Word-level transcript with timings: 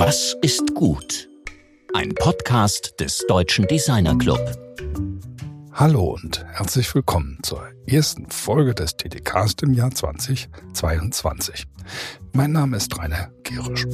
Was 0.00 0.36
ist 0.42 0.76
gut? 0.76 1.28
Ein 1.92 2.14
Podcast 2.14 3.00
des 3.00 3.24
Deutschen 3.26 3.66
Designer 3.66 4.16
Club. 4.16 4.38
Hallo 5.72 6.14
und 6.14 6.46
herzlich 6.52 6.94
willkommen 6.94 7.40
zur 7.42 7.66
ersten 7.84 8.30
Folge 8.30 8.76
des 8.76 8.96
TDKs 8.96 9.54
im 9.62 9.74
Jahr 9.74 9.90
2022. 9.90 11.66
Mein 12.32 12.52
Name 12.52 12.76
ist 12.76 12.96
Rainer 12.96 13.32
Gerisch. 13.42 13.86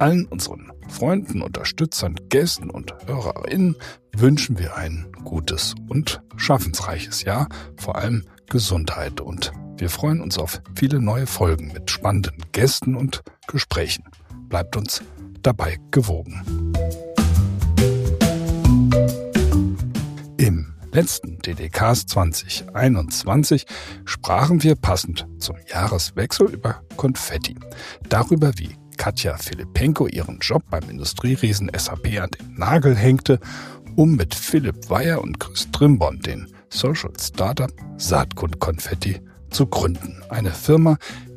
Allen 0.00 0.26
unseren 0.26 0.72
Freunden, 0.88 1.42
Unterstützern, 1.42 2.16
Gästen 2.28 2.70
und 2.70 2.92
HörerInnen 3.06 3.76
wünschen 4.16 4.58
wir 4.58 4.76
ein 4.76 5.12
gutes 5.22 5.76
und 5.88 6.20
schaffensreiches 6.36 7.22
Jahr, 7.22 7.48
vor 7.76 7.94
allem 7.94 8.24
Gesundheit 8.50 9.20
und 9.20 9.52
wir 9.84 9.90
freuen 9.90 10.22
uns 10.22 10.38
auf 10.38 10.62
viele 10.74 10.98
neue 10.98 11.26
Folgen 11.26 11.70
mit 11.74 11.90
spannenden 11.90 12.42
Gästen 12.52 12.96
und 12.96 13.22
Gesprächen. 13.46 14.04
Bleibt 14.48 14.76
uns 14.76 15.02
dabei 15.42 15.76
gewogen. 15.90 16.42
Im 20.38 20.74
letzten 20.90 21.36
DDKs 21.36 22.06
2021 22.06 23.66
sprachen 24.06 24.62
wir 24.62 24.74
passend 24.74 25.26
zum 25.38 25.56
Jahreswechsel 25.70 26.48
über 26.48 26.80
Konfetti. 26.96 27.54
Darüber, 28.08 28.52
wie 28.56 28.76
Katja 28.96 29.36
Filipenko 29.36 30.06
ihren 30.06 30.38
Job 30.38 30.62
beim 30.70 30.88
Industrieriesen 30.88 31.70
SAP 31.76 32.06
an 32.22 32.30
den 32.30 32.54
Nagel 32.54 32.96
hängte, 32.96 33.38
um 33.96 34.16
mit 34.16 34.34
Philipp 34.34 34.88
Weyer 34.88 35.20
und 35.20 35.38
Chris 35.38 35.70
Trimbon 35.72 36.20
den 36.20 36.50
Social 36.70 37.12
Startup 37.20 37.70
Saatgut 37.98 38.58
Konfetti 38.58 39.20
zu 39.54 39.66
gründen. 39.66 40.22
Eine 40.28 40.50
Firma, 40.50 40.96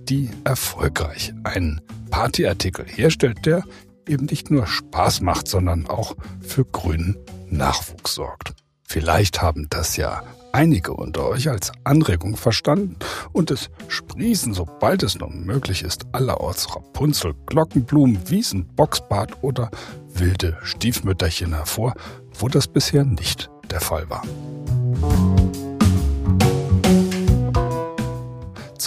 die 0.10 0.30
erfolgreich 0.44 1.34
einen 1.44 1.82
Partyartikel 2.10 2.86
herstellt, 2.86 3.46
der 3.46 3.64
eben 4.08 4.26
nicht 4.26 4.50
nur 4.50 4.66
Spaß 4.66 5.22
macht, 5.22 5.48
sondern 5.48 5.88
auch 5.88 6.16
für 6.42 6.66
grünen 6.66 7.18
Nachwuchs 7.50 8.16
sorgt. 8.16 8.54
Vielleicht 8.84 9.42
haben 9.42 9.68
das 9.70 9.98
ja 9.98 10.24
einige 10.54 10.94
unter 10.94 11.28
euch 11.28 11.50
als 11.50 11.72
Anregung 11.84 12.38
verstanden 12.38 12.96
und 13.34 13.52
es 13.52 13.70
sprießen, 13.90 14.54
sobald 14.54 15.04
es 15.04 15.20
nur 15.20 15.30
möglich 15.30 15.84
ist, 15.84 16.06
allerorts 16.14 16.74
Rapunzel, 16.76 17.36
Glockenblumen, 17.46 18.30
Wiesen, 18.30 18.66
Boxbad 18.76 19.44
oder 19.44 19.70
wilde 20.08 20.58
Stiefmütterchen 20.64 21.54
hervor, 21.54 21.94
wo 22.40 22.48
das 22.48 22.68
bisher 22.68 23.04
nicht 23.04 23.50
der 23.70 23.81
Fall 23.81 24.09
war. 24.09 24.24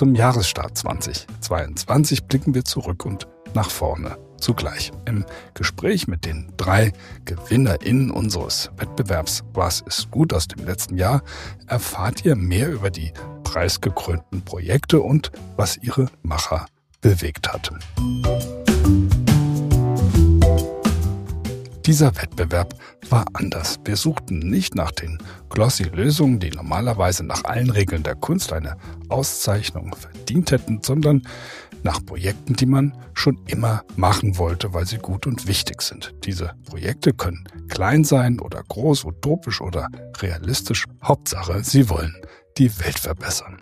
Zum 0.01 0.15
Jahresstart 0.15 0.79
2022 0.79 2.25
blicken 2.25 2.55
wir 2.55 2.65
zurück 2.65 3.05
und 3.05 3.29
nach 3.53 3.69
vorne 3.69 4.17
zugleich. 4.39 4.93
Im 5.05 5.27
Gespräch 5.53 6.09
mit 6.09 6.25
den 6.25 6.55
drei 6.57 6.95
GewinnerInnen 7.27 8.11
unseres 8.11 8.71
Wettbewerbs 8.79 9.45
Was 9.53 9.83
ist 9.83 10.11
gut 10.11 10.33
aus 10.33 10.49
dem 10.49 10.65
letzten 10.65 10.97
Jahr 10.97 11.23
erfahrt 11.67 12.25
ihr 12.25 12.35
mehr 12.35 12.73
über 12.73 12.89
die 12.89 13.13
preisgekrönten 13.45 14.41
Projekte 14.43 15.03
und 15.03 15.33
was 15.57 15.77
ihre 15.77 16.07
Macher 16.23 16.65
bewegt 17.03 17.53
hat. 17.53 17.71
Dieser 21.91 22.15
Wettbewerb 22.15 22.77
war 23.09 23.25
anders. 23.33 23.81
Wir 23.85 23.97
suchten 23.97 24.39
nicht 24.39 24.77
nach 24.77 24.93
den 24.93 25.19
glossy 25.49 25.83
Lösungen, 25.83 26.39
die 26.39 26.51
normalerweise 26.51 27.25
nach 27.25 27.43
allen 27.43 27.69
Regeln 27.69 28.05
der 28.05 28.15
Kunst 28.15 28.53
eine 28.53 28.77
Auszeichnung 29.09 29.93
verdient 29.97 30.53
hätten, 30.53 30.83
sondern 30.85 31.27
nach 31.83 32.07
Projekten, 32.07 32.55
die 32.55 32.67
man 32.67 32.97
schon 33.13 33.41
immer 33.49 33.83
machen 33.97 34.39
wollte, 34.39 34.73
weil 34.73 34.87
sie 34.87 34.99
gut 34.99 35.27
und 35.27 35.49
wichtig 35.49 35.83
sind. 35.83 36.15
Diese 36.25 36.53
Projekte 36.65 37.13
können 37.13 37.49
klein 37.69 38.05
sein 38.05 38.39
oder 38.39 38.63
groß, 38.63 39.05
utopisch 39.05 39.61
oder 39.61 39.89
realistisch. 40.21 40.85
Hauptsache, 41.03 41.65
sie 41.65 41.91
wollen 41.91 42.15
die 42.57 42.71
Welt 42.79 43.01
verbessern. 43.01 43.59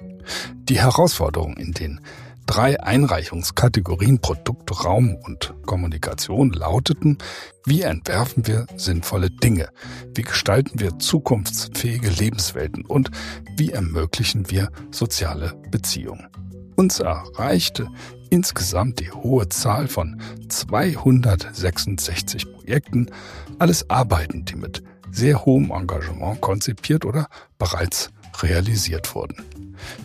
Die 0.64 0.78
Herausforderungen 0.78 1.56
in 1.56 1.72
den 1.72 2.00
drei 2.48 2.82
Einreichungskategorien 2.82 4.20
Produkt, 4.20 4.84
Raum 4.84 5.14
und 5.14 5.54
Kommunikation 5.66 6.50
lauteten, 6.50 7.18
wie 7.66 7.82
entwerfen 7.82 8.46
wir 8.46 8.66
sinnvolle 8.76 9.30
Dinge, 9.30 9.68
wie 10.14 10.22
gestalten 10.22 10.80
wir 10.80 10.98
zukunftsfähige 10.98 12.08
Lebenswelten 12.08 12.86
und 12.86 13.10
wie 13.56 13.70
ermöglichen 13.70 14.50
wir 14.50 14.70
soziale 14.90 15.52
Beziehungen. 15.70 16.26
Uns 16.74 17.00
erreichte 17.00 17.88
insgesamt 18.30 19.00
die 19.00 19.10
hohe 19.10 19.48
Zahl 19.50 19.86
von 19.86 20.20
266 20.48 22.50
Projekten, 22.50 23.10
alles 23.58 23.90
Arbeiten, 23.90 24.46
die 24.46 24.56
mit 24.56 24.82
sehr 25.10 25.44
hohem 25.44 25.70
Engagement 25.70 26.40
konzipiert 26.40 27.04
oder 27.04 27.26
bereits 27.58 28.10
realisiert 28.40 29.14
wurden. 29.14 29.36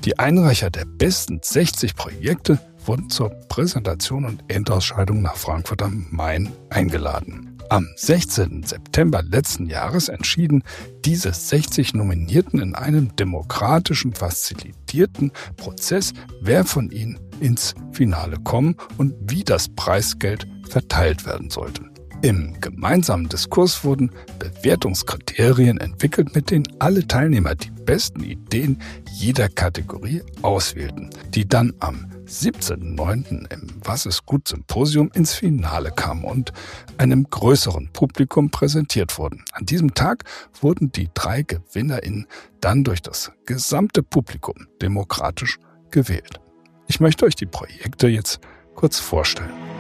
Die 0.06 0.20
Einreicher 0.20 0.70
der 0.70 0.86
besten 0.86 1.40
60 1.42 1.96
Projekte 1.96 2.60
wurden 2.86 3.10
zur 3.10 3.30
Präsentation 3.50 4.26
und 4.26 4.44
Endausscheidung 4.48 5.22
nach 5.22 5.36
Frankfurt 5.36 5.82
am 5.82 6.08
Main 6.12 6.52
eingeladen. 6.70 7.58
Am 7.70 7.88
16. 7.96 8.64
September 8.64 9.24
letzten 9.24 9.66
Jahres 9.66 10.08
entschieden 10.10 10.64
diese 11.06 11.34
60 11.34 11.96
Nominierten 11.96 12.62
in 12.62 12.76
einem 12.76 13.16
demokratischen, 13.16 14.14
facilitierten 14.14 15.32
Prozess, 15.58 16.14
wer 16.42 16.66
von 16.66 16.92
ihnen 16.92 17.20
ins 17.40 17.74
Finale 17.92 18.38
kommen 18.44 18.76
und 18.98 19.16
wie 19.22 19.44
das 19.44 19.70
Preisgeld 19.70 20.48
verteilt 20.70 21.26
werden 21.26 21.50
sollte. 21.50 21.84
Im 22.22 22.60
gemeinsamen 22.62 23.28
Diskurs 23.28 23.84
wurden 23.84 24.12
Bewertungskriterien 24.40 25.80
entwickelt, 25.80 26.36
mit 26.36 26.52
denen 26.52 26.68
alle 26.80 27.06
Teilnehmer 27.06 27.56
die 27.56 27.73
besten 27.86 28.24
Ideen 28.24 28.82
jeder 29.12 29.50
Kategorie 29.50 30.24
auswählten, 30.42 31.10
die 31.34 31.48
dann 31.48 31.74
am 31.80 32.12
17.09. 32.26 33.52
im 33.52 33.68
Was 33.84 34.06
ist 34.06 34.26
gut 34.26 34.48
Symposium 34.48 35.12
ins 35.14 35.34
Finale 35.34 35.92
kamen 35.92 36.24
und 36.24 36.54
einem 36.98 37.30
größeren 37.30 37.90
Publikum 37.92 38.50
präsentiert 38.50 39.18
wurden. 39.18 39.44
An 39.52 39.66
diesem 39.66 39.94
Tag 39.94 40.24
wurden 40.62 40.92
die 40.92 41.10
drei 41.14 41.44
GewinnerInnen 41.44 42.28
dann 42.62 42.84
durch 42.84 43.02
das 43.02 43.32
gesamte 43.46 44.04
Publikum 44.04 44.68
demokratisch 44.82 45.60
gewählt. 45.92 46.40
Ich 46.88 47.00
möchte 47.00 47.26
euch 47.26 47.36
die 47.36 47.46
Projekte 47.46 48.08
jetzt 48.08 48.40
kurz 48.76 49.00
vorstellen. 49.00 49.73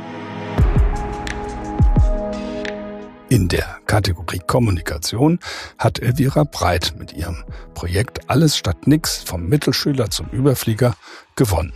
In 3.33 3.47
der 3.47 3.79
Kategorie 3.87 4.41
Kommunikation 4.45 5.39
hat 5.79 5.97
Elvira 5.97 6.43
Breit 6.43 6.93
mit 6.99 7.13
ihrem 7.13 7.43
Projekt 7.73 8.29
Alles 8.29 8.55
statt 8.55 8.85
Nix 8.85 9.23
vom 9.23 9.47
Mittelschüler 9.49 10.11
zum 10.11 10.27
Überflieger 10.27 10.95
gewonnen. 11.35 11.73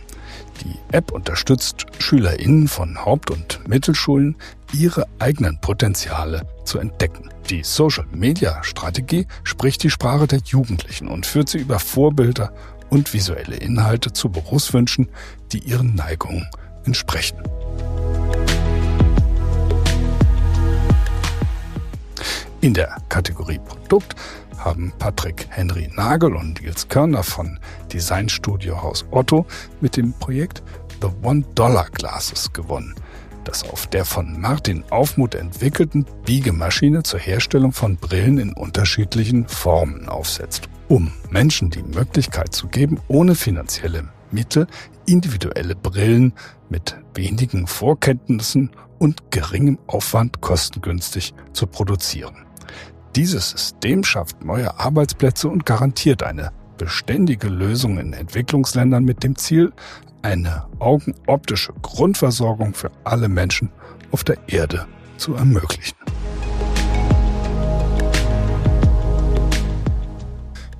Die 0.62 0.76
App 0.92 1.10
unterstützt 1.10 1.86
SchülerInnen 1.98 2.68
von 2.68 3.04
Haupt- 3.04 3.32
und 3.32 3.68
Mittelschulen, 3.68 4.36
ihre 4.72 5.06
eigenen 5.18 5.60
Potenziale 5.60 6.46
zu 6.64 6.78
entdecken. 6.78 7.28
Die 7.50 7.64
Social-Media-Strategie 7.64 9.26
spricht 9.42 9.82
die 9.82 9.90
Sprache 9.90 10.28
der 10.28 10.38
Jugendlichen 10.44 11.08
und 11.08 11.26
führt 11.26 11.48
sie 11.48 11.58
über 11.58 11.80
Vorbilder 11.80 12.52
und 12.88 13.12
visuelle 13.12 13.56
Inhalte 13.56 14.12
zu 14.12 14.28
Berufswünschen, 14.28 15.08
die 15.50 15.58
ihren 15.58 15.96
Neigungen 15.96 16.46
entsprechen. 16.84 17.42
In 22.60 22.74
der 22.74 22.96
Kategorie 23.08 23.60
Produkt 23.60 24.16
haben 24.58 24.92
Patrick 24.98 25.46
Henry 25.50 25.88
Nagel 25.94 26.34
und 26.34 26.60
Nils 26.60 26.88
Körner 26.88 27.22
von 27.22 27.60
Designstudio 27.92 28.82
Haus 28.82 29.06
Otto 29.12 29.46
mit 29.80 29.96
dem 29.96 30.12
Projekt 30.14 30.64
The 31.00 31.08
One 31.22 31.44
Dollar 31.54 31.88
Glasses 31.90 32.52
gewonnen, 32.52 32.96
das 33.44 33.62
auf 33.62 33.86
der 33.86 34.04
von 34.04 34.40
Martin 34.40 34.82
Aufmut 34.90 35.36
entwickelten 35.36 36.04
Biegemaschine 36.24 37.04
zur 37.04 37.20
Herstellung 37.20 37.72
von 37.72 37.96
Brillen 37.96 38.38
in 38.38 38.52
unterschiedlichen 38.54 39.46
Formen 39.46 40.08
aufsetzt, 40.08 40.68
um 40.88 41.12
Menschen 41.30 41.70
die 41.70 41.84
Möglichkeit 41.84 42.52
zu 42.52 42.66
geben, 42.66 42.98
ohne 43.06 43.36
finanzielle 43.36 44.08
Mittel 44.32 44.66
individuelle 45.06 45.76
Brillen 45.76 46.34
mit 46.68 46.96
wenigen 47.14 47.68
Vorkenntnissen 47.68 48.70
und 48.98 49.30
geringem 49.30 49.78
Aufwand 49.86 50.40
kostengünstig 50.40 51.34
zu 51.52 51.68
produzieren. 51.68 52.47
Dieses 53.16 53.50
System 53.50 54.04
schafft 54.04 54.44
neue 54.44 54.78
Arbeitsplätze 54.78 55.48
und 55.48 55.66
garantiert 55.66 56.22
eine 56.22 56.52
beständige 56.76 57.48
Lösung 57.48 57.98
in 57.98 58.12
Entwicklungsländern 58.12 59.04
mit 59.04 59.24
dem 59.24 59.36
Ziel, 59.36 59.72
eine 60.22 60.66
augenoptische 60.78 61.72
Grundversorgung 61.82 62.74
für 62.74 62.90
alle 63.04 63.28
Menschen 63.28 63.70
auf 64.10 64.24
der 64.24 64.36
Erde 64.46 64.86
zu 65.16 65.34
ermöglichen. 65.34 65.96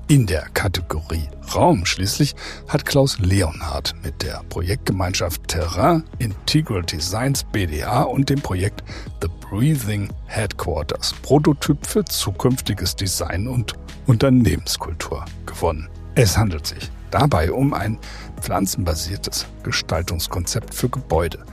In 0.06 0.26
der 0.26 0.48
Kategorie 0.54 1.28
Raum 1.54 1.86
schließlich 1.86 2.34
hat 2.68 2.84
Klaus 2.84 3.18
Leonhardt 3.18 3.94
mit 4.02 4.22
der 4.22 4.42
Projektgemeinschaft 4.48 5.48
Terrain 5.48 6.04
Integral 6.18 6.82
Designs 6.82 7.44
BDA 7.44 8.02
und 8.02 8.28
dem 8.28 8.40
Projekt 8.40 8.82
The 9.22 9.28
Breathing 9.48 10.08
Headquarters 10.26 11.14
Prototyp 11.22 11.86
für 11.86 12.04
zukünftiges 12.04 12.96
Design 12.96 13.48
und 13.48 13.74
Unternehmenskultur 14.06 15.24
gewonnen. 15.46 15.88
Es 16.14 16.36
handelt 16.36 16.66
sich 16.66 16.90
dabei 17.10 17.50
um 17.52 17.72
ein 17.72 17.98
pflanzenbasiertes 18.40 19.46
Gestaltungskonzept 19.62 20.74
für 20.74 20.88
Gebäude. 20.88 21.44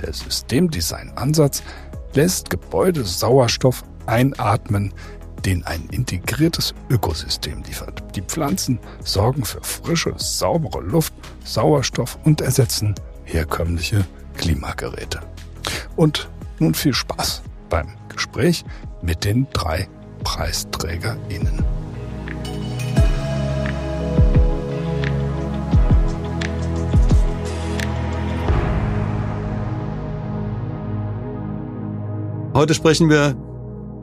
Der 0.00 0.12
Systemdesign-Ansatz 0.12 1.62
lässt 2.14 2.50
Gebäude 2.50 3.04
Sauerstoff 3.04 3.84
einatmen, 4.06 4.92
den 5.44 5.64
ein 5.64 5.88
integriertes 5.90 6.74
Ökosystem 6.88 7.62
liefert. 7.64 8.02
Die 8.16 8.22
Pflanzen 8.22 8.78
sorgen 9.04 9.44
für 9.44 9.62
frische, 9.62 10.14
saubere 10.16 10.80
Luft, 10.80 11.12
Sauerstoff 11.44 12.18
und 12.24 12.40
ersetzen 12.40 12.94
herkömmliche 13.24 14.04
Klimageräte. 14.36 15.20
Und 15.96 16.28
nun 16.58 16.74
viel 16.74 16.94
Spaß 16.94 17.42
beim 17.68 17.88
Gespräch 18.08 18.64
mit 19.02 19.24
den 19.24 19.46
drei 19.52 19.88
PreisträgerInnen. 20.22 21.64
Heute 32.54 32.74
sprechen 32.74 33.08
wir 33.08 33.34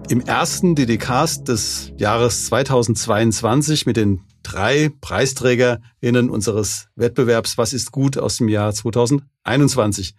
im 0.10 0.22
ersten 0.22 0.74
DDCast 0.74 1.48
des 1.48 1.94
Jahres 1.98 2.48
2022 2.48 3.86
mit 3.86 3.96
den 3.96 4.22
drei 4.42 4.92
PreisträgerInnen 5.02 6.32
unseres 6.32 6.88
Wettbewerbs 6.96 7.60
Was 7.60 7.74
ist 7.74 7.92
gut 7.92 8.18
aus 8.18 8.38
dem 8.38 8.50
Jahr 8.50 8.74
2021. 8.74 10.16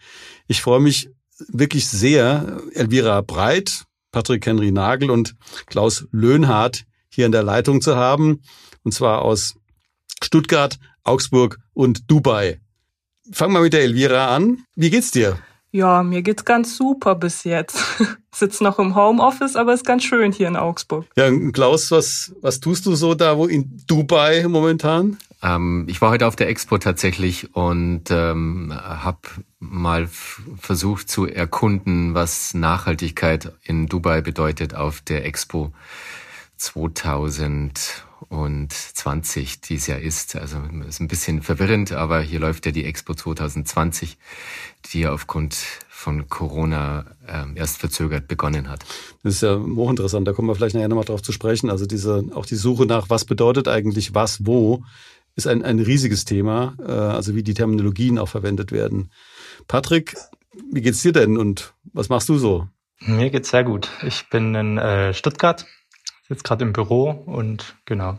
Ich 0.47 0.63
freue 0.63 0.79
mich 0.79 1.11
wirklich 1.49 1.89
sehr, 1.89 2.61
Elvira 2.75 3.21
Breit, 3.23 3.85
Patrick 4.13 4.47
Henry 4.47 4.71
Nagel 4.71 5.11
und 5.11 5.35
Klaus 5.67 6.07
Löhnhardt 6.13 6.85
hier 7.09 7.27
in 7.27 7.33
der 7.33 7.43
Leitung 7.43 7.81
zu 7.81 7.97
haben. 7.97 8.43
Und 8.85 8.93
zwar 8.93 9.23
aus 9.23 9.57
Stuttgart, 10.23 10.79
Augsburg 11.03 11.59
und 11.75 12.09
Dubai. 12.09 12.61
Fangen 13.33 13.55
wir 13.55 13.61
mit 13.61 13.73
der 13.73 13.83
Elvira 13.83 14.37
an. 14.37 14.65
Wie 14.77 14.91
geht's 14.91 15.11
dir? 15.11 15.39
Ja, 15.73 16.03
mir 16.03 16.23
geht's 16.23 16.45
ganz 16.45 16.77
super 16.77 17.15
bis 17.15 17.45
jetzt. 17.45 17.79
Sitz 18.35 18.61
noch 18.61 18.79
im 18.79 18.97
Homeoffice, 18.97 19.57
aber 19.57 19.73
ist 19.73 19.87
ganz 19.87 20.05
schön 20.05 20.33
hier 20.33 20.49
in 20.49 20.57
Augsburg. 20.57 21.07
Ja, 21.17 21.31
Klaus, 21.53 21.91
was, 21.91 22.35
was 22.41 22.61
tust 22.61 22.87
du 22.87 22.95
so 22.95 23.15
da 23.15 23.37
wo 23.37 23.47
in 23.47 23.81
Dubai 23.87 24.47
momentan? 24.49 25.19
Ähm, 25.43 25.87
ich 25.89 26.01
war 26.01 26.11
heute 26.11 26.27
auf 26.27 26.37
der 26.37 26.49
Expo 26.49 26.79
tatsächlich 26.79 27.55
und 27.55 28.11
ähm, 28.11 28.73
habe 28.75 29.21
mal 29.59 30.09
versucht 30.59 31.09
zu 31.09 31.27
erkunden, 31.27 32.15
was 32.15 32.55
Nachhaltigkeit 32.55 33.53
in 33.63 33.87
Dubai 33.87 34.21
bedeutet 34.21 34.75
auf 34.75 35.01
der 35.01 35.25
Expo 35.25 35.73
2000 36.57 38.05
und 38.29 38.73
20 38.73 39.61
dies 39.61 39.87
Jahr 39.87 39.99
ist. 39.99 40.37
Also 40.37 40.59
ist 40.87 41.01
ein 41.01 41.09
bisschen 41.09 41.43
verwirrend, 41.43 41.93
aber 41.93 42.21
hier 42.21 42.41
läuft 42.41 42.67
ja 42.67 42.73
die 42.73 42.85
Expo 42.85 43.15
2020, 43.15 44.19
die 44.93 45.01
ja 45.01 45.13
aufgrund 45.13 45.55
von 45.89 46.29
Corona 46.29 47.05
ähm, 47.29 47.57
erst 47.57 47.79
verzögert 47.79 48.27
begonnen 48.27 48.69
hat. 48.69 48.85
Das 49.23 49.35
ist 49.35 49.43
ja 49.43 49.59
hochinteressant, 49.59 50.27
da 50.27 50.33
kommen 50.33 50.49
wir 50.49 50.55
vielleicht 50.55 50.75
nachher 50.75 50.89
nochmal 50.89 51.05
drauf 51.05 51.23
zu 51.23 51.33
sprechen. 51.33 51.69
Also 51.69 51.87
diese, 51.87 52.25
auch 52.35 52.47
die 52.47 52.57
Suche 52.57 52.87
nach, 52.87 53.11
was 53.11 53.25
bedeutet 53.25 53.69
eigentlich 53.69 54.15
was 54.15 54.47
wo, 54.47 54.83
ist 55.37 55.47
ein, 55.47 55.63
ein 55.63 55.79
riesiges 55.79 56.25
Thema, 56.25 56.75
äh, 56.81 56.91
also 56.91 57.35
wie 57.35 57.43
die 57.43 57.55
Terminologien 57.55 58.19
auch 58.19 58.29
verwendet 58.29 58.73
werden. 58.73 59.11
Patrick, 59.69 60.17
wie 60.73 60.81
geht's 60.81 61.03
dir 61.03 61.13
denn 61.13 61.37
und 61.37 61.75
was 61.93 62.09
machst 62.09 62.29
du 62.29 62.39
so? 62.39 62.67
Mir 63.01 63.31
geht's 63.31 63.51
sehr 63.51 63.65
gut. 63.65 63.91
Ich 64.03 64.29
bin 64.29 64.55
in 64.55 64.79
äh, 64.79 65.15
Stuttgart 65.15 65.67
jetzt 66.31 66.45
gerade 66.45 66.65
im 66.65 66.73
Büro 66.73 67.11
und 67.11 67.77
genau. 67.85 68.19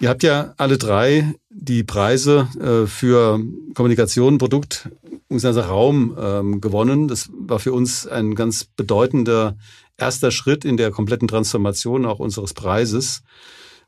Ihr 0.00 0.08
habt 0.08 0.22
ja 0.24 0.54
alle 0.56 0.78
drei 0.78 1.34
die 1.48 1.84
Preise 1.84 2.48
äh, 2.58 2.86
für 2.88 3.40
Kommunikation, 3.74 4.38
Produkt 4.38 4.88
bzw. 5.28 5.60
Raum 5.60 6.16
ähm, 6.18 6.60
gewonnen. 6.60 7.06
Das 7.06 7.30
war 7.32 7.60
für 7.60 7.72
uns 7.72 8.06
ein 8.06 8.34
ganz 8.34 8.64
bedeutender 8.64 9.56
erster 9.96 10.30
Schritt 10.30 10.64
in 10.64 10.76
der 10.76 10.90
kompletten 10.90 11.28
Transformation 11.28 12.04
auch 12.04 12.18
unseres 12.18 12.52
Preises. 12.52 13.22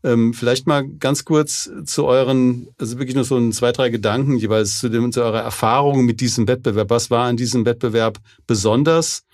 Ähm, 0.04 0.34
vielleicht 0.34 0.66
mal 0.66 0.86
ganz 0.86 1.24
kurz 1.24 1.70
zu 1.84 2.04
euren, 2.04 2.68
also 2.78 2.98
wirklich 2.98 3.16
nur 3.16 3.24
so 3.24 3.36
ein, 3.36 3.52
zwei, 3.52 3.72
drei 3.72 3.88
Gedanken 3.88 4.36
jeweils 4.36 4.78
zu, 4.78 4.90
dem, 4.90 5.10
zu 5.10 5.22
eurer 5.22 5.40
Erfahrung 5.40 6.04
mit 6.04 6.20
diesem 6.20 6.46
Wettbewerb. 6.46 6.90
Was 6.90 7.10
war 7.10 7.24
an 7.26 7.36
diesem 7.36 7.64
Wettbewerb 7.64 8.18
besonders? 8.46 9.24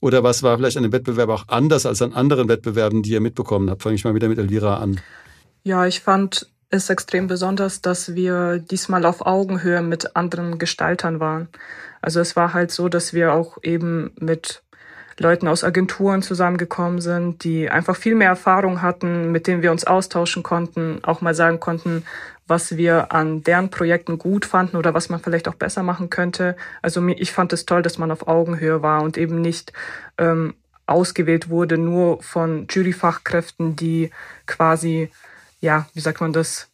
Oder 0.00 0.22
was 0.22 0.42
war 0.42 0.56
vielleicht 0.56 0.76
an 0.76 0.82
dem 0.82 0.92
Wettbewerb 0.92 1.28
auch 1.28 1.44
anders 1.48 1.86
als 1.86 2.00
an 2.00 2.14
anderen 2.14 2.48
Wettbewerben, 2.48 3.02
die 3.02 3.12
ihr 3.12 3.20
mitbekommen 3.20 3.68
habt? 3.70 3.82
Fange 3.82 3.94
ich 3.94 4.04
mal 4.04 4.14
wieder 4.14 4.28
mit 4.28 4.38
Elvira 4.38 4.78
an. 4.78 5.00
Ja, 5.62 5.86
ich 5.86 6.00
fand 6.00 6.50
es 6.70 6.88
extrem 6.88 7.26
besonders, 7.26 7.82
dass 7.82 8.14
wir 8.14 8.58
diesmal 8.58 9.04
auf 9.04 9.26
Augenhöhe 9.26 9.82
mit 9.82 10.16
anderen 10.16 10.58
Gestaltern 10.58 11.20
waren. 11.20 11.48
Also 12.00 12.20
es 12.20 12.36
war 12.36 12.54
halt 12.54 12.70
so, 12.70 12.88
dass 12.88 13.12
wir 13.12 13.34
auch 13.34 13.58
eben 13.62 14.12
mit 14.18 14.62
Leuten 15.18 15.48
aus 15.48 15.64
Agenturen 15.64 16.22
zusammengekommen 16.22 17.02
sind, 17.02 17.44
die 17.44 17.68
einfach 17.68 17.94
viel 17.94 18.14
mehr 18.14 18.30
Erfahrung 18.30 18.80
hatten, 18.80 19.30
mit 19.30 19.46
denen 19.46 19.62
wir 19.62 19.70
uns 19.70 19.84
austauschen 19.84 20.42
konnten, 20.42 21.00
auch 21.04 21.20
mal 21.20 21.34
sagen 21.34 21.60
konnten, 21.60 22.04
was 22.50 22.76
wir 22.76 23.12
an 23.12 23.42
deren 23.42 23.70
Projekten 23.70 24.18
gut 24.18 24.44
fanden 24.44 24.76
oder 24.76 24.92
was 24.92 25.08
man 25.08 25.20
vielleicht 25.20 25.48
auch 25.48 25.54
besser 25.54 25.82
machen 25.82 26.10
könnte. 26.10 26.56
Also 26.82 27.06
ich 27.08 27.32
fand 27.32 27.52
es 27.52 27.64
toll, 27.64 27.82
dass 27.82 27.96
man 27.96 28.10
auf 28.10 28.26
Augenhöhe 28.26 28.82
war 28.82 29.02
und 29.02 29.16
eben 29.16 29.40
nicht 29.40 29.72
ähm, 30.18 30.54
ausgewählt 30.86 31.48
wurde 31.48 31.78
nur 31.78 32.22
von 32.22 32.66
Juryfachkräften, 32.68 33.76
die 33.76 34.10
quasi, 34.46 35.10
ja, 35.60 35.88
wie 35.94 36.00
sagt 36.00 36.20
man 36.20 36.32
das, 36.32 36.68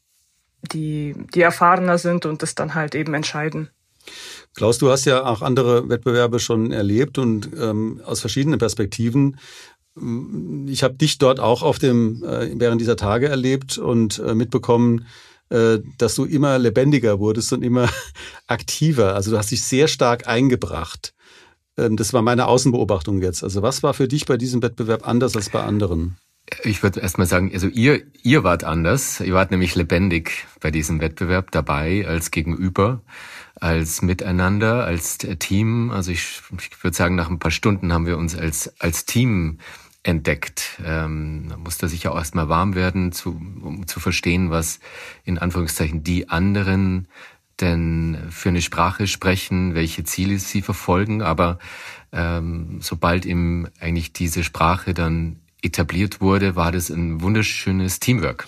die, 0.73 1.15
die 1.35 1.43
erfahrener 1.43 1.99
sind 1.99 2.25
und 2.25 2.43
das 2.43 2.55
dann 2.55 2.75
halt 2.75 2.95
eben 2.95 3.13
entscheiden. 3.15 3.69
Klaus, 4.55 4.79
du 4.79 4.91
hast 4.91 5.05
ja 5.05 5.25
auch 5.25 5.43
andere 5.43 5.89
Wettbewerbe 5.89 6.41
schon 6.41 6.73
erlebt 6.73 7.19
und 7.19 7.51
ähm, 7.61 8.01
aus 8.05 8.21
verschiedenen 8.21 8.59
Perspektiven. 8.59 9.39
Ich 10.67 10.83
habe 10.83 10.95
dich 10.95 11.19
dort 11.19 11.41
auch 11.41 11.63
auf 11.63 11.79
dem 11.79 12.25
äh, 12.25 12.51
während 12.55 12.81
dieser 12.81 12.97
Tage 12.97 13.29
erlebt 13.29 13.77
und 13.77 14.19
äh, 14.19 14.35
mitbekommen, 14.35 15.07
dass 15.49 16.15
du 16.17 16.25
immer 16.25 16.59
lebendiger 16.59 17.21
wurdest 17.21 17.53
und 17.53 17.63
immer 17.63 17.89
aktiver. 18.47 19.15
Also 19.15 19.31
du 19.31 19.39
hast 19.39 19.51
dich 19.51 19.63
sehr 19.63 19.87
stark 19.89 20.27
eingebracht. 20.27 21.15
Ähm, 21.77 21.97
das 21.97 22.13
war 22.13 22.23
meine 22.23 22.47
Außenbeobachtung 22.47 23.23
jetzt. 23.23 23.43
Also 23.43 23.63
was 23.63 23.83
war 23.83 23.95
für 23.95 24.09
dich 24.09 24.27
bei 24.27 24.37
diesem 24.37 24.63
Wettbewerb 24.63 25.07
anders 25.07 25.37
als 25.37 25.51
bei 25.51 25.63
anderen? 25.63 26.17
Ich 26.63 26.83
würde 26.83 27.01
erstmal 27.01 27.27
sagen, 27.27 27.51
also 27.53 27.67
ihr, 27.67 28.03
ihr 28.23 28.45
wart 28.45 28.63
anders. 28.63 29.21
Ihr 29.21 29.35
wart 29.35 29.51
nämlich 29.51 29.75
lebendig 29.75 30.47
bei 30.61 30.71
diesem 30.71 31.01
Wettbewerb 31.01 31.51
dabei 31.51 32.07
als 32.07 32.31
Gegenüber, 32.31 33.03
als 33.57 34.01
Miteinander, 34.01 34.85
als 34.85 35.19
Team. 35.19 35.91
Also 35.91 36.13
ich, 36.13 36.43
ich 36.59 36.85
würde 36.85 36.97
sagen, 36.97 37.17
nach 37.17 37.29
ein 37.29 37.41
paar 37.41 37.51
Stunden 37.51 37.93
haben 37.93 38.07
wir 38.07 38.17
uns 38.17 38.37
als, 38.37 38.73
als 38.81 39.07
Team 39.07 39.59
entdeckt. 40.07 40.81
Ähm, 40.85 41.47
da 41.49 41.57
musste 41.57 41.89
sich 41.89 42.05
ja 42.05 42.13
auch 42.13 42.17
erstmal 42.17 42.49
warm 42.49 42.75
werden, 42.75 43.13
zu, 43.13 43.31
um 43.31 43.87
zu 43.87 43.99
verstehen, 43.99 44.51
was 44.51 44.79
in 45.25 45.39
Anführungszeichen 45.39 46.05
die 46.05 46.29
anderen 46.29 47.09
denn 47.61 48.19
für 48.31 48.51
eine 48.51 48.61
Sprache 48.61 49.07
sprechen, 49.07 49.75
welche 49.75 50.05
Ziele 50.05 50.39
sie 50.39 50.63
verfolgen. 50.63 51.23
Aber 51.23 51.59
ähm, 52.13 52.79
sobald 52.81 53.27
eben 53.27 53.67
eigentlich 53.81 54.13
diese 54.13 54.45
Sprache 54.45 54.95
dann 54.95 55.41
etabliert 55.63 56.21
wurde, 56.21 56.55
war 56.55 56.71
das 56.71 56.91
ein 56.91 57.23
wunderschönes 57.23 57.99
Teamwork. 57.99 58.47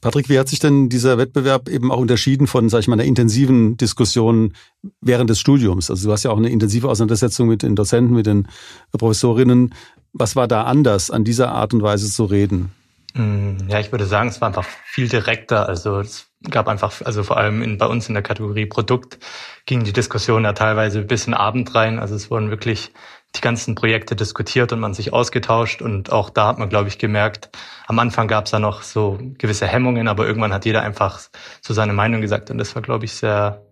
Patrick, 0.00 0.28
wie 0.28 0.38
hat 0.38 0.48
sich 0.48 0.58
denn 0.58 0.88
dieser 0.88 1.18
Wettbewerb 1.18 1.68
eben 1.68 1.90
auch 1.90 1.98
unterschieden 1.98 2.46
von, 2.46 2.68
sag 2.68 2.80
ich 2.80 2.88
mal, 2.88 2.94
einer 2.94 3.04
intensiven 3.04 3.76
Diskussion 3.76 4.52
während 5.00 5.30
des 5.30 5.40
Studiums? 5.40 5.90
Also 5.90 6.08
du 6.08 6.12
hast 6.12 6.24
ja 6.24 6.30
auch 6.30 6.36
eine 6.36 6.50
intensive 6.50 6.88
Auseinandersetzung 6.88 7.48
mit 7.48 7.62
den 7.62 7.74
Dozenten, 7.74 8.14
mit 8.14 8.26
den 8.26 8.46
Professorinnen. 8.92 9.74
Was 10.14 10.36
war 10.36 10.46
da 10.46 10.62
anders, 10.62 11.10
an 11.10 11.24
dieser 11.24 11.50
Art 11.50 11.74
und 11.74 11.82
Weise 11.82 12.08
zu 12.08 12.24
reden? 12.24 12.72
Mm, 13.14 13.68
ja, 13.68 13.80
ich 13.80 13.90
würde 13.90 14.06
sagen, 14.06 14.28
es 14.28 14.40
war 14.40 14.48
einfach 14.48 14.64
viel 14.84 15.08
direkter. 15.08 15.68
Also 15.68 15.98
es 15.98 16.28
gab 16.48 16.68
einfach, 16.68 17.02
also 17.04 17.24
vor 17.24 17.36
allem 17.36 17.62
in, 17.62 17.78
bei 17.78 17.86
uns 17.86 18.08
in 18.08 18.14
der 18.14 18.22
Kategorie 18.22 18.66
Produkt 18.66 19.18
ging 19.66 19.82
die 19.82 19.92
Diskussion 19.92 20.44
ja 20.44 20.52
teilweise 20.52 21.02
bis 21.02 21.26
in 21.26 21.34
Abend 21.34 21.74
rein. 21.74 21.98
Also 21.98 22.14
es 22.14 22.30
wurden 22.30 22.50
wirklich 22.50 22.92
die 23.34 23.40
ganzen 23.40 23.74
Projekte 23.74 24.14
diskutiert 24.14 24.72
und 24.72 24.78
man 24.78 24.94
sich 24.94 25.12
ausgetauscht. 25.12 25.82
Und 25.82 26.12
auch 26.12 26.30
da 26.30 26.46
hat 26.46 26.58
man, 26.58 26.68
glaube 26.68 26.88
ich, 26.88 26.98
gemerkt, 26.98 27.50
am 27.88 27.98
Anfang 27.98 28.28
gab 28.28 28.44
es 28.44 28.52
da 28.52 28.60
noch 28.60 28.82
so 28.82 29.18
gewisse 29.38 29.66
Hemmungen, 29.66 30.06
aber 30.06 30.26
irgendwann 30.26 30.52
hat 30.52 30.64
jeder 30.64 30.82
einfach 30.82 31.20
so 31.60 31.74
seine 31.74 31.92
Meinung 31.92 32.20
gesagt. 32.20 32.50
Und 32.50 32.58
das 32.58 32.74
war, 32.76 32.82
glaube 32.82 33.04
ich, 33.04 33.14
sehr, 33.14 33.62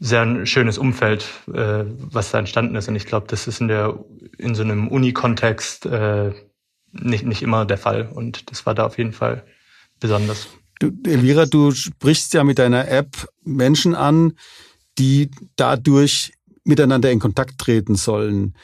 sehr 0.00 0.22
ein 0.22 0.46
schönes 0.46 0.78
Umfeld, 0.78 1.26
äh, 1.52 1.84
was 1.86 2.30
da 2.30 2.38
entstanden 2.38 2.74
ist. 2.74 2.88
Und 2.88 2.96
ich 2.96 3.06
glaube, 3.06 3.26
das 3.28 3.46
ist 3.46 3.60
in 3.60 3.68
der 3.68 4.02
in 4.38 4.54
so 4.54 4.62
einem 4.62 4.88
Uni-Kontext 4.88 5.86
äh, 5.86 6.32
nicht, 6.92 7.24
nicht 7.24 7.42
immer 7.42 7.66
der 7.66 7.78
Fall. 7.78 8.08
Und 8.12 8.50
das 8.50 8.64
war 8.64 8.74
da 8.74 8.86
auf 8.86 8.96
jeden 8.98 9.12
Fall 9.12 9.44
besonders. 10.00 10.48
Du, 10.80 10.90
Elvira, 11.04 11.44
du 11.44 11.72
sprichst 11.72 12.32
ja 12.32 12.42
mit 12.42 12.58
deiner 12.58 12.88
App 12.88 13.28
Menschen 13.44 13.94
an, 13.94 14.32
die 14.98 15.30
dadurch 15.56 16.32
miteinander 16.64 17.10
in 17.10 17.20
Kontakt 17.20 17.58
treten 17.58 17.94
sollen. 17.94 18.54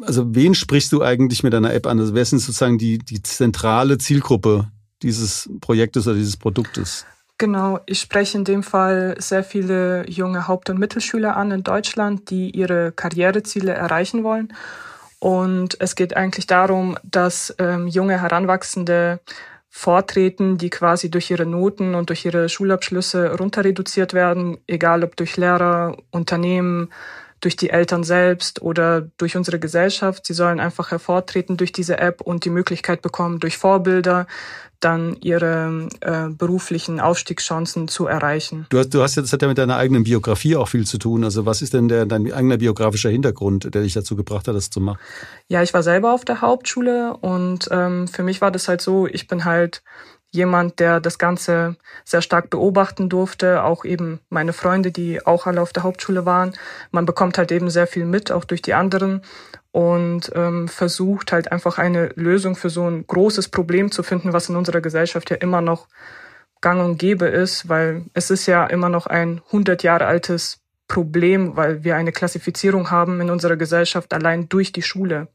Also 0.00 0.34
wen 0.34 0.54
sprichst 0.54 0.92
du 0.92 1.02
eigentlich 1.02 1.44
mit 1.44 1.52
deiner 1.52 1.72
App 1.72 1.86
an? 1.86 2.00
Also 2.00 2.14
wer 2.14 2.22
ist 2.22 2.30
sozusagen 2.30 2.78
die, 2.78 2.98
die 2.98 3.22
zentrale 3.22 3.98
Zielgruppe 3.98 4.70
dieses 5.02 5.48
Projektes 5.60 6.08
oder 6.08 6.16
dieses 6.16 6.36
Produktes? 6.36 7.06
Genau, 7.40 7.80
ich 7.86 8.00
spreche 8.00 8.36
in 8.36 8.44
dem 8.44 8.62
Fall 8.62 9.14
sehr 9.18 9.42
viele 9.42 10.04
junge 10.10 10.46
Haupt- 10.46 10.68
und 10.68 10.78
Mittelschüler 10.78 11.38
an 11.38 11.50
in 11.50 11.62
Deutschland, 11.62 12.28
die 12.28 12.50
ihre 12.50 12.92
Karriereziele 12.92 13.72
erreichen 13.72 14.24
wollen. 14.24 14.52
Und 15.20 15.80
es 15.80 15.94
geht 15.94 16.14
eigentlich 16.14 16.46
darum, 16.46 16.98
dass 17.02 17.54
ähm, 17.58 17.88
junge 17.88 18.20
Heranwachsende 18.20 19.20
vortreten, 19.70 20.58
die 20.58 20.68
quasi 20.68 21.10
durch 21.10 21.30
ihre 21.30 21.46
Noten 21.46 21.94
und 21.94 22.10
durch 22.10 22.26
ihre 22.26 22.50
Schulabschlüsse 22.50 23.38
runter 23.38 23.64
reduziert 23.64 24.12
werden, 24.12 24.58
egal 24.66 25.02
ob 25.02 25.16
durch 25.16 25.38
Lehrer, 25.38 25.96
Unternehmen, 26.10 26.90
durch 27.40 27.56
die 27.56 27.70
Eltern 27.70 28.04
selbst 28.04 28.62
oder 28.62 29.02
durch 29.18 29.36
unsere 29.36 29.58
Gesellschaft. 29.58 30.26
Sie 30.26 30.34
sollen 30.34 30.60
einfach 30.60 30.90
hervortreten 30.90 31.56
durch 31.56 31.72
diese 31.72 31.98
App 31.98 32.20
und 32.20 32.44
die 32.44 32.50
Möglichkeit 32.50 33.02
bekommen, 33.02 33.40
durch 33.40 33.56
Vorbilder 33.56 34.26
dann 34.80 35.16
ihre 35.20 35.88
äh, 36.00 36.28
beruflichen 36.30 37.00
Aufstiegschancen 37.00 37.86
zu 37.86 38.06
erreichen. 38.06 38.66
Du 38.70 38.78
hast, 38.78 38.88
du 38.90 39.02
hast 39.02 39.14
jetzt, 39.16 39.26
das 39.26 39.34
hat 39.34 39.42
ja 39.42 39.48
mit 39.48 39.58
deiner 39.58 39.76
eigenen 39.76 40.04
Biografie 40.04 40.56
auch 40.56 40.68
viel 40.68 40.86
zu 40.86 40.98
tun. 40.98 41.22
Also 41.22 41.44
was 41.44 41.60
ist 41.60 41.74
denn 41.74 41.88
der, 41.88 42.06
dein 42.06 42.32
eigener 42.32 42.56
biografischer 42.56 43.10
Hintergrund, 43.10 43.74
der 43.74 43.82
dich 43.82 43.92
dazu 43.92 44.16
gebracht 44.16 44.48
hat, 44.48 44.54
das 44.54 44.70
zu 44.70 44.80
machen? 44.80 44.98
Ja, 45.48 45.62
ich 45.62 45.74
war 45.74 45.82
selber 45.82 46.14
auf 46.14 46.24
der 46.24 46.40
Hauptschule 46.40 47.14
und 47.18 47.68
ähm, 47.70 48.08
für 48.08 48.22
mich 48.22 48.40
war 48.40 48.50
das 48.50 48.68
halt 48.68 48.80
so, 48.80 49.06
ich 49.06 49.28
bin 49.28 49.44
halt 49.44 49.82
jemand, 50.32 50.78
der 50.78 51.00
das 51.00 51.18
Ganze 51.18 51.76
sehr 52.04 52.22
stark 52.22 52.50
beobachten 52.50 53.08
durfte, 53.08 53.64
auch 53.64 53.84
eben 53.84 54.20
meine 54.28 54.52
Freunde, 54.52 54.92
die 54.92 55.24
auch 55.26 55.46
alle 55.46 55.60
auf 55.60 55.72
der 55.72 55.82
Hauptschule 55.82 56.24
waren. 56.24 56.52
Man 56.90 57.06
bekommt 57.06 57.38
halt 57.38 57.50
eben 57.52 57.70
sehr 57.70 57.86
viel 57.86 58.04
mit, 58.04 58.30
auch 58.30 58.44
durch 58.44 58.62
die 58.62 58.74
anderen 58.74 59.22
und 59.72 60.30
ähm, 60.34 60.68
versucht 60.68 61.32
halt 61.32 61.52
einfach 61.52 61.78
eine 61.78 62.10
Lösung 62.14 62.56
für 62.56 62.70
so 62.70 62.88
ein 62.88 63.06
großes 63.06 63.48
Problem 63.48 63.90
zu 63.90 64.02
finden, 64.02 64.32
was 64.32 64.48
in 64.48 64.56
unserer 64.56 64.80
Gesellschaft 64.80 65.30
ja 65.30 65.36
immer 65.36 65.60
noch 65.60 65.88
gang 66.60 66.84
und 66.84 66.98
gäbe 66.98 67.26
ist, 67.26 67.68
weil 67.68 68.04
es 68.12 68.30
ist 68.30 68.46
ja 68.46 68.66
immer 68.66 68.88
noch 68.88 69.06
ein 69.06 69.40
100 69.46 69.82
Jahre 69.82 70.06
altes 70.06 70.60
Problem, 70.88 71.56
weil 71.56 71.84
wir 71.84 71.96
eine 71.96 72.12
Klassifizierung 72.12 72.90
haben 72.90 73.20
in 73.20 73.30
unserer 73.30 73.56
Gesellschaft 73.56 74.12
allein 74.12 74.48
durch 74.48 74.72
die 74.72 74.82
Schule. 74.82 75.28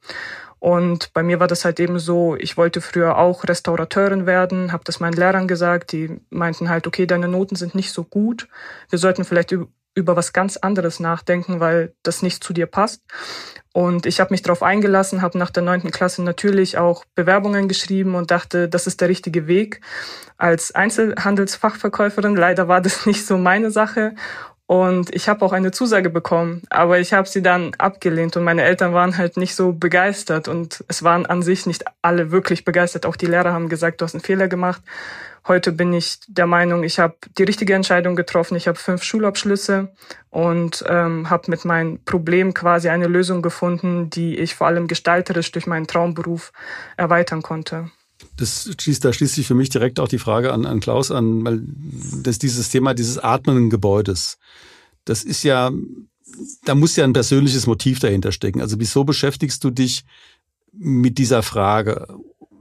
Und 0.65 1.13
bei 1.13 1.21
mir 1.21 1.39
war 1.39 1.45
das 1.45 1.63
halt 1.63 1.79
eben 1.79 1.99
so, 1.99 2.35
ich 2.35 2.57
wollte 2.57 2.81
früher 2.81 3.19
auch 3.19 3.43
Restaurateurin 3.43 4.25
werden, 4.25 4.71
habe 4.71 4.83
das 4.83 4.99
meinen 4.99 5.13
Lehrern 5.13 5.47
gesagt, 5.47 5.91
die 5.91 6.19
meinten 6.31 6.69
halt, 6.69 6.87
okay, 6.87 7.05
deine 7.05 7.27
Noten 7.27 7.55
sind 7.55 7.75
nicht 7.75 7.91
so 7.91 8.03
gut, 8.03 8.47
wir 8.89 8.97
sollten 8.97 9.25
vielleicht 9.25 9.51
über 9.51 10.15
was 10.15 10.33
ganz 10.33 10.57
anderes 10.57 10.99
nachdenken, 10.99 11.59
weil 11.59 11.93
das 12.01 12.23
nicht 12.23 12.43
zu 12.43 12.51
dir 12.51 12.65
passt. 12.65 13.03
Und 13.73 14.07
ich 14.07 14.19
habe 14.19 14.33
mich 14.33 14.41
darauf 14.41 14.63
eingelassen, 14.63 15.21
habe 15.21 15.37
nach 15.37 15.51
der 15.51 15.61
neunten 15.61 15.91
Klasse 15.91 16.23
natürlich 16.23 16.79
auch 16.79 17.05
Bewerbungen 17.13 17.67
geschrieben 17.67 18.15
und 18.15 18.31
dachte, 18.31 18.67
das 18.67 18.87
ist 18.87 19.01
der 19.01 19.09
richtige 19.09 19.45
Weg 19.45 19.81
als 20.37 20.73
Einzelhandelsfachverkäuferin. 20.73 22.35
Leider 22.35 22.67
war 22.67 22.81
das 22.81 23.05
nicht 23.05 23.27
so 23.27 23.37
meine 23.37 23.69
Sache 23.69 24.15
und 24.67 25.13
ich 25.13 25.29
habe 25.29 25.45
auch 25.45 25.53
eine 25.53 25.69
Zusage 25.71 26.09
bekommen, 26.09 26.63
aber 26.71 26.99
ich 26.99 27.13
habe 27.13 27.27
sie 27.27 27.43
dann 27.43 27.75
abgelehnt 27.77 28.35
und 28.35 28.43
meine 28.43 28.63
Eltern 28.63 28.93
waren 28.93 29.15
halt 29.15 29.37
nicht 29.37 29.53
so 29.53 29.73
begeistert 29.73 30.47
und 30.47 30.83
es 30.87 31.03
waren 31.03 31.27
an 31.27 31.43
sich 31.43 31.67
nicht 31.67 31.85
alle 32.01 32.31
wirklich 32.31 32.65
begeistert. 32.65 33.05
Auch 33.05 33.15
die 33.15 33.27
Lehrer 33.27 33.53
haben 33.53 33.69
gesagt, 33.69 34.01
du 34.01 34.05
hast 34.05 34.15
einen 34.15 34.23
Fehler 34.23 34.47
gemacht. 34.47 34.81
Heute 35.47 35.71
bin 35.71 35.93
ich 35.93 36.17
der 36.27 36.47
Meinung, 36.47 36.83
ich 36.83 36.97
habe 36.97 37.13
die 37.37 37.43
richtige 37.43 37.75
Entscheidung 37.75 38.15
getroffen. 38.15 38.55
Ich 38.55 38.67
habe 38.67 38.79
fünf 38.79 39.03
Schulabschlüsse 39.03 39.93
und 40.31 40.83
ähm, 40.87 41.29
habe 41.29 41.51
mit 41.51 41.63
meinem 41.63 42.03
Problem 42.03 42.55
quasi 42.55 42.89
eine 42.89 43.05
Lösung 43.05 43.43
gefunden, 43.43 44.09
die 44.09 44.39
ich 44.39 44.55
vor 44.55 44.65
allem 44.65 44.87
gestalterisch 44.87 45.51
durch 45.51 45.67
meinen 45.67 45.85
Traumberuf 45.85 46.51
erweitern 46.97 47.43
konnte. 47.43 47.91
Das 48.37 48.69
schließt, 48.79 49.05
da 49.05 49.13
schließt 49.13 49.35
sich 49.35 49.47
für 49.47 49.55
mich 49.55 49.69
direkt 49.69 49.99
auch 49.99 50.07
die 50.07 50.19
Frage 50.19 50.51
an, 50.51 50.65
an 50.65 50.79
Klaus 50.79 51.11
an, 51.11 51.45
weil 51.45 51.61
das 52.23 52.37
dieses 52.37 52.69
Thema 52.69 52.93
dieses 52.93 53.17
atmenden 53.17 53.69
Gebäudes, 53.69 54.37
das 55.05 55.23
ist 55.23 55.43
ja, 55.43 55.71
da 56.65 56.75
muss 56.75 56.95
ja 56.95 57.03
ein 57.05 57.13
persönliches 57.13 57.67
Motiv 57.67 57.99
dahinter 57.99 58.31
stecken. 58.31 58.61
Also 58.61 58.79
wieso 58.79 59.03
beschäftigst 59.03 59.63
du 59.63 59.69
dich 59.69 60.03
mit 60.73 61.17
dieser 61.17 61.43
Frage? 61.43 62.07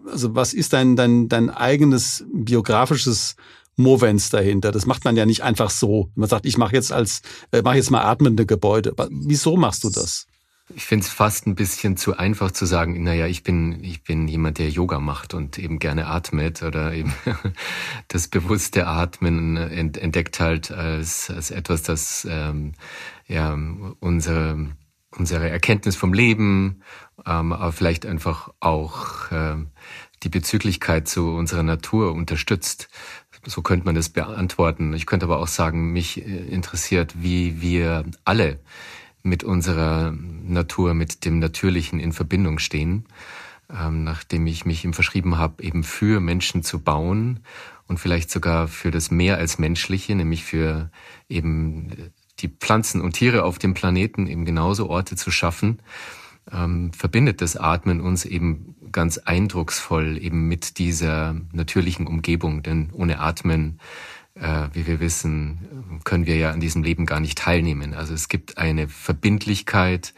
Also 0.07 0.35
was 0.35 0.53
ist 0.53 0.73
dein, 0.75 0.95
dein, 0.97 1.29
dein 1.29 1.51
eigenes 1.51 2.25
biografisches 2.33 3.35
Movens 3.77 4.31
dahinter? 4.31 4.71
Das 4.71 4.87
macht 4.87 5.05
man 5.05 5.17
ja 5.17 5.27
nicht 5.27 5.43
einfach 5.43 5.71
so. 5.71 6.11
Man 6.15 6.29
sagt, 6.29 6.47
ich 6.47 6.59
mache 6.59 6.75
jetzt 6.75 6.93
als, 6.93 7.23
äh, 7.51 7.63
mache 7.63 7.77
jetzt 7.77 7.91
mal 7.91 8.05
atmende 8.05 8.47
Gebäude. 8.47 8.95
Wieso 9.11 9.57
machst 9.57 9.83
du 9.83 9.91
das? 9.91 10.27
Ich 10.73 10.87
finde 10.87 11.05
es 11.05 11.13
fast 11.13 11.47
ein 11.47 11.57
bisschen 11.57 11.99
zu 11.99 12.17
einfach 12.17 12.51
zu 12.51 12.65
sagen, 12.65 13.03
naja, 13.03 13.27
ich 13.27 13.43
bin, 13.43 13.85
ich 13.85 14.03
bin 14.03 14.27
jemand, 14.29 14.57
der 14.57 14.71
Yoga 14.71 14.99
macht 14.99 15.35
und 15.35 15.59
eben 15.59 15.79
gerne 15.79 16.07
atmet 16.07 16.63
oder 16.63 16.95
eben 16.95 17.13
das 18.09 18.29
bewusste 18.29 18.87
Atmen 18.87 19.59
entdeckt 19.59 20.41
halt 20.41 20.71
als, 20.71 21.29
als 21.29 21.51
etwas, 21.51 21.83
das 21.83 22.27
ähm, 22.31 22.73
ja, 23.27 23.53
unsere, 24.01 24.75
unsere 25.11 25.51
Erkenntnis 25.51 25.97
vom 25.97 26.15
Leben, 26.15 26.83
ähm, 27.27 27.53
aber 27.53 27.73
vielleicht 27.73 28.07
einfach 28.07 28.51
auch 28.61 29.31
ähm, 29.33 29.69
die 30.23 30.31
Bezüglichkeit 30.31 31.07
zu 31.09 31.35
unserer 31.35 31.63
Natur 31.63 32.13
unterstützt. 32.15 32.89
So 33.45 33.61
könnte 33.61 33.85
man 33.85 33.95
das 33.95 34.09
beantworten. 34.09 34.95
Ich 34.95 35.05
könnte 35.05 35.27
aber 35.27 35.41
auch 35.41 35.49
sagen, 35.49 35.93
mich 35.93 36.25
äh, 36.25 36.47
interessiert, 36.47 37.23
wie 37.23 37.61
wir 37.61 38.07
alle 38.25 38.61
mit 39.25 39.43
unserer 39.43 40.13
Natur, 40.13 40.95
mit 40.95 41.25
dem 41.25 41.41
Natürlichen 41.41 41.99
in 41.99 42.13
Verbindung 42.13 42.59
stehen, 42.61 43.07
ähm, 43.71 44.05
nachdem 44.05 44.47
ich 44.47 44.67
mich 44.67 44.85
ihm 44.85 44.93
verschrieben 44.93 45.39
habe, 45.39 45.65
eben 45.65 45.83
für 45.83 46.21
Menschen 46.21 46.63
zu 46.63 46.79
bauen 46.79 47.41
und 47.89 47.99
vielleicht 47.99 48.31
sogar 48.31 48.69
für 48.69 48.91
das 48.91 49.11
mehr 49.11 49.39
als 49.39 49.59
Menschliche, 49.59 50.15
nämlich 50.15 50.45
für 50.45 50.91
eben 51.29 52.13
die 52.41 52.49
Pflanzen 52.49 53.01
und 53.01 53.13
Tiere 53.13 53.45
auf 53.45 53.59
dem 53.59 53.73
Planeten 53.73 54.27
eben 54.27 54.45
genauso 54.45 54.91
Orte 54.91 55.17
zu 55.17 55.31
schaffen, 55.31 55.81
ähm, 56.53 56.93
verbindet 56.93 57.41
das 57.41 57.57
Atmen 57.57 58.03
uns 58.03 58.27
eben 58.27 58.77
ganz 58.93 59.17
eindrucksvoll 59.19 60.19
eben 60.23 60.47
mit 60.49 60.79
dieser 60.79 61.35
natürlichen 61.53 62.07
Umgebung, 62.07 62.63
denn 62.63 62.91
ohne 62.93 63.21
Atmen 63.21 63.81
wie 64.37 64.87
wir 64.87 64.99
wissen, 64.99 66.01
können 66.03 66.27
wir 66.27 66.37
ja 66.37 66.51
an 66.51 66.59
diesem 66.59 66.83
Leben 66.83 67.07
gar 67.07 67.21
nicht 67.21 67.39
teilnehmen. 67.39 67.95
Also 67.95 68.15
es 68.15 68.29
gibt 68.29 68.59
eine 68.59 68.89
Verbindlichkeit, 68.89 70.13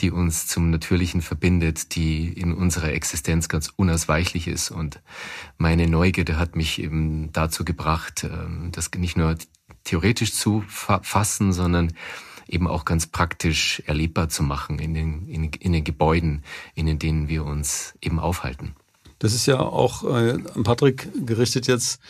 die 0.00 0.10
uns 0.10 0.46
zum 0.46 0.70
Natürlichen 0.70 1.22
verbindet, 1.22 1.94
die 1.94 2.28
in 2.28 2.52
unserer 2.52 2.92
Existenz 2.92 3.48
ganz 3.48 3.72
unausweichlich 3.74 4.48
ist. 4.48 4.70
Und 4.70 5.00
meine 5.56 5.88
Neugierde 5.88 6.38
hat 6.38 6.56
mich 6.56 6.78
eben 6.78 7.32
dazu 7.32 7.64
gebracht, 7.64 8.24
ähm, 8.24 8.68
das 8.72 8.90
nicht 8.96 9.16
nur 9.16 9.36
theoretisch 9.84 10.34
zu 10.34 10.62
fassen, 10.68 11.52
sondern 11.54 11.94
eben 12.46 12.66
auch 12.66 12.84
ganz 12.84 13.06
praktisch 13.06 13.82
erlebbar 13.86 14.28
zu 14.28 14.42
machen 14.42 14.78
in 14.78 14.92
den, 14.92 15.28
in, 15.28 15.44
in 15.44 15.72
den 15.72 15.84
Gebäuden, 15.84 16.42
in 16.74 16.98
denen 16.98 17.28
wir 17.28 17.44
uns 17.44 17.94
eben 18.02 18.18
aufhalten. 18.18 18.74
Das 19.18 19.32
ist 19.32 19.46
ja 19.46 19.58
auch 19.58 20.04
äh, 20.04 20.32
an 20.54 20.64
Patrick 20.64 21.08
gerichtet 21.26 21.66
jetzt. 21.66 22.00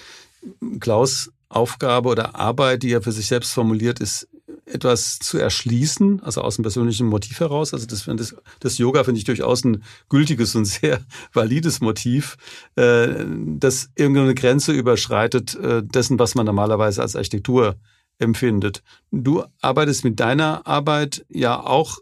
Klaus 0.80 1.30
Aufgabe 1.54 2.08
oder 2.08 2.34
Arbeit, 2.34 2.82
die 2.82 2.92
er 2.92 3.02
für 3.02 3.12
sich 3.12 3.26
selbst 3.26 3.52
formuliert, 3.52 4.00
ist 4.00 4.28
etwas 4.66 5.18
zu 5.18 5.38
erschließen, 5.38 6.22
also 6.22 6.40
aus 6.40 6.56
dem 6.56 6.62
persönlichen 6.62 7.06
Motiv 7.06 7.40
heraus. 7.40 7.74
Also 7.74 7.86
das, 7.86 8.04
das, 8.04 8.34
das 8.60 8.78
Yoga 8.78 9.04
finde 9.04 9.18
ich 9.18 9.24
durchaus 9.24 9.64
ein 9.64 9.82
gültiges 10.08 10.54
und 10.54 10.64
sehr 10.64 11.00
valides 11.32 11.80
Motiv, 11.80 12.36
äh, 12.76 13.24
das 13.58 13.90
irgendeine 13.94 14.34
Grenze 14.34 14.72
überschreitet 14.72 15.54
äh, 15.56 15.82
dessen, 15.82 16.18
was 16.18 16.34
man 16.34 16.46
normalerweise 16.46 17.02
als 17.02 17.16
Architektur 17.16 17.76
empfindet. 18.18 18.82
Du 19.10 19.44
arbeitest 19.60 20.04
mit 20.04 20.20
deiner 20.20 20.66
Arbeit 20.66 21.26
ja 21.28 21.60
auch 21.60 21.98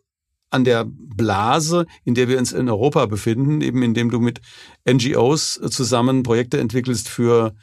an 0.51 0.65
der 0.65 0.85
Blase, 0.87 1.87
in 2.05 2.15
der 2.15 2.29
wir 2.29 2.39
uns 2.39 2.53
in 2.53 2.69
Europa 2.69 3.07
befinden, 3.07 3.63
eben 3.63 3.83
indem 3.83 4.11
du 4.11 4.21
mit 4.21 4.41
NGOs 4.89 5.61
zusammen 5.71 6.23
Projekte 6.23 6.61
entwickelst 6.61 7.09
für 7.09 7.55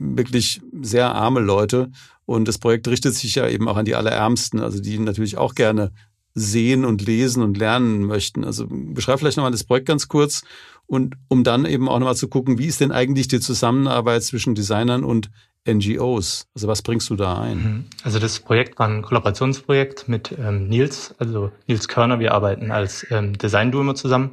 wirklich 0.00 0.60
sehr 0.80 1.14
arme 1.14 1.40
Leute. 1.40 1.90
Und 2.26 2.48
das 2.48 2.58
Projekt 2.58 2.88
richtet 2.88 3.14
sich 3.14 3.36
ja 3.36 3.48
eben 3.48 3.68
auch 3.68 3.76
an 3.76 3.84
die 3.84 3.94
Allerärmsten, 3.94 4.60
also 4.60 4.80
die 4.80 4.98
natürlich 4.98 5.36
auch 5.36 5.54
gerne 5.54 5.92
sehen 6.34 6.84
und 6.84 7.04
lesen 7.04 7.42
und 7.42 7.58
lernen 7.58 8.04
möchten. 8.04 8.44
Also 8.44 8.66
beschreib 8.68 9.18
vielleicht 9.18 9.36
nochmal 9.36 9.52
das 9.52 9.64
Projekt 9.64 9.86
ganz 9.86 10.08
kurz 10.08 10.42
und 10.86 11.16
um 11.28 11.44
dann 11.44 11.66
eben 11.66 11.88
auch 11.88 11.98
nochmal 11.98 12.16
zu 12.16 12.28
gucken, 12.28 12.58
wie 12.58 12.66
ist 12.66 12.80
denn 12.80 12.92
eigentlich 12.92 13.28
die 13.28 13.40
Zusammenarbeit 13.40 14.22
zwischen 14.22 14.54
Designern 14.54 15.04
und 15.04 15.30
NGOs? 15.68 16.46
Also 16.54 16.68
was 16.68 16.82
bringst 16.82 17.10
du 17.10 17.16
da 17.16 17.40
ein? 17.40 17.56
Mhm. 17.56 17.84
Also 18.02 18.18
das 18.18 18.40
Projekt 18.40 18.78
war 18.78 18.88
ein 18.88 19.02
Kollaborationsprojekt 19.02 20.08
mit 20.08 20.34
ähm, 20.38 20.68
Nils, 20.68 21.14
also 21.18 21.52
Nils 21.66 21.88
Körner. 21.88 22.18
Wir 22.18 22.32
arbeiten 22.32 22.70
als 22.70 23.06
ähm, 23.10 23.36
Design-Duo 23.38 23.92
zusammen 23.92 24.32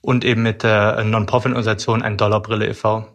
und 0.00 0.24
eben 0.24 0.42
mit 0.42 0.62
der 0.62 1.02
Non-Profit-Organisation 1.04 2.02
Ein 2.02 2.16
Dollarbrille 2.16 2.68
e.V 2.68 3.06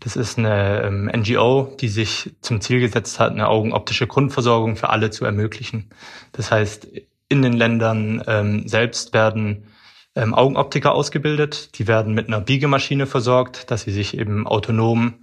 Das 0.00 0.16
ist 0.16 0.38
eine 0.38 0.82
ähm, 0.82 1.06
NGO, 1.06 1.74
die 1.80 1.88
sich 1.88 2.34
zum 2.40 2.60
Ziel 2.60 2.80
gesetzt 2.80 3.18
hat, 3.18 3.32
eine 3.32 3.48
augenoptische 3.48 4.06
Grundversorgung 4.06 4.76
für 4.76 4.90
alle 4.90 5.10
zu 5.10 5.24
ermöglichen. 5.24 5.90
Das 6.32 6.50
heißt, 6.50 6.88
in 7.28 7.42
den 7.42 7.54
Ländern 7.54 8.22
ähm, 8.26 8.68
selbst 8.68 9.14
werden 9.14 9.68
ähm, 10.14 10.34
Augenoptiker 10.34 10.94
ausgebildet. 10.94 11.78
Die 11.78 11.86
werden 11.86 12.14
mit 12.14 12.28
einer 12.28 12.40
Biegemaschine 12.40 13.06
versorgt, 13.06 13.70
dass 13.70 13.82
sie 13.82 13.92
sich 13.92 14.16
eben 14.16 14.46
autonom 14.46 15.14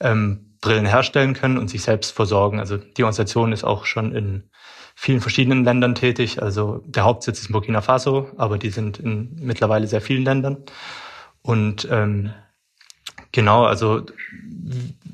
ähm, 0.00 0.56
Brillen 0.60 0.86
herstellen 0.86 1.34
können 1.34 1.58
und 1.58 1.68
sich 1.68 1.82
selbst 1.82 2.12
versorgen. 2.12 2.60
Also 2.60 2.76
die 2.76 3.02
Organisation 3.02 3.52
ist 3.52 3.64
auch 3.64 3.86
schon 3.86 4.14
in 4.14 4.50
vielen 4.94 5.20
verschiedenen 5.20 5.64
Ländern 5.64 5.94
tätig. 5.94 6.42
Also 6.42 6.82
der 6.84 7.04
Hauptsitz 7.04 7.40
ist 7.40 7.52
Burkina 7.52 7.80
Faso, 7.80 8.28
aber 8.36 8.58
die 8.58 8.70
sind 8.70 8.98
in 8.98 9.36
mittlerweile 9.40 9.86
sehr 9.86 10.02
vielen 10.02 10.24
Ländern. 10.24 10.58
Und 11.42 11.88
ähm, 11.90 12.32
genau, 13.32 13.64
also 13.64 14.02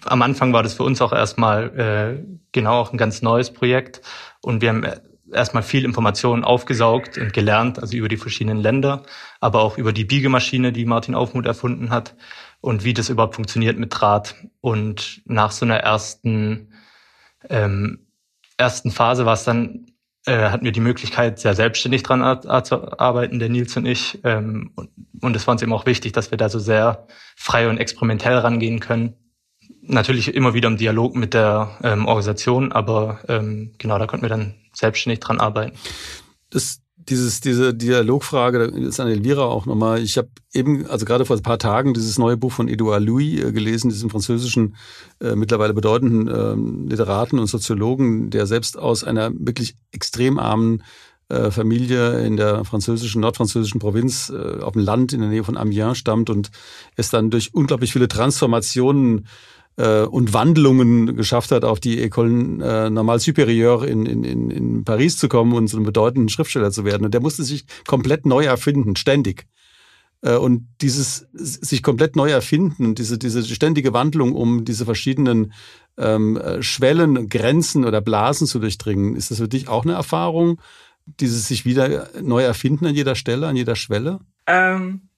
am 0.04 0.22
Anfang 0.22 0.52
war 0.52 0.62
das 0.62 0.74
für 0.74 0.82
uns 0.82 1.00
auch 1.00 1.12
erstmal 1.12 1.78
äh, 1.78 2.36
genau 2.52 2.80
auch 2.80 2.92
ein 2.92 2.98
ganz 2.98 3.22
neues 3.22 3.52
Projekt 3.52 4.02
und 4.40 4.60
wir 4.60 4.68
haben 4.68 4.84
erstmal 5.32 5.62
viel 5.62 5.84
Informationen 5.84 6.44
aufgesaugt 6.44 7.18
und 7.18 7.32
gelernt, 7.32 7.78
also 7.78 7.96
über 7.96 8.08
die 8.08 8.16
verschiedenen 8.16 8.58
Länder, 8.58 9.02
aber 9.40 9.60
auch 9.62 9.78
über 9.78 9.92
die 9.92 10.04
Biegemaschine, 10.04 10.72
die 10.72 10.84
Martin 10.84 11.14
Aufmuth 11.14 11.46
erfunden 11.46 11.90
hat 11.90 12.14
und 12.60 12.84
wie 12.84 12.94
das 12.94 13.08
überhaupt 13.08 13.34
funktioniert 13.34 13.78
mit 13.78 13.98
Draht. 13.98 14.36
Und 14.60 15.22
nach 15.24 15.50
so 15.50 15.64
einer 15.64 15.78
ersten 15.78 16.72
ähm, 17.48 18.06
ersten 18.56 18.90
Phase 18.90 19.26
war 19.26 19.34
es 19.34 19.44
dann 19.44 19.86
äh, 20.26 20.50
hatten 20.50 20.64
wir 20.64 20.72
die 20.72 20.80
Möglichkeit, 20.80 21.38
sehr 21.38 21.54
selbstständig 21.54 22.02
dran 22.02 22.20
zu 22.64 22.98
arbeiten, 22.98 23.38
der 23.38 23.48
Nils 23.48 23.76
und 23.76 23.86
ich. 23.86 24.20
Ähm, 24.24 24.72
und, 25.20 25.36
es 25.36 25.46
war 25.46 25.52
uns 25.52 25.62
eben 25.62 25.72
auch 25.72 25.86
wichtig, 25.86 26.12
dass 26.12 26.30
wir 26.30 26.38
da 26.38 26.48
so 26.48 26.58
sehr 26.58 27.06
frei 27.36 27.68
und 27.68 27.78
experimentell 27.78 28.36
rangehen 28.36 28.80
können. 28.80 29.14
Natürlich 29.82 30.34
immer 30.34 30.52
wieder 30.54 30.68
im 30.68 30.76
Dialog 30.76 31.14
mit 31.14 31.32
der 31.32 31.78
ähm, 31.82 32.06
Organisation, 32.06 32.72
aber 32.72 33.20
ähm, 33.28 33.72
genau, 33.78 33.98
da 33.98 34.06
konnten 34.06 34.24
wir 34.24 34.30
dann 34.30 34.54
selbstständig 34.72 35.20
dran 35.20 35.40
arbeiten. 35.40 35.76
Das 36.50 36.80
dieses, 37.08 37.40
diese 37.40 37.74
Dialogfrage, 37.74 38.64
ist 38.64 39.00
an 39.00 39.08
Elvira 39.08 39.44
auch 39.44 39.66
nochmal. 39.66 40.02
Ich 40.02 40.18
habe 40.18 40.28
eben, 40.52 40.86
also 40.86 41.04
gerade 41.04 41.24
vor 41.24 41.36
ein 41.36 41.42
paar 41.42 41.58
Tagen, 41.58 41.94
dieses 41.94 42.18
neue 42.18 42.36
Buch 42.36 42.52
von 42.52 42.68
Edouard 42.68 43.02
Louis 43.02 43.42
äh, 43.42 43.52
gelesen, 43.52 43.90
diesem 43.90 44.10
französischen, 44.10 44.76
äh, 45.20 45.36
mittlerweile 45.36 45.74
bedeutenden 45.74 46.28
äh, 46.28 46.88
Literaten 46.90 47.38
und 47.38 47.46
Soziologen, 47.46 48.30
der 48.30 48.46
selbst 48.46 48.78
aus 48.78 49.04
einer 49.04 49.30
wirklich 49.34 49.76
extrem 49.92 50.38
armen 50.38 50.82
äh, 51.28 51.50
Familie 51.50 52.20
in 52.24 52.36
der 52.36 52.64
französischen, 52.64 53.20
nordfranzösischen 53.20 53.80
Provinz 53.80 54.30
äh, 54.30 54.60
auf 54.60 54.74
dem 54.74 54.82
Land 54.82 55.12
in 55.12 55.20
der 55.20 55.30
Nähe 55.30 55.44
von 55.44 55.56
Amiens 55.56 55.98
stammt 55.98 56.30
und 56.30 56.50
es 56.96 57.10
dann 57.10 57.30
durch 57.30 57.52
unglaublich 57.52 57.92
viele 57.92 58.08
Transformationen 58.08 59.26
äh, 59.76 60.02
und 60.02 60.32
Wandlungen 60.32 61.16
geschafft 61.16 61.52
hat, 61.52 61.64
auf 61.64 61.80
die 61.80 62.02
École 62.02 62.62
äh, 62.62 62.90
Normale 62.90 63.20
Supérieure 63.20 63.84
in, 63.84 64.06
in, 64.06 64.50
in 64.50 64.84
Paris 64.84 65.18
zu 65.18 65.28
kommen 65.28 65.52
und 65.52 65.68
so 65.68 65.76
einen 65.76 65.86
bedeutenden 65.86 66.28
Schriftsteller 66.28 66.70
zu 66.70 66.84
werden. 66.84 67.04
Und 67.04 67.14
der 67.14 67.20
musste 67.20 67.44
sich 67.44 67.66
komplett 67.86 68.26
neu 68.26 68.44
erfinden, 68.44 68.96
ständig. 68.96 69.46
Äh, 70.22 70.36
und 70.36 70.66
dieses 70.80 71.26
sich 71.32 71.82
komplett 71.82 72.16
neu 72.16 72.30
erfinden, 72.30 72.94
diese, 72.94 73.18
diese 73.18 73.44
ständige 73.44 73.92
Wandlung, 73.92 74.32
um 74.32 74.64
diese 74.64 74.84
verschiedenen 74.84 75.52
ähm, 75.98 76.40
Schwellen, 76.60 77.28
Grenzen 77.28 77.84
oder 77.84 78.00
Blasen 78.00 78.46
zu 78.46 78.58
durchdringen, 78.58 79.16
ist 79.16 79.30
das 79.30 79.38
für 79.38 79.48
dich 79.48 79.68
auch 79.68 79.84
eine 79.84 79.94
Erfahrung, 79.94 80.60
dieses 81.06 81.48
sich 81.48 81.64
wieder 81.64 82.08
neu 82.20 82.42
erfinden 82.42 82.86
an 82.86 82.94
jeder 82.94 83.14
Stelle, 83.14 83.46
an 83.46 83.56
jeder 83.56 83.76
Schwelle? 83.76 84.18
Ähm, 84.46 85.08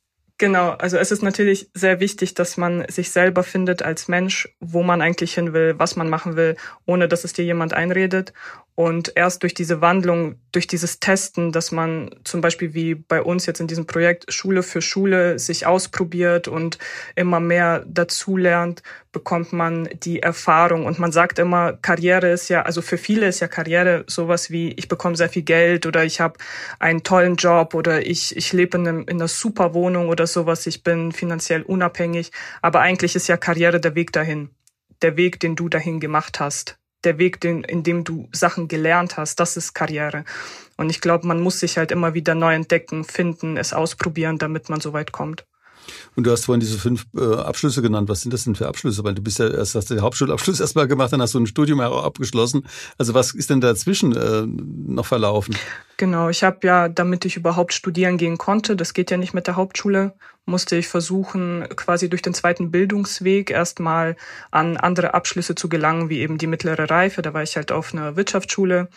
Genau, 0.40 0.70
also 0.70 0.98
es 0.98 1.10
ist 1.10 1.22
natürlich 1.22 1.68
sehr 1.74 1.98
wichtig, 1.98 2.32
dass 2.34 2.56
man 2.56 2.88
sich 2.88 3.10
selber 3.10 3.42
findet 3.42 3.82
als 3.82 4.06
Mensch, 4.06 4.48
wo 4.60 4.84
man 4.84 5.02
eigentlich 5.02 5.34
hin 5.34 5.52
will, 5.52 5.74
was 5.78 5.96
man 5.96 6.08
machen 6.08 6.36
will, 6.36 6.56
ohne 6.86 7.08
dass 7.08 7.24
es 7.24 7.32
dir 7.32 7.44
jemand 7.44 7.74
einredet. 7.74 8.32
Und 8.78 9.14
erst 9.16 9.42
durch 9.42 9.54
diese 9.54 9.80
Wandlung, 9.80 10.36
durch 10.52 10.68
dieses 10.68 11.00
Testen, 11.00 11.50
dass 11.50 11.72
man 11.72 12.14
zum 12.22 12.40
Beispiel 12.40 12.74
wie 12.74 12.94
bei 12.94 13.20
uns 13.20 13.44
jetzt 13.44 13.58
in 13.58 13.66
diesem 13.66 13.86
Projekt 13.86 14.32
Schule 14.32 14.62
für 14.62 14.80
Schule 14.80 15.40
sich 15.40 15.66
ausprobiert 15.66 16.46
und 16.46 16.78
immer 17.16 17.40
mehr 17.40 17.84
dazulernt, 17.88 18.84
bekommt 19.10 19.52
man 19.52 19.88
die 20.04 20.22
Erfahrung. 20.22 20.86
Und 20.86 21.00
man 21.00 21.10
sagt 21.10 21.40
immer, 21.40 21.72
Karriere 21.72 22.30
ist 22.30 22.50
ja, 22.50 22.62
also 22.62 22.80
für 22.80 22.98
viele 22.98 23.26
ist 23.26 23.40
ja 23.40 23.48
Karriere 23.48 24.04
sowas 24.06 24.48
wie, 24.48 24.70
ich 24.74 24.86
bekomme 24.86 25.16
sehr 25.16 25.28
viel 25.28 25.42
Geld 25.42 25.84
oder 25.84 26.04
ich 26.04 26.20
habe 26.20 26.38
einen 26.78 27.02
tollen 27.02 27.34
Job 27.34 27.74
oder 27.74 28.06
ich, 28.06 28.36
ich 28.36 28.52
lebe 28.52 28.78
in, 28.78 28.86
einem, 28.86 29.00
in 29.08 29.16
einer 29.16 29.26
super 29.26 29.74
Wohnung 29.74 30.08
oder 30.08 30.28
sowas, 30.28 30.68
ich 30.68 30.84
bin 30.84 31.10
finanziell 31.10 31.62
unabhängig. 31.62 32.30
Aber 32.62 32.78
eigentlich 32.78 33.16
ist 33.16 33.26
ja 33.26 33.36
Karriere 33.36 33.80
der 33.80 33.96
Weg 33.96 34.12
dahin. 34.12 34.50
Der 35.02 35.16
Weg, 35.16 35.40
den 35.40 35.56
du 35.56 35.68
dahin 35.68 35.98
gemacht 35.98 36.38
hast 36.38 36.78
der 37.04 37.18
Weg, 37.18 37.40
den, 37.40 37.64
in 37.64 37.82
dem 37.82 38.04
du 38.04 38.28
Sachen 38.32 38.68
gelernt 38.68 39.16
hast, 39.16 39.40
das 39.40 39.56
ist 39.56 39.74
Karriere. 39.74 40.24
Und 40.76 40.90
ich 40.90 41.00
glaube, 41.00 41.26
man 41.26 41.40
muss 41.40 41.60
sich 41.60 41.78
halt 41.78 41.92
immer 41.92 42.14
wieder 42.14 42.34
neu 42.34 42.54
entdecken, 42.54 43.04
finden, 43.04 43.56
es 43.56 43.72
ausprobieren, 43.72 44.38
damit 44.38 44.68
man 44.68 44.80
so 44.80 44.92
weit 44.92 45.12
kommt. 45.12 45.46
Und 46.16 46.26
du 46.26 46.30
hast 46.30 46.44
vorhin 46.44 46.60
diese 46.60 46.78
fünf 46.78 47.06
äh, 47.16 47.34
Abschlüsse 47.34 47.82
genannt. 47.82 48.08
Was 48.08 48.22
sind 48.22 48.32
das 48.32 48.44
denn 48.44 48.54
für 48.54 48.68
Abschlüsse? 48.68 49.04
Weil 49.04 49.14
du 49.14 49.22
bist 49.22 49.38
ja 49.38 49.48
erst 49.48 49.74
hast 49.74 49.90
den 49.90 50.02
Hauptschulabschluss 50.02 50.60
erstmal 50.60 50.88
gemacht, 50.88 51.12
dann 51.12 51.22
hast 51.22 51.34
du 51.34 51.40
ein 51.40 51.46
Studium 51.46 51.80
abgeschlossen. 51.80 52.66
Also 52.98 53.14
was 53.14 53.34
ist 53.34 53.50
denn 53.50 53.60
dazwischen 53.60 54.14
äh, 54.14 54.46
noch 54.46 55.06
verlaufen? 55.06 55.56
Genau, 55.96 56.28
ich 56.28 56.44
habe 56.44 56.58
ja, 56.62 56.88
damit 56.88 57.24
ich 57.24 57.36
überhaupt 57.36 57.74
studieren 57.74 58.18
gehen 58.18 58.38
konnte, 58.38 58.76
das 58.76 58.94
geht 58.94 59.10
ja 59.10 59.16
nicht 59.16 59.34
mit 59.34 59.48
der 59.48 59.56
Hauptschule, 59.56 60.14
musste 60.46 60.76
ich 60.76 60.86
versuchen, 60.86 61.66
quasi 61.74 62.08
durch 62.08 62.22
den 62.22 62.34
zweiten 62.34 62.70
Bildungsweg 62.70 63.50
erstmal 63.50 64.16
an 64.52 64.76
andere 64.76 65.14
Abschlüsse 65.14 65.56
zu 65.56 65.68
gelangen, 65.68 66.08
wie 66.08 66.20
eben 66.20 66.38
die 66.38 66.46
mittlere 66.46 66.88
Reife. 66.88 67.20
Da 67.20 67.34
war 67.34 67.42
ich 67.42 67.56
halt 67.56 67.72
auf 67.72 67.92
einer 67.92 68.16
Wirtschaftsschule 68.16 68.88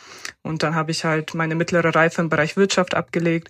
und 0.44 0.62
dann 0.62 0.76
habe 0.76 0.92
ich 0.92 1.04
halt 1.04 1.34
meine 1.34 1.56
mittlere 1.56 1.94
Reife 1.94 2.22
im 2.22 2.30
Bereich 2.30 2.56
Wirtschaft 2.56 2.94
abgelegt 2.94 3.50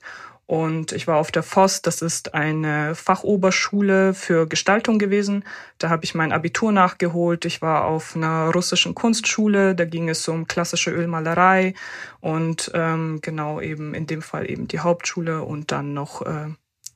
und 0.51 0.91
ich 0.91 1.07
war 1.07 1.15
auf 1.15 1.31
der 1.31 1.43
FOS, 1.43 1.81
das 1.81 2.01
ist 2.01 2.33
eine 2.33 2.93
Fachoberschule 2.93 4.13
für 4.13 4.47
Gestaltung 4.47 4.99
gewesen. 4.99 5.45
Da 5.77 5.87
habe 5.87 6.03
ich 6.03 6.13
mein 6.13 6.33
Abitur 6.33 6.73
nachgeholt. 6.73 7.45
Ich 7.45 7.61
war 7.61 7.85
auf 7.85 8.17
einer 8.17 8.49
russischen 8.49 8.93
Kunstschule, 8.93 9.75
da 9.75 9.85
ging 9.85 10.09
es 10.09 10.27
um 10.27 10.47
klassische 10.47 10.91
Ölmalerei 10.91 11.73
und 12.19 12.69
ähm, 12.73 13.19
genau 13.21 13.61
eben 13.61 13.93
in 13.93 14.07
dem 14.07 14.21
Fall 14.21 14.51
eben 14.51 14.67
die 14.67 14.79
Hauptschule 14.79 15.41
und 15.41 15.71
dann 15.71 15.93
noch, 15.93 16.21
äh, 16.23 16.49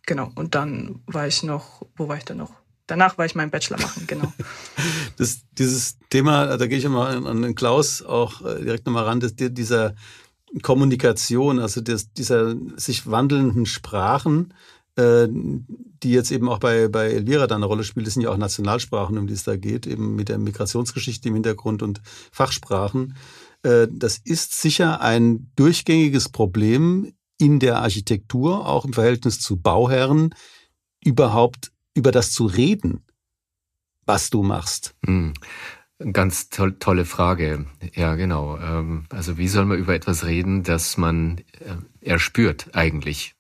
genau, 0.06 0.34
und 0.36 0.54
dann 0.54 1.02
war 1.06 1.26
ich 1.26 1.42
noch, 1.42 1.82
wo 1.96 2.10
war 2.10 2.18
ich 2.18 2.26
denn 2.26 2.36
noch? 2.36 2.52
Danach 2.88 3.18
war 3.18 3.26
ich 3.26 3.36
meinen 3.36 3.52
Bachelor 3.52 3.80
machen, 3.80 4.04
genau. 4.06 4.34
Das, 5.18 5.46
dieses 5.54 5.98
Thema, 6.10 6.58
da 6.58 6.68
gehe 6.68 6.78
ich 6.78 6.84
immer 6.84 7.08
an, 7.08 7.42
den 7.42 7.56
Klaus 7.56 8.02
auch 8.02 8.42
äh, 8.42 8.62
direkt 8.62 8.86
nochmal 8.86 9.06
ran, 9.06 9.22
dass 9.22 9.34
dieser 9.34 9.96
Kommunikation, 10.62 11.60
also 11.60 11.82
des, 11.82 12.14
dieser 12.14 12.56
sich 12.78 13.10
wandelnden 13.10 13.66
Sprachen, 13.66 14.54
äh, 14.96 15.28
die 15.30 16.12
jetzt 16.12 16.32
eben 16.32 16.48
auch 16.50 16.60
bei, 16.60 16.88
bei 16.88 17.08
Elvira 17.08 17.48
da 17.48 17.56
eine 17.56 17.66
Rolle 17.66 17.84
spielt, 17.84 18.08
das 18.08 18.14
sind 18.14 18.24
ja 18.24 18.30
auch 18.30 18.38
Nationalsprachen, 18.38 19.18
um 19.18 19.28
die 19.28 19.34
es 19.34 19.44
da 19.44 19.58
geht, 19.58 19.88
eben 19.88 20.16
mit 20.16 20.30
der 20.30 20.38
Migrationsgeschichte 20.38 21.28
im 21.28 21.36
Hintergrund 21.36 21.84
und 21.84 22.02
Fachsprachen. 22.32 23.16
Äh, 23.64 23.88
das 23.92 24.18
ist 24.18 24.60
sicher 24.62 25.02
ein 25.02 25.52
durchgängiges 25.56 26.30
Problem 26.30 27.14
in 27.38 27.60
der 27.60 27.82
Architektur, 27.82 28.68
auch 28.68 28.86
im 28.86 28.94
Verhältnis 28.94 29.40
zu 29.40 29.58
Bauherren, 29.58 30.34
überhaupt 31.04 31.72
über 31.94 32.12
das 32.12 32.32
zu 32.32 32.46
reden, 32.46 33.04
was 34.06 34.30
du 34.30 34.44
machst. 34.44 34.96
Hm. 35.06 35.34
Ganz 36.12 36.50
to 36.50 36.72
tolle 36.72 37.06
Frage. 37.06 37.66
Ja, 37.94 38.16
genau. 38.16 38.58
Ähm, 38.58 39.06
also 39.10 39.38
wie 39.38 39.48
soll 39.48 39.66
man 39.66 39.78
über 39.78 39.96
etwas 39.96 40.26
reden, 40.26 40.64
das 40.64 40.98
man 40.98 41.40
äh, 41.60 42.08
erspürt 42.10 42.70
eigentlich? 42.74 43.36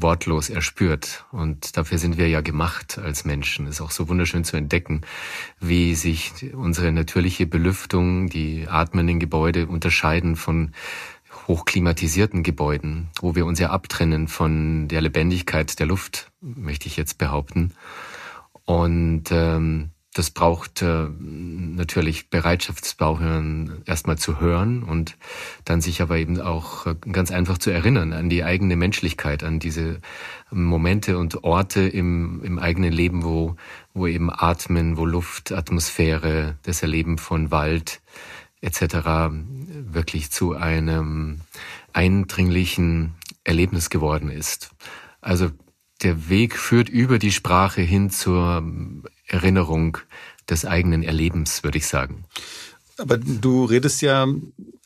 wortlos 0.00 0.48
erspürt. 0.48 1.24
Und 1.32 1.76
dafür 1.76 1.98
sind 1.98 2.18
wir 2.18 2.28
ja 2.28 2.40
gemacht 2.40 2.98
als 2.98 3.24
Menschen. 3.24 3.66
Es 3.66 3.76
ist 3.76 3.80
auch 3.80 3.90
so 3.90 4.08
wunderschön 4.08 4.44
zu 4.44 4.56
entdecken, 4.56 5.02
wie 5.60 5.94
sich 5.94 6.54
unsere 6.54 6.92
natürliche 6.92 7.46
Belüftung, 7.46 8.28
die 8.28 8.66
atmenden 8.68 9.18
Gebäude 9.18 9.66
unterscheiden 9.66 10.36
von 10.36 10.72
hochklimatisierten 11.46 12.42
Gebäuden, 12.42 13.08
wo 13.20 13.34
wir 13.34 13.46
uns 13.46 13.58
ja 13.58 13.70
abtrennen 13.70 14.28
von 14.28 14.88
der 14.88 15.00
Lebendigkeit 15.00 15.78
der 15.78 15.86
Luft, 15.86 16.30
möchte 16.40 16.86
ich 16.86 16.96
jetzt 16.96 17.18
behaupten. 17.18 17.72
Und 18.64 19.24
ähm, 19.30 19.90
das 20.18 20.30
braucht 20.30 20.82
äh, 20.82 21.06
natürlich 21.20 22.28
Bereitschaftsbauhören 22.28 23.82
erstmal 23.86 24.18
zu 24.18 24.40
hören 24.40 24.82
und 24.82 25.16
dann 25.64 25.80
sich 25.80 26.02
aber 26.02 26.16
eben 26.16 26.40
auch 26.40 26.86
äh, 26.86 26.96
ganz 27.12 27.30
einfach 27.30 27.58
zu 27.58 27.70
erinnern 27.70 28.12
an 28.12 28.28
die 28.28 28.42
eigene 28.42 28.74
Menschlichkeit, 28.74 29.44
an 29.44 29.60
diese 29.60 30.00
Momente 30.50 31.18
und 31.18 31.44
Orte 31.44 31.82
im, 31.82 32.42
im 32.42 32.58
eigenen 32.58 32.92
Leben, 32.92 33.22
wo, 33.22 33.54
wo 33.94 34.08
eben 34.08 34.28
Atmen, 34.28 34.96
wo 34.96 35.06
Luft, 35.06 35.52
Atmosphäre, 35.52 36.56
das 36.64 36.82
Erleben 36.82 37.18
von 37.18 37.52
Wald 37.52 38.00
etc. 38.60 39.30
wirklich 39.70 40.32
zu 40.32 40.56
einem 40.56 41.42
eindringlichen 41.92 43.14
Erlebnis 43.44 43.88
geworden 43.88 44.30
ist. 44.30 44.72
Also 45.20 45.52
der 46.02 46.28
Weg 46.28 46.56
führt 46.56 46.88
über 46.88 47.18
die 47.18 47.32
Sprache 47.32 47.80
hin 47.80 48.10
zur 48.10 48.62
Erinnerung 49.26 49.98
des 50.48 50.64
eigenen 50.64 51.02
Erlebens, 51.02 51.64
würde 51.64 51.78
ich 51.78 51.86
sagen. 51.86 52.24
Aber 52.96 53.16
du 53.18 53.64
redest 53.64 54.02
ja, 54.02 54.26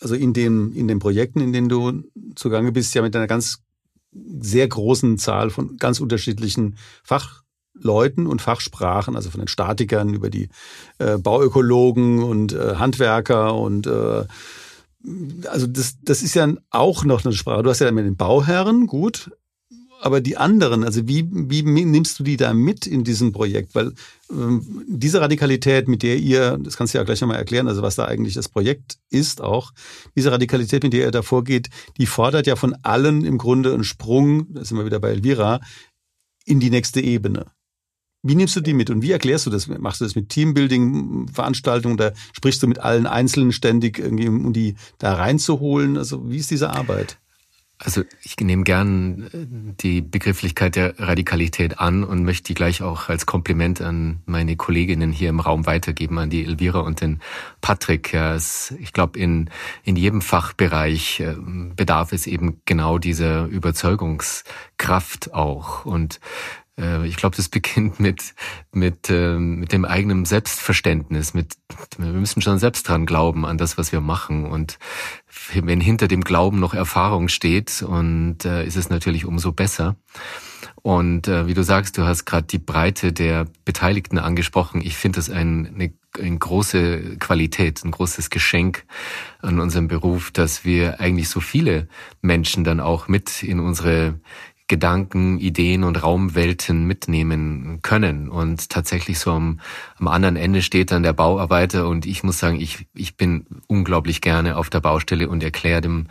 also 0.00 0.14
in 0.14 0.32
den, 0.32 0.72
in 0.72 0.88
den 0.88 0.98
Projekten, 0.98 1.40
in 1.40 1.52
denen 1.52 1.68
du 1.68 2.04
zugange 2.34 2.72
bist, 2.72 2.94
ja 2.94 3.02
mit 3.02 3.16
einer 3.16 3.26
ganz 3.26 3.62
sehr 4.40 4.68
großen 4.68 5.16
Zahl 5.18 5.50
von 5.50 5.78
ganz 5.78 6.00
unterschiedlichen 6.00 6.76
Fachleuten 7.02 8.26
und 8.26 8.42
Fachsprachen, 8.42 9.16
also 9.16 9.30
von 9.30 9.40
den 9.40 9.48
Statikern 9.48 10.12
über 10.12 10.28
die 10.28 10.50
äh, 10.98 11.16
Bauökologen 11.16 12.22
und 12.22 12.52
äh, 12.52 12.74
Handwerker 12.76 13.54
und 13.54 13.86
äh, 13.86 14.24
also 15.48 15.66
das, 15.66 15.96
das 16.02 16.22
ist 16.22 16.34
ja 16.34 16.52
auch 16.70 17.04
noch 17.04 17.24
eine 17.24 17.34
Sprache. 17.34 17.62
Du 17.62 17.70
hast 17.70 17.80
ja 17.80 17.90
mit 17.90 18.04
den 18.04 18.16
Bauherren, 18.16 18.86
gut, 18.86 19.30
aber 20.02 20.20
die 20.20 20.36
anderen, 20.36 20.84
also 20.84 21.06
wie, 21.06 21.28
wie 21.30 21.62
nimmst 21.62 22.18
du 22.18 22.24
die 22.24 22.36
da 22.36 22.52
mit 22.52 22.86
in 22.86 23.04
diesem 23.04 23.32
Projekt? 23.32 23.74
Weil 23.74 23.92
ähm, 24.30 24.84
diese 24.88 25.20
Radikalität, 25.20 25.86
mit 25.86 26.02
der 26.02 26.16
ihr, 26.16 26.58
das 26.60 26.76
kannst 26.76 26.92
du 26.92 26.98
ja 26.98 27.04
gleich 27.04 27.20
nochmal 27.20 27.38
erklären, 27.38 27.68
also 27.68 27.82
was 27.82 27.94
da 27.94 28.06
eigentlich 28.06 28.34
das 28.34 28.48
Projekt 28.48 28.98
ist 29.10 29.40
auch, 29.40 29.72
diese 30.16 30.32
Radikalität, 30.32 30.82
mit 30.82 30.92
der 30.92 31.06
ihr 31.06 31.10
da 31.12 31.22
vorgeht, 31.22 31.70
die 31.98 32.06
fordert 32.06 32.46
ja 32.46 32.56
von 32.56 32.74
allen 32.82 33.24
im 33.24 33.38
Grunde 33.38 33.72
einen 33.72 33.84
Sprung, 33.84 34.52
da 34.52 34.64
sind 34.64 34.76
wir 34.76 34.86
wieder 34.86 34.98
bei 34.98 35.10
Elvira, 35.10 35.60
in 36.44 36.58
die 36.58 36.70
nächste 36.70 37.00
Ebene. 37.00 37.46
Wie 38.24 38.34
nimmst 38.34 38.54
du 38.56 38.60
die 38.60 38.74
mit 38.74 38.90
und 38.90 39.02
wie 39.02 39.12
erklärst 39.12 39.46
du 39.46 39.50
das? 39.50 39.66
Machst 39.68 40.00
du 40.00 40.04
das 40.04 40.14
mit 40.14 40.28
Teambuilding-Veranstaltungen 40.28 41.94
oder 41.94 42.12
sprichst 42.32 42.62
du 42.62 42.68
mit 42.68 42.78
allen 42.78 43.06
Einzelnen 43.06 43.52
ständig, 43.52 43.98
irgendwie, 43.98 44.28
um 44.28 44.52
die 44.52 44.74
da 44.98 45.14
reinzuholen? 45.14 45.96
Also 45.96 46.28
wie 46.30 46.38
ist 46.38 46.50
diese 46.50 46.70
Arbeit? 46.70 47.18
Also 47.84 48.02
ich 48.22 48.36
nehme 48.38 48.62
gern 48.62 49.28
äh, 49.32 49.46
die 49.80 50.00
Begrifflichkeit 50.02 50.76
der 50.76 50.98
Radikalität 51.00 51.80
an 51.80 52.04
und 52.04 52.24
möchte 52.24 52.44
die 52.44 52.54
gleich 52.54 52.82
auch 52.82 53.08
als 53.08 53.26
Kompliment 53.26 53.80
an 53.80 54.20
meine 54.24 54.56
Kolleginnen 54.56 55.10
hier 55.10 55.28
im 55.28 55.40
Raum 55.40 55.66
weitergeben, 55.66 56.18
an 56.18 56.30
die 56.30 56.44
Elvira 56.44 56.80
und 56.80 57.00
den 57.00 57.20
Patrick. 57.60 58.12
Ja, 58.12 58.34
es, 58.34 58.72
ich 58.78 58.92
glaube, 58.92 59.18
in, 59.18 59.50
in 59.84 59.96
jedem 59.96 60.20
Fachbereich 60.20 61.20
äh, 61.20 61.34
bedarf 61.74 62.12
es 62.12 62.26
eben 62.26 62.60
genau 62.66 62.98
dieser 62.98 63.46
Überzeugungskraft 63.46 65.34
auch. 65.34 65.84
Und 65.84 66.20
ich 66.76 67.16
glaube, 67.16 67.36
das 67.36 67.48
beginnt 67.50 68.00
mit, 68.00 68.34
mit, 68.72 69.10
äh, 69.10 69.38
mit 69.38 69.72
dem 69.72 69.84
eigenen 69.84 70.24
Selbstverständnis. 70.24 71.34
Mit, 71.34 71.54
wir 71.98 72.06
müssen 72.06 72.42
schon 72.42 72.58
selbst 72.58 72.88
dran 72.88 73.06
glauben, 73.06 73.44
an 73.44 73.58
das, 73.58 73.78
was 73.78 73.92
wir 73.92 74.00
machen. 74.00 74.46
Und 74.46 74.78
wenn 75.54 75.80
hinter 75.80 76.08
dem 76.08 76.22
Glauben 76.22 76.60
noch 76.60 76.74
Erfahrung 76.74 77.28
steht, 77.28 77.82
und 77.82 78.44
äh, 78.44 78.64
ist 78.64 78.76
es 78.76 78.90
natürlich 78.90 79.24
umso 79.24 79.52
besser. 79.52 79.96
Und 80.82 81.28
äh, 81.28 81.46
wie 81.46 81.54
du 81.54 81.62
sagst, 81.62 81.96
du 81.96 82.02
hast 82.02 82.24
gerade 82.24 82.46
die 82.46 82.58
Breite 82.58 83.12
der 83.12 83.46
Beteiligten 83.64 84.18
angesprochen. 84.18 84.80
Ich 84.82 84.96
finde 84.96 85.16
das 85.16 85.30
ein, 85.30 85.66
eine, 85.74 85.92
eine 86.18 86.38
große 86.38 87.18
Qualität, 87.18 87.84
ein 87.84 87.92
großes 87.92 88.30
Geschenk 88.30 88.84
an 89.40 89.60
unserem 89.60 89.86
Beruf, 89.86 90.32
dass 90.32 90.64
wir 90.64 90.98
eigentlich 90.98 91.28
so 91.28 91.38
viele 91.40 91.86
Menschen 92.20 92.64
dann 92.64 92.80
auch 92.80 93.06
mit 93.06 93.44
in 93.44 93.60
unsere 93.60 94.18
Gedanken, 94.68 95.38
Ideen 95.38 95.84
und 95.84 96.02
Raumwelten 96.02 96.86
mitnehmen 96.86 97.80
können. 97.82 98.28
Und 98.28 98.70
tatsächlich 98.70 99.18
so 99.18 99.32
am, 99.32 99.60
am 99.98 100.08
anderen 100.08 100.36
Ende 100.36 100.62
steht 100.62 100.90
dann 100.90 101.02
der 101.02 101.12
Bauarbeiter 101.12 101.88
und 101.88 102.06
ich 102.06 102.22
muss 102.22 102.38
sagen, 102.38 102.60
ich, 102.60 102.86
ich 102.94 103.16
bin 103.16 103.46
unglaublich 103.66 104.20
gerne 104.20 104.56
auf 104.56 104.70
der 104.70 104.80
Baustelle 104.80 105.28
und 105.28 105.42
erkläre 105.42 105.80
dem 105.80 106.06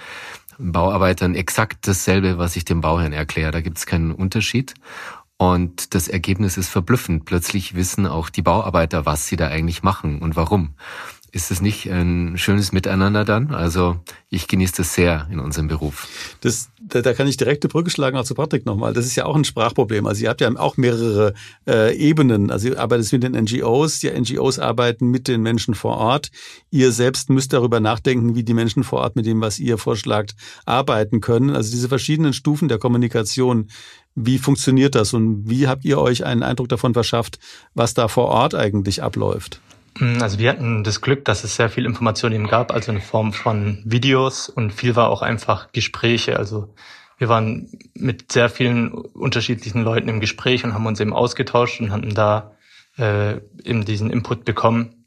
Bauarbeitern 0.58 1.34
exakt 1.34 1.88
dasselbe, 1.88 2.38
was 2.38 2.56
ich 2.56 2.66
dem 2.66 2.82
Bauherrn 2.82 3.14
erkläre. 3.14 3.52
Da 3.52 3.62
gibt 3.62 3.78
es 3.78 3.86
keinen 3.86 4.12
Unterschied. 4.12 4.76
Und 5.38 5.96
das 5.96 6.08
Ergebnis 6.08 6.56
ist 6.56 6.70
verblüffend. 6.70 7.26
Plötzlich 7.26 7.74
wissen 7.74 8.06
auch 8.06 8.30
die 8.30 8.44
Bauarbeiter, 8.44 9.08
was 9.08 9.26
sie 9.26 9.38
da 9.38 9.48
eigentlich 9.48 9.82
machen 9.82 10.20
und 10.20 10.36
warum. 10.36 10.76
Ist 11.34 11.50
es 11.50 11.62
nicht 11.62 11.90
ein 11.90 12.38
schönes 12.38 12.74
Miteinander 12.74 13.24
dann? 13.24 13.52
Also 13.52 13.98
ich 14.30 14.50
genieße 14.50 14.74
das 14.78 14.94
sehr 14.94 15.30
in 15.32 15.40
unserem 15.40 15.70
Beruf. 15.70 16.10
Das, 16.42 16.70
da, 16.82 17.02
da 17.02 17.14
kann 17.14 17.26
ich 17.26 17.38
direkt 17.38 17.64
eine 17.64 17.70
Brücke 17.70 17.90
schlagen 17.90 18.18
auch 18.18 18.26
zu 18.26 18.36
Patrick 18.36 18.66
nochmal. 18.66 18.92
Das 18.92 19.06
ist 19.06 19.16
ja 19.16 19.26
auch 19.26 19.36
ein 19.38 19.46
Sprachproblem. 19.46 20.08
Also 20.08 20.24
ihr 20.24 20.30
habt 20.30 20.42
ja 20.42 20.54
auch 20.58 20.76
mehrere 20.76 21.34
äh, 21.66 21.96
Ebenen. 21.96 22.52
Also 22.52 22.68
ihr 22.68 22.80
arbeitet 22.80 23.14
mit 23.14 23.24
den 23.24 23.32
NGOs, 23.32 24.00
die 24.00 24.10
NGOs 24.12 24.60
arbeiten 24.60 25.08
mit 25.08 25.30
den 25.30 25.42
Menschen 25.42 25.74
vor 25.74 25.96
Ort. 25.96 26.32
Ihr 26.70 26.92
selbst 26.92 27.30
müsst 27.30 27.54
darüber 27.54 27.80
nachdenken, 27.80 28.36
wie 28.36 28.44
die 28.44 28.54
Menschen 28.54 28.84
vor 28.84 29.00
Ort 29.00 29.16
mit 29.16 29.26
dem, 29.26 29.40
was 29.40 29.58
ihr 29.58 29.78
vorschlagt, 29.78 30.36
arbeiten 30.66 31.22
können. 31.22 31.52
Also 31.52 31.72
diese 31.72 31.88
verschiedenen 31.88 32.34
Stufen 32.34 32.68
der 32.68 32.78
Kommunikation, 32.78 33.70
wie 34.16 34.38
funktioniert 34.38 34.96
das 34.96 35.14
und 35.14 35.50
wie 35.50 35.70
habt 35.70 35.86
ihr 35.86 35.98
euch 35.98 36.26
einen 36.26 36.44
Eindruck 36.44 36.68
davon 36.68 36.94
verschafft, 36.94 37.40
was 37.74 37.94
da 37.94 38.10
vor 38.10 38.26
Ort 38.26 38.54
eigentlich 38.54 39.02
abläuft? 39.02 39.62
Mm, 40.00 40.22
also 40.22 40.40
wir 40.40 40.50
hatten 40.50 40.84
das 40.84 41.02
Glück, 41.02 41.26
dass 41.26 41.44
es 41.44 41.56
sehr 41.56 41.70
viel 41.70 41.86
Information 41.86 42.32
eben 42.32 42.48
gab, 42.48 42.72
also 42.72 42.92
in 42.92 43.02
Form 43.02 43.34
von 43.34 43.82
Videos 43.86 44.50
und 44.50 44.72
viel 44.72 44.96
war 44.96 45.10
auch 45.10 45.22
einfach 45.22 45.72
Gespräche. 45.72 46.38
Also 46.38 46.74
wir 47.18 47.30
waren 47.30 47.70
mit 47.94 48.32
sehr 48.32 48.50
vielen 48.50 48.92
unterschiedlichen 48.92 49.84
Leuten 49.84 50.10
im 50.10 50.20
Gespräch 50.20 50.64
und 50.64 50.74
haben 50.74 50.86
uns 50.86 51.00
eben 51.00 51.14
ausgetauscht 51.14 51.80
und 51.80 51.92
hatten 51.92 52.16
da 52.16 52.56
äh, 52.98 53.38
eben 53.64 53.86
diesen 53.86 54.10
Input 54.10 54.46
bekommen. 54.46 55.06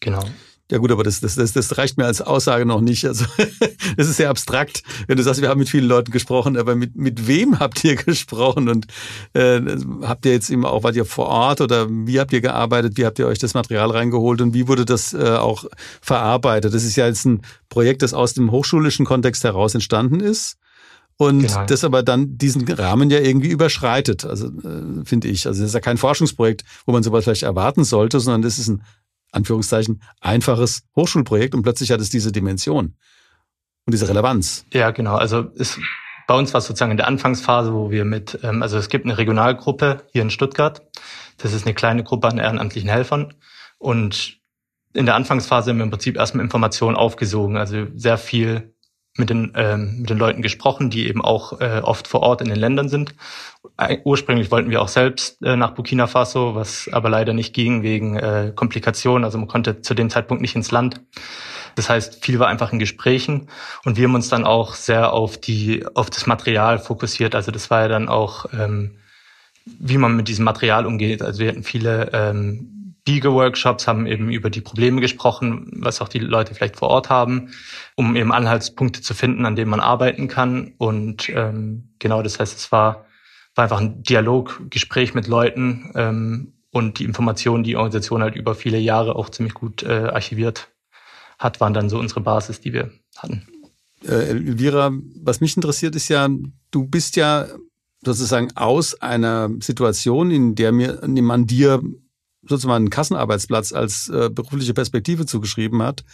Genau. 0.00 0.22
Ja 0.70 0.78
gut, 0.78 0.90
aber 0.90 1.04
das, 1.04 1.20
das, 1.20 1.36
das, 1.36 1.52
das 1.52 1.78
reicht 1.78 1.96
mir 1.96 2.06
als 2.06 2.20
Aussage 2.20 2.66
noch 2.66 2.80
nicht. 2.80 3.04
Also 3.06 3.24
das 3.96 4.08
ist 4.08 4.16
sehr 4.16 4.30
abstrakt, 4.30 4.82
wenn 5.06 5.16
du 5.16 5.22
sagst, 5.22 5.40
wir 5.40 5.48
haben 5.48 5.60
mit 5.60 5.68
vielen 5.68 5.86
Leuten 5.86 6.10
gesprochen, 6.10 6.56
aber 6.56 6.74
mit, 6.74 6.96
mit 6.96 7.28
wem 7.28 7.60
habt 7.60 7.84
ihr 7.84 7.94
gesprochen 7.96 8.68
und 8.68 8.86
äh, 9.34 9.60
habt 10.02 10.26
ihr 10.26 10.32
jetzt 10.32 10.50
immer 10.50 10.72
auch, 10.72 10.82
wart 10.82 10.96
ihr 10.96 11.04
vor 11.04 11.26
Ort 11.26 11.60
oder 11.60 11.86
wie 11.88 12.18
habt 12.18 12.32
ihr 12.32 12.40
gearbeitet, 12.40 12.96
wie 12.96 13.06
habt 13.06 13.20
ihr 13.20 13.28
euch 13.28 13.38
das 13.38 13.54
Material 13.54 13.90
reingeholt 13.90 14.40
und 14.40 14.54
wie 14.54 14.66
wurde 14.66 14.84
das 14.84 15.12
äh, 15.14 15.36
auch 15.36 15.66
verarbeitet? 16.00 16.74
Das 16.74 16.82
ist 16.82 16.96
ja 16.96 17.06
jetzt 17.06 17.24
ein 17.26 17.42
Projekt, 17.68 18.02
das 18.02 18.12
aus 18.12 18.34
dem 18.34 18.50
hochschulischen 18.50 19.06
Kontext 19.06 19.44
heraus 19.44 19.74
entstanden 19.74 20.18
ist 20.18 20.56
und 21.16 21.42
genau. 21.42 21.64
das 21.64 21.84
aber 21.84 22.02
dann 22.02 22.36
diesen 22.36 22.68
Rahmen 22.68 23.08
ja 23.10 23.20
irgendwie 23.20 23.48
überschreitet, 23.48 24.24
also 24.24 24.48
äh, 24.48 25.04
finde 25.04 25.28
ich. 25.28 25.46
Also 25.46 25.60
das 25.60 25.70
ist 25.70 25.74
ja 25.74 25.80
kein 25.80 25.96
Forschungsprojekt, 25.96 26.64
wo 26.84 26.92
man 26.92 27.04
sowas 27.04 27.24
vielleicht 27.24 27.44
erwarten 27.44 27.84
sollte, 27.84 28.18
sondern 28.18 28.42
das 28.42 28.58
ist 28.58 28.68
ein 28.68 28.82
Anführungszeichen, 29.36 30.02
einfaches 30.20 30.82
Hochschulprojekt 30.96 31.54
und 31.54 31.62
plötzlich 31.62 31.90
hat 31.92 32.00
es 32.00 32.10
diese 32.10 32.32
Dimension 32.32 32.96
und 33.86 33.92
diese 33.92 34.08
Relevanz. 34.08 34.66
Ja, 34.72 34.90
genau. 34.90 35.14
Also 35.14 35.46
es, 35.56 35.78
bei 36.26 36.34
uns 36.34 36.52
war 36.52 36.58
es 36.58 36.66
sozusagen 36.66 36.90
in 36.90 36.96
der 36.96 37.06
Anfangsphase, 37.06 37.72
wo 37.72 37.90
wir 37.90 38.04
mit, 38.04 38.38
ähm, 38.42 38.62
also 38.62 38.78
es 38.78 38.88
gibt 38.88 39.04
eine 39.04 39.18
Regionalgruppe 39.18 40.02
hier 40.12 40.22
in 40.22 40.30
Stuttgart. 40.30 40.82
Das 41.38 41.52
ist 41.52 41.66
eine 41.66 41.74
kleine 41.74 42.02
Gruppe 42.02 42.28
an 42.28 42.38
ehrenamtlichen 42.38 42.88
Helfern. 42.88 43.34
Und 43.78 44.40
in 44.94 45.06
der 45.06 45.14
Anfangsphase 45.14 45.70
haben 45.70 45.78
wir 45.78 45.84
im 45.84 45.90
Prinzip 45.90 46.16
erstmal 46.16 46.44
Informationen 46.44 46.96
aufgesogen, 46.96 47.56
also 47.56 47.86
sehr 47.94 48.18
viel 48.18 48.74
mit 49.16 49.30
den, 49.30 49.52
ähm, 49.54 50.00
mit 50.00 50.10
den 50.10 50.18
Leuten 50.18 50.42
gesprochen, 50.42 50.90
die 50.90 51.08
eben 51.08 51.22
auch 51.22 51.60
äh, 51.60 51.80
oft 51.82 52.06
vor 52.08 52.20
Ort 52.20 52.40
in 52.40 52.48
den 52.48 52.58
Ländern 52.58 52.88
sind. 52.88 53.14
Ursprünglich 54.04 54.50
wollten 54.50 54.70
wir 54.70 54.80
auch 54.80 54.88
selbst 54.88 55.42
äh, 55.42 55.56
nach 55.56 55.72
Burkina 55.72 56.06
Faso, 56.06 56.54
was 56.54 56.88
aber 56.92 57.10
leider 57.10 57.32
nicht 57.32 57.54
ging 57.54 57.82
wegen 57.82 58.16
äh, 58.16 58.52
Komplikationen. 58.54 59.24
Also 59.24 59.38
man 59.38 59.48
konnte 59.48 59.82
zu 59.82 59.94
dem 59.94 60.10
Zeitpunkt 60.10 60.40
nicht 60.40 60.56
ins 60.56 60.70
Land. 60.70 61.00
Das 61.74 61.90
heißt, 61.90 62.24
viel 62.24 62.38
war 62.38 62.48
einfach 62.48 62.72
in 62.72 62.78
Gesprächen 62.78 63.48
und 63.84 63.98
wir 63.98 64.04
haben 64.04 64.14
uns 64.14 64.30
dann 64.30 64.44
auch 64.44 64.74
sehr 64.74 65.12
auf 65.12 65.36
die 65.36 65.84
auf 65.94 66.08
das 66.08 66.26
Material 66.26 66.78
fokussiert. 66.78 67.34
Also 67.34 67.52
das 67.52 67.70
war 67.70 67.82
ja 67.82 67.88
dann 67.88 68.08
auch, 68.08 68.46
ähm, 68.54 68.96
wie 69.66 69.98
man 69.98 70.16
mit 70.16 70.28
diesem 70.28 70.46
Material 70.46 70.86
umgeht. 70.86 71.20
Also 71.20 71.40
wir 71.40 71.48
hatten 71.48 71.64
viele 71.64 72.10
ähm, 72.14 72.75
Biege-Workshops 73.06 73.86
haben 73.86 74.06
eben 74.06 74.30
über 74.30 74.50
die 74.50 74.60
Probleme 74.60 75.00
gesprochen, 75.00 75.70
was 75.76 76.02
auch 76.02 76.08
die 76.08 76.18
Leute 76.18 76.54
vielleicht 76.54 76.76
vor 76.76 76.88
Ort 76.88 77.08
haben, 77.08 77.52
um 77.94 78.16
eben 78.16 78.32
Anhaltspunkte 78.32 79.00
zu 79.00 79.14
finden, 79.14 79.46
an 79.46 79.56
denen 79.56 79.70
man 79.70 79.80
arbeiten 79.80 80.28
kann. 80.28 80.74
Und 80.76 81.30
ähm, 81.30 81.94
genau, 82.00 82.22
das 82.22 82.38
heißt, 82.38 82.58
es 82.58 82.72
war, 82.72 83.06
war 83.54 83.62
einfach 83.62 83.80
ein 83.80 84.02
Dialog, 84.02 84.60
Gespräch 84.70 85.14
mit 85.14 85.28
Leuten 85.28 85.92
ähm, 85.94 86.52
und 86.72 86.98
die 86.98 87.04
Informationen, 87.04 87.62
die 87.62 87.70
die 87.70 87.76
Organisation 87.76 88.22
halt 88.22 88.34
über 88.34 88.56
viele 88.56 88.78
Jahre 88.78 89.14
auch 89.14 89.30
ziemlich 89.30 89.54
gut 89.54 89.84
äh, 89.84 90.08
archiviert 90.08 90.68
hat, 91.38 91.60
waren 91.60 91.74
dann 91.74 91.88
so 91.88 91.98
unsere 91.98 92.20
Basis, 92.20 92.60
die 92.60 92.72
wir 92.72 92.90
hatten. 93.16 93.46
Äh, 94.04 94.30
Elvira, 94.30 94.90
was 95.22 95.40
mich 95.40 95.54
interessiert, 95.56 95.94
ist 95.94 96.08
ja, 96.08 96.28
du 96.72 96.86
bist 96.86 97.14
ja 97.14 97.46
sozusagen 98.04 98.50
aus 98.56 99.00
einer 99.00 99.48
Situation, 99.60 100.30
in 100.32 100.54
der 100.56 100.72
mir, 100.72 101.00
man 101.06 101.46
dir 101.46 101.80
sozusagen 102.48 102.74
einen 102.74 102.90
Kassenarbeitsplatz 102.90 103.72
als 103.72 104.08
äh, 104.08 104.30
berufliche 104.30 104.74
Perspektive 104.74 105.26
zugeschrieben 105.26 105.82
hat, 105.82 106.04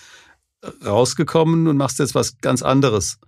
rausgekommen 0.85 1.67
und 1.67 1.77
machst 1.77 1.99
jetzt 1.99 2.15
was 2.15 2.39
ganz 2.39 2.63
anderes. 2.63 3.19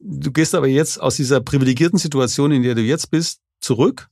Du 0.00 0.32
gehst 0.32 0.54
aber 0.54 0.68
jetzt 0.68 1.00
aus 1.00 1.16
dieser 1.16 1.40
privilegierten 1.40 1.98
Situation, 1.98 2.52
in 2.52 2.62
der 2.62 2.74
du 2.74 2.82
jetzt 2.82 3.10
bist, 3.10 3.40
zurück 3.60 4.08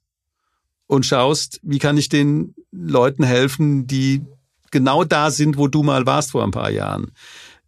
und 0.87 1.07
schaust, 1.07 1.61
wie 1.63 1.79
kann 1.79 1.97
ich 1.97 2.09
den 2.09 2.55
Leuten 2.71 3.25
helfen, 3.25 3.87
die 3.87 4.23
genau 4.71 5.05
da 5.05 5.31
sind, 5.31 5.57
wo 5.59 5.69
du 5.69 5.83
mal 5.83 6.07
warst 6.07 6.31
vor 6.31 6.45
ein 6.45 6.51
paar 6.51 6.71
Jahren. 6.71 7.13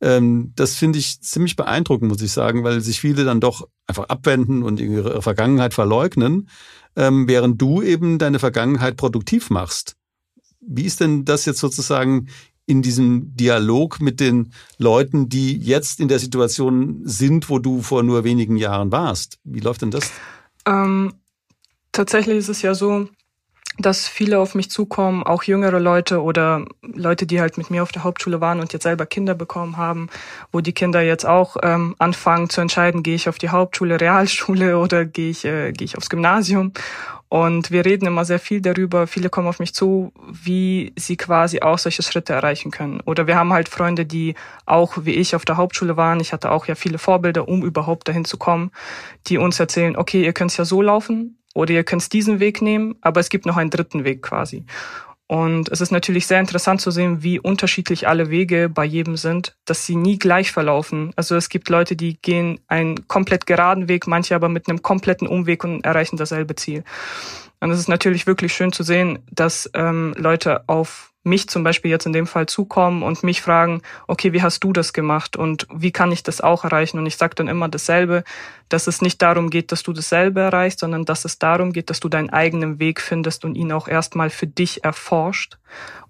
Ähm, 0.01 0.53
das 0.57 0.77
finde 0.77 0.99
ich 0.99 1.21
ziemlich 1.21 1.57
beeindruckend, 1.57 2.11
muss 2.11 2.23
ich 2.23 2.33
sagen, 2.33 2.65
weil 2.65 2.81
sich 2.81 3.01
viele 3.01 3.25
dann 3.25 3.41
doch 3.41 3.69
einfach 3.87 4.09
abwenden 4.09 4.63
und 4.63 4.81
ihre 4.81 5.21
Vergangenheit 5.23 5.75
verleugnen, 5.75 6.49
ähm, 6.97 7.29
während 7.29 7.61
du 7.61 7.83
eben 7.83 8.19
deine 8.19 8.39
Vergangenheit 8.39 8.97
produktiv 8.97 9.51
machst 9.51 9.97
Wie 10.67 10.85
ist 10.85 11.01
denn 11.01 11.25
das 11.25 11.45
jetzt 11.45 11.61
sozusagen 11.61 12.29
in 12.67 12.83
diesem 12.83 13.37
Dialog 13.37 14.01
mit 14.01 14.21
den 14.21 14.53
Leuten, 14.79 15.29
die 15.29 15.59
jetzt 15.59 16.01
in 16.01 16.09
der 16.09 16.19
Situation 16.19 17.03
sind, 17.05 17.51
wo 17.51 17.59
du 17.59 17.83
vor 17.83 18.03
nur 18.03 18.25
wenigen 18.25 18.57
Jahren 18.57 18.91
warst? 18.91 19.39
Wie 19.45 19.61
läuft 19.61 19.83
denn 19.83 19.91
das? 19.91 20.11
Ähm, 20.67 21.13
tatsächlich 21.93 22.39
ist 22.39 22.49
es 22.49 22.63
ja 22.63 22.75
so, 22.75 23.09
dass 23.79 24.07
viele 24.07 24.39
auf 24.39 24.55
mich 24.55 24.71
zukommen, 24.71 25.25
auch 25.25 25.43
jüngere 25.43 25.81
Leute 25.81 26.23
oder 26.23 26.65
Leute, 26.83 27.27
die 27.27 27.41
halt 27.41 27.59
mit 27.59 27.71
mir 27.71 27.83
auf 27.83 27.91
der 27.91 28.05
Hauptschule 28.05 28.41
waren 28.41 28.61
und 28.61 28.73
jetzt 28.73 28.85
selber 28.85 29.05
Kinder 29.05 29.35
bekommen 29.35 29.77
haben, 29.77 30.09
wo 30.53 30.61
die 30.61 30.73
Kinder 30.73 31.03
jetzt 31.03 31.27
auch 31.27 31.57
ähm, 31.63 31.97
anfangen 31.99 32.49
zu 32.49 32.61
entscheiden, 32.61 33.03
gehe 33.03 33.17
ich 33.17 33.29
auf 33.29 33.39
die 33.39 33.49
Hauptschule, 33.49 34.01
Realschule 34.01 34.79
oder 34.85 35.05
gehe 35.05 35.31
ich, 35.31 35.45
äh, 35.45 35.73
gehe 35.73 35.87
ich 35.87 35.97
aufs 35.97 36.09
Gymnasium. 36.09 36.73
Und 37.29 37.71
wir 37.71 37.85
reden 37.85 38.07
immer 38.07 38.25
sehr 38.25 38.39
viel 38.39 38.61
darüber. 38.61 39.07
Viele 39.07 39.29
kommen 39.29 39.49
auf 39.49 39.59
mich 39.59 39.75
zu, 39.75 40.13
wie 40.31 40.93
sie 40.97 41.17
quasi 41.17 41.61
auch 41.61 41.79
solche 41.79 42.03
Schritte 42.03 42.33
erreichen 42.33 42.71
können. 42.71 43.01
Oder 43.01 43.27
wir 43.27 43.37
haben 43.37 43.53
halt 43.53 43.69
Freunde, 43.69 44.07
die 44.07 44.35
auch 44.67 44.99
wie 45.03 45.15
ich 45.15 45.35
auf 45.35 45.45
der 45.45 45.57
Hauptschule 45.57 45.97
waren. 45.97 46.21
Ich 46.21 46.33
hatte 46.33 46.51
auch 46.51 46.67
ja 46.67 46.75
viele 46.75 46.99
Vorbilder, 46.99 47.49
um 47.49 47.65
überhaupt 47.65 48.09
dahin 48.09 48.25
zu 48.25 48.37
kommen, 48.37 48.71
die 49.27 49.39
uns 49.39 49.59
erzählen, 49.59 49.97
okay, 49.97 50.25
ihr 50.25 50.33
könnt 50.33 50.53
es 50.53 50.57
ja 50.57 50.65
so 50.65 50.81
laufen 50.81 51.39
oder 51.55 51.73
ihr 51.73 51.85
könnt 51.85 52.13
diesen 52.13 52.41
Weg 52.41 52.63
nehmen, 52.63 52.97
aber 53.01 53.21
es 53.21 53.31
gibt 53.31 53.47
noch 53.47 53.57
einen 53.57 53.71
dritten 53.71 54.05
Weg 54.05 54.23
quasi. 54.23 54.65
Und 55.27 55.71
es 55.71 55.81
ist 55.81 55.91
natürlich 55.91 56.27
sehr 56.27 56.41
interessant 56.41 56.83
zu 56.83 56.91
sehen, 56.91 57.23
wie 57.23 57.41
unterschiedlich 57.41 58.07
alle 58.07 58.29
Wege 58.29 58.69
bei 58.69 58.85
jedem 58.85 59.17
sind, 59.17 59.57
dass 59.65 59.87
sie 59.87 59.97
nie 59.97 60.19
gleich 60.19 60.53
verlaufen. 60.53 61.13
Also 61.17 61.35
es 61.35 61.49
gibt 61.49 61.71
Leute, 61.71 61.97
die 61.97 62.21
gehen 62.21 62.61
einen 62.69 63.09
komplett 63.09 63.47
geraden 63.47 63.89
Weg, 63.89 64.07
manche 64.07 64.35
aber 64.35 64.51
mit 64.51 64.69
einem 64.69 64.83
kompletten 64.83 65.27
Umweg 65.27 65.65
und 65.65 65.85
erreichen 65.87 66.19
dasselbe 66.19 66.57
Ziel. 66.57 66.85
Und 67.61 67.71
es 67.71 67.79
ist 67.79 67.89
natürlich 67.89 68.27
wirklich 68.27 68.53
schön 68.53 68.73
zu 68.73 68.83
sehen, 68.83 69.21
dass 69.31 69.71
ähm, 69.73 70.15
Leute 70.19 70.69
auf 70.69 71.14
mich 71.25 71.49
zum 71.49 71.65
Beispiel 71.65 71.91
jetzt 71.91 72.07
in 72.07 72.13
dem 72.13 72.27
Fall 72.27 72.47
zukommen 72.47 73.03
und 73.03 73.23
mich 73.23 73.41
fragen, 73.41 73.83
okay, 74.07 74.33
wie 74.33 74.43
hast 74.43 74.63
du 74.63 74.73
das 74.73 74.93
gemacht 74.93 75.37
und 75.37 75.67
wie 75.75 75.91
kann 75.91 76.13
ich 76.13 76.23
das 76.23 76.41
auch 76.41 76.65
erreichen? 76.65 76.99
Und 76.99 77.07
ich 77.07 77.17
sage 77.17 77.35
dann 77.35 77.49
immer 77.49 77.69
dasselbe, 77.69 78.25
dass 78.69 78.87
es 78.87 79.03
nicht 79.03 79.21
darum 79.23 79.51
geht, 79.51 79.73
dass 79.73 79.83
du 79.83 79.93
dasselbe 79.93 80.41
erreichst, 80.41 80.81
sondern 80.81 81.05
dass 81.05 81.25
es 81.25 81.39
darum 81.39 81.73
geht, 81.73 81.91
dass 81.91 82.01
du 82.01 82.09
deinen 82.09 82.31
eigenen 82.31 82.79
Weg 82.79 83.01
findest 83.01 83.45
und 83.45 83.55
ihn 83.55 83.73
auch 83.73 83.89
erstmal 83.89 84.31
für 84.31 84.47
dich 84.47 84.85
erforscht 84.85 85.59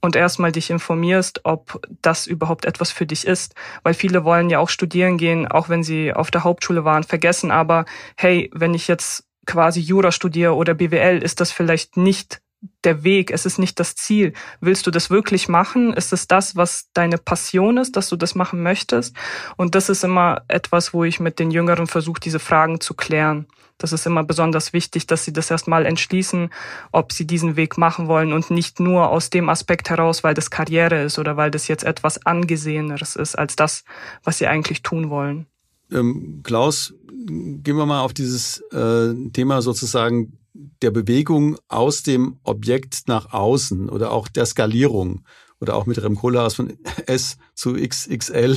und 0.01 0.17
erstmal 0.17 0.53
dich 0.53 0.71
informierst, 0.71 1.41
ob 1.45 1.81
das 2.03 2.27
überhaupt 2.27 2.65
etwas 2.65 2.91
für 2.91 3.07
dich 3.07 3.27
ist. 3.27 3.55
Weil 3.83 3.95
viele 3.95 4.25
wollen 4.25 4.51
ja 4.51 4.59
auch 4.59 4.69
studieren 4.69 5.17
gehen, 5.17 5.47
auch 5.47 5.69
wenn 5.69 5.83
sie 5.83 6.13
auf 6.13 6.31
der 6.31 6.45
Hauptschule 6.45 6.85
waren, 6.85 7.05
vergessen 7.05 7.51
aber, 7.51 7.85
hey, 8.17 8.51
wenn 8.53 8.75
ich 8.75 8.89
jetzt 8.89 9.25
quasi 9.47 9.81
Jura 9.81 10.11
studiere 10.11 10.55
oder 10.55 10.75
BWL, 10.75 11.23
ist 11.23 11.41
das 11.41 11.53
vielleicht 11.53 11.97
nicht 11.97 12.41
der 12.85 13.05
Weg, 13.05 13.31
es 13.31 13.47
ist 13.47 13.59
nicht 13.59 13.81
das 13.81 13.95
Ziel. 13.95 14.33
Willst 14.61 14.87
du 14.87 14.91
das 14.91 15.11
wirklich 15.11 15.49
machen? 15.49 15.93
Ist 15.93 16.13
es 16.13 16.27
das, 16.27 16.57
was 16.57 16.91
deine 16.93 17.19
Passion 17.19 17.77
ist, 17.79 17.97
dass 17.97 18.09
du 18.09 18.17
das 18.17 18.35
machen 18.35 18.63
möchtest? 18.63 19.17
Und 19.57 19.75
das 19.75 19.89
ist 19.89 20.05
immer 20.05 20.43
etwas, 20.49 20.93
wo 20.93 21.05
ich 21.05 21.21
mit 21.21 21.39
den 21.39 21.51
Jüngeren 21.51 21.87
versuche, 21.87 22.21
diese 22.21 22.39
Fragen 22.39 22.81
zu 22.81 22.95
klären. 22.95 23.47
Das 23.79 23.93
ist 23.93 24.07
immer 24.07 24.23
besonders 24.23 24.73
wichtig, 24.73 25.07
dass 25.07 25.25
sie 25.25 25.33
das 25.33 25.51
erstmal 25.51 25.85
entschließen, 25.85 26.51
ob 26.93 27.13
sie 27.13 27.27
diesen 27.27 27.57
Weg 27.57 27.77
machen 27.77 28.07
wollen 28.07 28.33
und 28.33 28.51
nicht 28.51 28.79
nur 28.79 29.09
aus 29.11 29.31
dem 29.31 29.49
Aspekt 29.49 29.91
heraus, 29.91 30.23
weil 30.23 30.35
das 30.35 30.51
Karriere 30.51 31.03
ist 31.03 31.19
oder 31.19 31.37
weil 31.37 31.51
das 31.51 31.67
jetzt 31.67 31.83
etwas 31.85 32.25
Angeseheneres 32.25 33.17
ist 33.17 33.37
als 33.37 33.57
das, 33.57 33.85
was 34.23 34.39
sie 34.39 34.47
eigentlich 34.47 34.83
tun 34.83 35.11
wollen. 35.11 35.47
Ähm, 35.91 36.41
Klaus, 36.45 36.95
gehen 37.27 37.77
wir 37.77 37.87
mal 37.87 38.03
auf 38.03 38.13
dieses 38.13 38.61
äh, 38.73 39.13
Thema 39.33 39.61
sozusagen 39.61 40.39
der 40.55 40.91
Bewegung 40.91 41.57
aus 41.69 42.03
dem 42.03 42.39
Objekt 42.45 43.09
nach 43.09 43.33
außen 43.33 43.89
oder 43.89 44.13
auch 44.13 44.29
der 44.29 44.47
Skalierung 44.47 45.25
oder 45.61 45.75
auch 45.75 45.87
mit 45.87 46.03
Rem 46.03 46.17
Koolhaas 46.17 46.55
von 46.55 46.79
S 47.07 47.37
zu 47.55 47.75
XXL. 47.75 48.57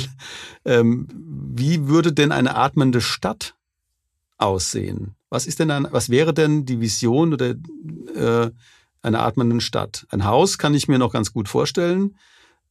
Ähm, 0.66 1.08
wie 1.14 1.88
würde 1.88 2.14
denn 2.14 2.32
eine 2.32 2.56
atmende 2.56 3.02
Stadt 3.02 3.56
aussehen? 4.38 5.16
Was 5.30 5.48
ist 5.48 5.60
denn 5.60 5.72
ein, 5.72 5.88
was 5.92 6.10
wäre 6.10 6.34
denn 6.34 6.66
die 6.66 6.80
Vision 6.80 7.34
oder 7.34 7.56
äh, 8.16 8.52
einer 9.02 9.24
atmenden 9.24 9.62
Stadt? 9.62 10.06
Ein 10.10 10.26
Haus 10.26 10.58
kann 10.58 10.74
ich 10.74 10.88
mir 10.88 11.00
noch 11.00 11.14
ganz 11.14 11.34
gut 11.34 11.50
vorstellen. 11.50 12.18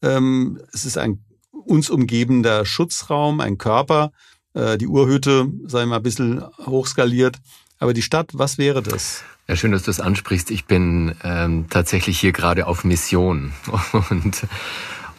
Ähm, 0.02 0.60
es 0.72 0.84
ist 0.84 0.98
ein 0.98 1.24
uns 1.50 1.90
umgebender 1.90 2.64
Schutzraum, 2.64 3.40
ein 3.40 3.58
Körper, 3.58 4.12
äh, 4.54 4.78
die 4.78 4.86
Urhütte, 4.86 5.50
sei 5.64 5.84
mal 5.84 5.96
ein 5.96 6.02
bisschen 6.02 6.44
hochskaliert. 6.64 7.38
Aber 7.78 7.92
die 7.92 8.02
Stadt, 8.02 8.30
was 8.32 8.58
wäre 8.58 8.82
das? 8.82 9.24
Ja, 9.48 9.54
schön, 9.54 9.72
dass 9.72 9.82
du 9.82 9.90
das 9.90 10.00
ansprichst. 10.00 10.50
Ich 10.50 10.64
bin 10.64 11.14
ähm, 11.22 11.66
tatsächlich 11.70 12.18
hier 12.18 12.32
gerade 12.32 12.66
auf 12.66 12.84
Mission 12.84 13.52
und 14.10 14.46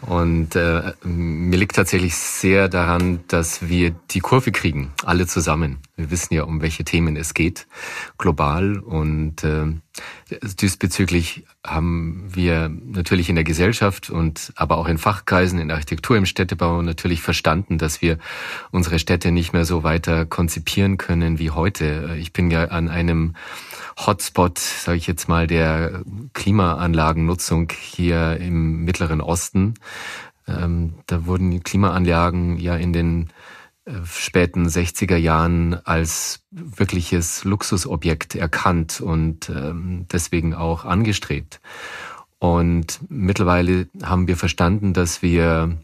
und 0.01 0.55
äh, 0.55 0.93
mir 1.03 1.57
liegt 1.57 1.75
tatsächlich 1.75 2.15
sehr 2.15 2.69
daran, 2.69 3.21
dass 3.27 3.67
wir 3.67 3.95
die 4.11 4.19
Kurve 4.19 4.51
kriegen, 4.51 4.93
alle 5.03 5.25
zusammen. 5.25 5.79
Wir 5.95 6.11
wissen 6.11 6.35
ja, 6.35 6.43
um 6.43 6.61
welche 6.61 6.83
Themen 6.83 7.15
es 7.15 7.33
geht, 7.33 7.65
global. 8.19 8.77
Und 8.77 9.43
äh, 9.43 9.65
diesbezüglich 10.61 11.45
haben 11.65 12.29
wir 12.29 12.69
natürlich 12.69 13.29
in 13.29 13.35
der 13.35 13.43
Gesellschaft 13.43 14.11
und 14.11 14.53
aber 14.55 14.77
auch 14.77 14.87
in 14.87 14.99
Fachkreisen, 14.99 15.57
in 15.57 15.71
Architektur, 15.71 16.15
im 16.15 16.27
Städtebau 16.27 16.83
natürlich 16.83 17.21
verstanden, 17.21 17.79
dass 17.79 18.01
wir 18.01 18.19
unsere 18.69 18.99
Städte 18.99 19.31
nicht 19.31 19.51
mehr 19.51 19.65
so 19.65 19.81
weiter 19.81 20.27
konzipieren 20.27 20.97
können 20.97 21.39
wie 21.39 21.49
heute. 21.49 22.15
Ich 22.19 22.33
bin 22.33 22.51
ja 22.51 22.65
an 22.65 22.87
einem 22.87 23.33
Hotspot, 23.97 24.59
sage 24.59 24.97
ich 24.97 25.07
jetzt 25.07 25.27
mal, 25.27 25.47
der 25.47 26.03
Klimaanlagennutzung 26.33 27.71
hier 27.71 28.37
im 28.37 28.83
Mittleren 28.85 29.21
Osten. 29.21 29.73
Ähm, 30.47 30.93
da 31.07 31.25
wurden 31.25 31.63
Klimaanlagen 31.63 32.57
ja 32.57 32.75
in 32.75 32.93
den 32.93 33.29
äh, 33.85 33.93
späten 34.05 34.67
60er 34.67 35.17
Jahren 35.17 35.73
als 35.85 36.45
wirkliches 36.51 37.43
Luxusobjekt 37.43 38.35
erkannt 38.35 39.01
und 39.01 39.49
ähm, 39.49 40.05
deswegen 40.11 40.53
auch 40.53 40.85
angestrebt. 40.85 41.59
Und 42.39 42.99
mittlerweile 43.09 43.87
haben 44.03 44.27
wir 44.27 44.37
verstanden, 44.37 44.93
dass 44.93 45.23
wir 45.23 45.75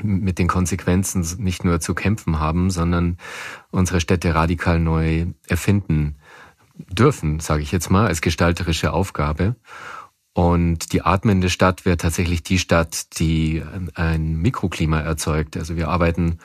mit 0.00 0.38
den 0.38 0.46
Konsequenzen 0.46 1.26
nicht 1.38 1.64
nur 1.64 1.80
zu 1.80 1.94
kämpfen 1.94 2.38
haben, 2.38 2.70
sondern 2.70 3.18
unsere 3.72 4.00
Städte 4.00 4.36
radikal 4.36 4.78
neu 4.78 5.26
erfinden 5.48 6.17
dürfen, 6.78 7.40
sage 7.40 7.62
ich 7.62 7.72
jetzt 7.72 7.90
mal, 7.90 8.06
als 8.06 8.20
gestalterische 8.20 8.92
Aufgabe. 8.92 9.56
Und 10.32 10.92
die 10.92 11.02
atmende 11.02 11.50
Stadt 11.50 11.84
wäre 11.84 11.96
tatsächlich 11.96 12.42
die 12.42 12.58
Stadt, 12.58 13.18
die 13.18 13.62
ein 13.94 14.36
Mikroklima 14.36 15.00
erzeugt. 15.00 15.56
Also 15.56 15.74
wir 15.74 15.88
arbeiten 15.88 16.38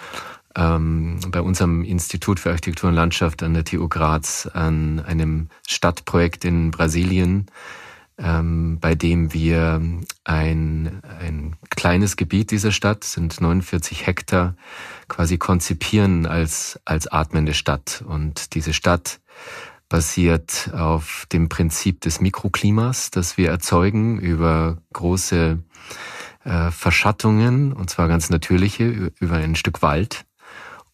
ähm, 0.55 1.19
bei 1.29 1.41
unserem 1.41 1.83
Institut 1.83 2.39
für 2.39 2.49
Architektur 2.49 2.89
und 2.89 2.95
Landschaft 2.95 3.43
an 3.43 3.53
der 3.53 3.65
TU 3.65 3.87
Graz 3.87 4.49
an 4.51 4.99
einem 4.99 5.49
Stadtprojekt 5.67 6.45
in 6.45 6.71
Brasilien, 6.71 7.47
ähm, 8.17 8.79
bei 8.79 8.95
dem 8.95 9.33
wir 9.33 9.81
ein, 10.23 11.01
ein 11.19 11.55
kleines 11.69 12.15
Gebiet 12.15 12.51
dieser 12.51 12.71
Stadt, 12.71 13.03
sind 13.03 13.41
49 13.41 14.05
Hektar, 14.05 14.55
quasi 15.07 15.37
konzipieren 15.37 16.25
als, 16.25 16.79
als 16.85 17.07
atmende 17.07 17.53
Stadt. 17.53 18.03
Und 18.07 18.55
diese 18.55 18.73
Stadt 18.73 19.19
basiert 19.93 20.71
auf 20.73 21.27
dem 21.31 21.49
Prinzip 21.49 22.01
des 22.01 22.19
Mikroklimas, 22.19 23.11
das 23.11 23.37
wir 23.37 23.49
erzeugen 23.49 24.17
über 24.17 24.79
große 24.91 25.59
äh, 26.45 26.71
Verschattungen, 26.71 27.73
und 27.73 27.91
zwar 27.91 28.07
ganz 28.07 28.31
natürliche, 28.31 29.11
über 29.19 29.35
ein 29.35 29.55
Stück 29.55 29.83
Wald. 29.83 30.25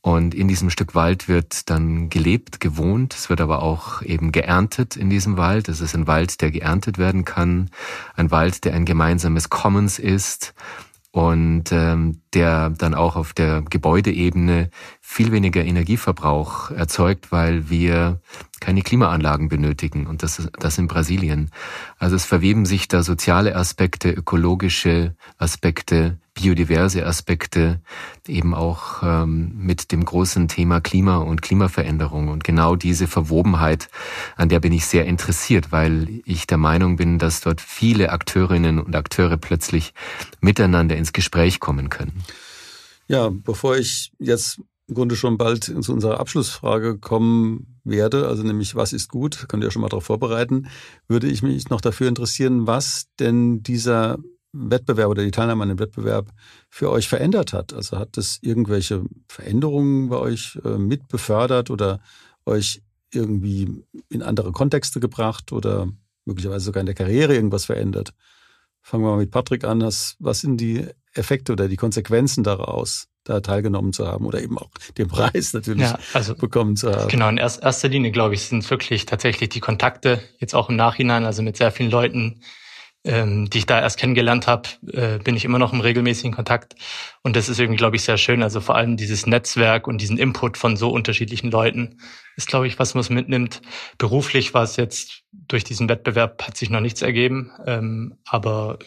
Und 0.01 0.35
in 0.35 0.49
diesem 0.49 0.69
Stück 0.69 0.95
Wald 0.95 1.29
wird 1.29 1.69
dann 1.69 2.09
gelebt, 2.09 2.59
gewohnt. 2.59 3.13
Es 3.13 3.29
wird 3.29 3.39
aber 3.39 3.61
auch 3.61 4.01
eben 4.01 4.33
geerntet 4.33 4.97
in 4.97 5.09
diesem 5.09 5.37
Wald. 5.37 5.69
Es 5.69 5.79
ist 5.79 5.95
ein 5.95 6.07
Wald, 6.07 6.41
der 6.41 6.51
geerntet 6.51 6.97
werden 6.97 7.23
kann. 7.23 7.69
Ein 8.17 8.31
Wald, 8.31 8.65
der 8.65 8.73
ein 8.73 8.83
gemeinsames 8.83 9.49
Commons 9.49 9.97
ist 9.97 10.53
und 11.11 11.71
ähm, 11.71 12.21
der 12.33 12.69
dann 12.69 12.93
auch 12.93 13.15
auf 13.15 13.33
der 13.33 13.63
Gebäudeebene 13.63 14.69
viel 15.01 15.31
weniger 15.31 15.63
Energieverbrauch 15.65 16.69
erzeugt, 16.69 17.31
weil 17.31 17.69
wir 17.69 18.21
keine 18.59 18.83
Klimaanlagen 18.83 19.49
benötigen 19.49 20.05
und 20.05 20.21
das, 20.21 20.49
das 20.59 20.77
in 20.77 20.87
Brasilien. 20.87 21.49
Also 21.97 22.15
es 22.15 22.25
verweben 22.25 22.65
sich 22.65 22.87
da 22.87 23.01
soziale 23.01 23.55
Aspekte, 23.55 24.11
ökologische 24.11 25.15
Aspekte, 25.37 26.19
biodiverse 26.39 27.05
Aspekte, 27.05 27.81
eben 28.27 28.53
auch 28.53 29.03
ähm, 29.03 29.51
mit 29.57 29.91
dem 29.91 30.05
großen 30.05 30.47
Thema 30.47 30.79
Klima 30.79 31.17
und 31.17 31.41
Klimaveränderung. 31.41 32.29
Und 32.29 32.43
genau 32.43 32.75
diese 32.75 33.07
Verwobenheit, 33.07 33.89
an 34.35 34.49
der 34.49 34.59
bin 34.59 34.71
ich 34.71 34.85
sehr 34.85 35.05
interessiert, 35.05 35.71
weil 35.71 36.21
ich 36.25 36.47
der 36.47 36.57
Meinung 36.57 36.95
bin, 36.95 37.19
dass 37.19 37.41
dort 37.41 37.61
viele 37.61 38.11
Akteurinnen 38.11 38.79
und 38.79 38.95
Akteure 38.95 39.37
plötzlich 39.37 39.93
miteinander 40.39 40.95
ins 40.95 41.13
Gespräch 41.13 41.59
kommen 41.59 41.89
können. 41.89 42.23
Ja, 43.07 43.29
bevor 43.29 43.77
ich 43.77 44.11
jetzt 44.19 44.61
im 44.87 44.95
Grunde 44.95 45.15
schon 45.15 45.37
bald 45.37 45.65
zu 45.65 45.93
unserer 45.93 46.19
Abschlussfrage 46.19 46.97
kommen 46.97 47.79
werde, 47.83 48.27
also 48.27 48.43
nämlich 48.43 48.75
was 48.75 48.93
ist 48.93 49.09
gut, 49.09 49.45
könnt 49.47 49.63
ihr 49.63 49.71
schon 49.71 49.81
mal 49.81 49.89
darauf 49.89 50.05
vorbereiten, 50.05 50.67
würde 51.07 51.27
ich 51.27 51.43
mich 51.43 51.69
noch 51.69 51.81
dafür 51.81 52.07
interessieren, 52.07 52.65
was 52.65 53.07
denn 53.19 53.61
dieser 53.61 54.17
Wettbewerb 54.51 55.09
oder 55.09 55.23
die 55.23 55.31
Teilnahme 55.31 55.63
an 55.63 55.69
dem 55.69 55.79
Wettbewerb 55.79 56.31
für 56.69 56.89
euch 56.89 57.07
verändert 57.07 57.53
hat. 57.53 57.73
Also 57.73 57.97
hat 57.97 58.17
es 58.17 58.39
irgendwelche 58.41 59.03
Veränderungen 59.27 60.09
bei 60.09 60.17
euch 60.17 60.59
äh, 60.65 60.77
mit 60.77 61.07
befördert 61.07 61.69
oder 61.69 61.99
euch 62.45 62.81
irgendwie 63.11 63.83
in 64.09 64.21
andere 64.21 64.51
Kontexte 64.51 64.99
gebracht 64.99 65.51
oder 65.51 65.87
möglicherweise 66.25 66.65
sogar 66.65 66.81
in 66.81 66.87
der 66.87 66.95
Karriere 66.95 67.35
irgendwas 67.35 67.65
verändert? 67.65 68.13
Fangen 68.81 69.03
wir 69.03 69.11
mal 69.11 69.17
mit 69.17 69.31
Patrick 69.31 69.63
an. 69.63 69.81
Was 69.81 70.17
sind 70.19 70.57
die 70.57 70.87
Effekte 71.13 71.51
oder 71.51 71.67
die 71.67 71.75
Konsequenzen 71.77 72.43
daraus? 72.43 73.09
da 73.29 73.41
teilgenommen 73.41 73.93
zu 73.93 74.07
haben 74.07 74.25
oder 74.25 74.41
eben 74.41 74.57
auch 74.57 74.69
den 74.97 75.07
Preis 75.07 75.53
natürlich 75.53 75.83
ja, 75.83 75.99
also, 76.13 76.35
bekommen 76.35 76.75
zu 76.75 76.91
haben. 76.91 77.09
Genau, 77.09 77.29
in 77.29 77.37
erster 77.37 77.87
Linie, 77.87 78.11
glaube 78.11 78.33
ich, 78.33 78.43
sind 78.43 78.63
es 78.63 78.69
wirklich 78.69 79.05
tatsächlich 79.05 79.49
die 79.49 79.59
Kontakte, 79.59 80.19
jetzt 80.39 80.55
auch 80.55 80.69
im 80.69 80.75
Nachhinein, 80.75 81.25
also 81.25 81.41
mit 81.41 81.57
sehr 81.57 81.71
vielen 81.71 81.91
Leuten, 81.91 82.41
ähm, 83.05 83.49
die 83.49 83.59
ich 83.59 83.65
da 83.65 83.79
erst 83.79 83.97
kennengelernt 83.97 84.47
habe, 84.47 84.69
äh, 84.91 85.19
bin 85.19 85.35
ich 85.35 85.45
immer 85.45 85.59
noch 85.59 85.71
im 85.71 85.79
regelmäßigen 85.79 86.33
Kontakt. 86.33 86.75
Und 87.23 87.35
das 87.35 87.47
ist 87.47 87.59
irgendwie, 87.59 87.77
glaube 87.77 87.95
ich, 87.95 88.03
sehr 88.03 88.17
schön. 88.17 88.43
Also 88.43 88.59
vor 88.59 88.75
allem 88.75 88.97
dieses 88.97 89.25
Netzwerk 89.25 89.87
und 89.87 89.99
diesen 90.01 90.17
Input 90.17 90.57
von 90.57 90.75
so 90.75 90.89
unterschiedlichen 90.89 91.49
Leuten 91.49 91.97
ist, 92.35 92.47
glaube 92.47 92.67
ich, 92.67 92.77
was 92.77 92.95
man 92.95 93.05
mitnimmt. 93.09 93.61
Beruflich 93.97 94.53
war 94.53 94.63
es 94.63 94.75
jetzt 94.75 95.23
durch 95.31 95.63
diesen 95.63 95.87
Wettbewerb 95.87 96.45
hat 96.45 96.57
sich 96.57 96.69
noch 96.69 96.81
nichts 96.81 97.01
ergeben. 97.01 97.51
Ähm, 97.65 98.17
aber 98.25 98.79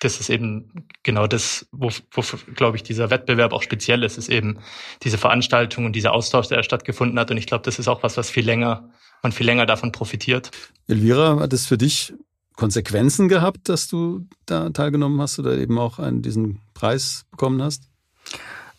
das 0.00 0.18
ist 0.18 0.30
eben 0.30 0.88
genau 1.02 1.26
das, 1.26 1.68
wofür, 1.70 2.04
wo, 2.12 2.52
glaube 2.54 2.76
ich, 2.76 2.82
dieser 2.82 3.10
Wettbewerb 3.10 3.52
auch 3.52 3.62
speziell 3.62 4.02
ist, 4.02 4.18
ist 4.18 4.30
eben 4.30 4.58
diese 5.02 5.18
Veranstaltung 5.18 5.84
und 5.84 5.94
dieser 5.94 6.12
Austausch, 6.12 6.48
der 6.48 6.62
stattgefunden 6.62 7.18
hat. 7.18 7.30
Und 7.30 7.36
ich 7.36 7.46
glaube, 7.46 7.64
das 7.64 7.78
ist 7.78 7.86
auch 7.86 8.02
was, 8.02 8.16
was 8.16 8.30
viel 8.30 8.44
länger, 8.44 8.90
man 9.22 9.32
viel 9.32 9.46
länger 9.46 9.66
davon 9.66 9.92
profitiert. 9.92 10.50
Elvira, 10.88 11.38
hat 11.38 11.52
es 11.52 11.66
für 11.66 11.78
dich 11.78 12.14
Konsequenzen 12.56 13.28
gehabt, 13.28 13.68
dass 13.68 13.88
du 13.88 14.26
da 14.46 14.70
teilgenommen 14.70 15.20
hast 15.20 15.38
oder 15.38 15.56
eben 15.56 15.78
auch 15.78 15.98
einen, 15.98 16.22
diesen 16.22 16.60
Preis 16.74 17.24
bekommen 17.30 17.62
hast? 17.62 17.88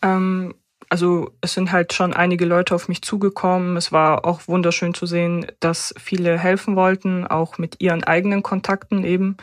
Ähm, 0.02 0.54
also 0.92 1.32
es 1.40 1.54
sind 1.54 1.72
halt 1.72 1.94
schon 1.94 2.14
einige 2.14 2.44
Leute 2.44 2.76
auf 2.76 2.90
mich 2.90 3.02
zugekommen. 3.02 3.78
Es 3.78 3.94
war 3.94 4.26
auch 4.26 4.48
wunderschön 4.50 4.94
zu 4.94 5.06
sehen, 5.06 5.48
dass 5.62 5.94
viele 5.98 6.38
helfen 6.38 6.76
wollten, 6.76 7.26
auch 7.26 7.58
mit 7.58 7.82
ihren 7.82 8.04
eigenen 8.04 8.44
Kontakten 8.44 9.06
eben. 9.06 9.38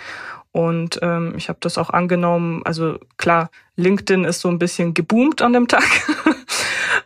Und 0.53 0.99
ähm, 1.03 1.35
ich 1.37 1.49
habe 1.49 1.59
das 1.61 1.79
auch 1.79 1.91
angenommen. 1.91 2.63
Also 2.65 2.99
klar, 3.17 3.51
LinkedIn 3.77 4.25
ist 4.25 4.41
so 4.41 4.49
ein 4.49 4.59
bisschen 4.59 4.95
geboomt 4.95 5.43
an 5.43 5.53
dem 5.53 5.69
Tag. 5.69 5.85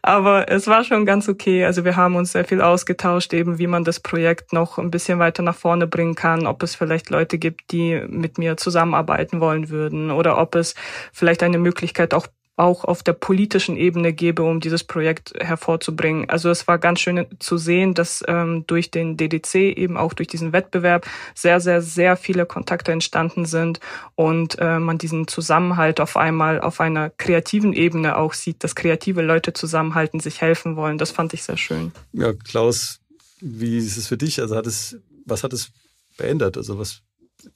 Aber 0.02 0.50
es 0.50 0.66
war 0.66 0.82
schon 0.82 1.06
ganz 1.06 1.28
okay. 1.28 1.64
Also 1.64 1.84
wir 1.84 1.96
haben 1.96 2.16
uns 2.16 2.32
sehr 2.32 2.44
viel 2.44 2.60
ausgetauscht, 2.60 3.32
eben 3.32 3.58
wie 3.58 3.68
man 3.68 3.84
das 3.84 4.00
Projekt 4.00 4.52
noch 4.52 4.78
ein 4.78 4.90
bisschen 4.90 5.20
weiter 5.20 5.42
nach 5.42 5.54
vorne 5.54 5.86
bringen 5.86 6.16
kann, 6.16 6.46
ob 6.46 6.62
es 6.64 6.74
vielleicht 6.74 7.10
Leute 7.10 7.38
gibt, 7.38 7.70
die 7.70 8.02
mit 8.08 8.36
mir 8.36 8.56
zusammenarbeiten 8.56 9.40
wollen 9.40 9.68
würden 9.68 10.10
oder 10.10 10.38
ob 10.38 10.56
es 10.56 10.74
vielleicht 11.12 11.42
eine 11.44 11.58
Möglichkeit 11.58 12.14
auch 12.14 12.26
auch 12.56 12.84
auf 12.84 13.02
der 13.02 13.14
politischen 13.14 13.76
Ebene 13.76 14.12
gebe, 14.12 14.42
um 14.42 14.60
dieses 14.60 14.84
Projekt 14.84 15.32
hervorzubringen. 15.38 16.28
Also 16.28 16.50
es 16.50 16.68
war 16.68 16.78
ganz 16.78 17.00
schön 17.00 17.26
zu 17.38 17.56
sehen, 17.56 17.94
dass 17.94 18.22
ähm, 18.28 18.64
durch 18.66 18.90
den 18.90 19.16
DDC 19.16 19.54
eben 19.54 19.96
auch 19.96 20.12
durch 20.12 20.28
diesen 20.28 20.52
Wettbewerb 20.52 21.06
sehr, 21.34 21.60
sehr, 21.60 21.80
sehr 21.80 22.16
viele 22.16 22.44
Kontakte 22.44 22.92
entstanden 22.92 23.46
sind 23.46 23.80
und 24.16 24.58
äh, 24.58 24.78
man 24.78 24.98
diesen 24.98 25.28
Zusammenhalt 25.28 25.98
auf 25.98 26.16
einmal 26.16 26.60
auf 26.60 26.80
einer 26.80 27.08
kreativen 27.08 27.72
Ebene 27.72 28.16
auch 28.18 28.34
sieht, 28.34 28.62
dass 28.62 28.74
kreative 28.74 29.22
Leute 29.22 29.54
zusammenhalten, 29.54 30.20
sich 30.20 30.42
helfen 30.42 30.76
wollen. 30.76 30.98
Das 30.98 31.10
fand 31.10 31.32
ich 31.32 31.42
sehr 31.42 31.56
schön. 31.56 31.92
Ja, 32.12 32.34
Klaus, 32.34 33.00
wie 33.40 33.78
ist 33.78 33.96
es 33.96 34.08
für 34.08 34.18
dich? 34.18 34.40
Also 34.40 34.56
hat 34.56 34.66
es, 34.66 34.98
was 35.24 35.42
hat 35.42 35.54
es 35.54 35.70
verändert? 36.10 36.58
Also 36.58 36.78
was, 36.78 37.00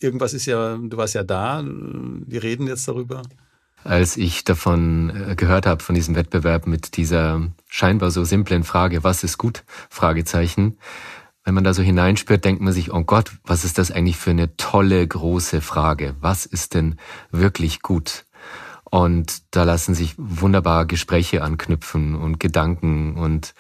irgendwas 0.01 0.33
ist 0.33 0.47
ja, 0.47 0.79
du 0.79 0.97
warst 0.97 1.15
ja 1.15 1.23
da, 1.23 1.63
wir 1.63 2.43
reden 2.43 2.67
jetzt 2.67 2.89
darüber 2.89 3.23
als 3.87 4.17
ich 4.17 4.45
davon 4.45 5.31
äh, 5.31 5.35
gehört 5.37 5.67
habe, 5.67 5.83
von 5.83 5.95
diesem 5.95 6.15
Wettbewerb 6.15 6.67
mit 6.67 6.97
dieser 6.97 7.41
scheinbar 7.69 8.11
so 8.11 8.25
simplen 8.25 8.65
Frage, 8.65 9.05
was 9.05 9.25
ist 9.25 9.39
gut? 9.39 9.65
Fragezeichen. 9.91 10.79
Wenn 11.45 11.55
man 11.55 11.65
da 11.65 11.73
so 11.73 11.83
hineinspürt, 11.83 12.45
denkt 12.45 12.61
man 12.61 12.73
sich, 12.73 12.93
oh 12.93 13.05
Gott, 13.05 13.33
was 13.45 13.65
ist 13.65 13.79
das 13.79 13.93
eigentlich 13.93 14.17
für 14.17 14.31
eine 14.31 14.57
tolle, 14.57 15.07
große 15.07 15.61
Frage? 15.61 16.17
Was 16.21 16.45
ist 16.45 16.75
denn 16.75 16.97
wirklich 17.31 17.83
gut? 17.83 18.25
Und 18.91 19.43
da 19.55 19.65
lassen 19.65 19.95
sich 19.95 20.15
wunderbar 20.17 20.87
Gespräche 20.87 21.43
anknüpfen 21.43 22.15
und 22.15 22.41
Gedanken. 22.41 23.17
Und 23.17 23.55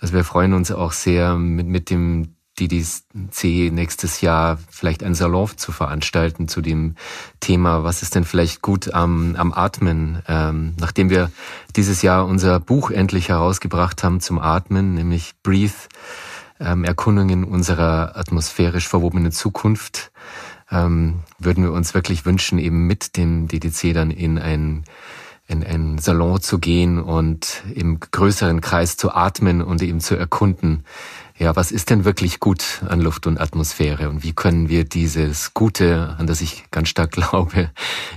also 0.00 0.14
wir 0.14 0.24
freuen 0.24 0.54
uns 0.54 0.70
auch 0.70 0.92
sehr 0.92 1.36
mit, 1.36 1.66
mit 1.66 1.90
dem 1.90 2.35
DDC 2.58 3.70
nächstes 3.72 4.20
Jahr 4.20 4.58
vielleicht 4.70 5.02
ein 5.02 5.14
Salon 5.14 5.48
zu 5.56 5.72
veranstalten 5.72 6.48
zu 6.48 6.60
dem 6.60 6.94
Thema, 7.40 7.84
was 7.84 8.02
ist 8.02 8.14
denn 8.14 8.24
vielleicht 8.24 8.62
gut 8.62 8.92
am, 8.94 9.36
am 9.36 9.52
Atmen, 9.52 10.22
ähm, 10.26 10.74
nachdem 10.78 11.10
wir 11.10 11.30
dieses 11.76 12.02
Jahr 12.02 12.26
unser 12.26 12.60
Buch 12.60 12.90
endlich 12.90 13.28
herausgebracht 13.28 14.02
haben 14.02 14.20
zum 14.20 14.38
Atmen, 14.38 14.94
nämlich 14.94 15.34
Breathe, 15.42 15.74
ähm, 16.58 16.84
Erkundungen 16.84 17.44
unserer 17.44 18.16
atmosphärisch 18.16 18.88
verwobenen 18.88 19.32
Zukunft, 19.32 20.10
ähm, 20.70 21.20
würden 21.38 21.62
wir 21.62 21.72
uns 21.72 21.94
wirklich 21.94 22.24
wünschen, 22.24 22.58
eben 22.58 22.86
mit 22.86 23.16
dem 23.16 23.48
DDC 23.48 23.92
dann 23.92 24.10
in 24.10 24.38
ein 24.38 24.84
in 25.48 25.62
einen 25.64 25.98
Salon 25.98 26.40
zu 26.40 26.58
gehen 26.58 27.00
und 27.00 27.62
im 27.72 28.00
größeren 28.00 28.60
Kreis 28.60 28.96
zu 28.96 29.14
atmen 29.14 29.62
und 29.62 29.80
eben 29.80 30.00
zu 30.00 30.16
erkunden, 30.16 30.84
ja, 31.38 31.54
was 31.54 31.70
ist 31.70 31.90
denn 31.90 32.04
wirklich 32.04 32.40
gut 32.40 32.82
an 32.88 33.00
Luft 33.00 33.26
und 33.26 33.38
Atmosphäre 33.38 34.08
und 34.08 34.22
wie 34.22 34.32
können 34.32 34.68
wir 34.68 34.84
dieses 34.84 35.52
Gute, 35.52 36.16
an 36.18 36.26
das 36.26 36.40
ich 36.40 36.64
ganz 36.70 36.88
stark 36.88 37.12
glaube, 37.12 37.70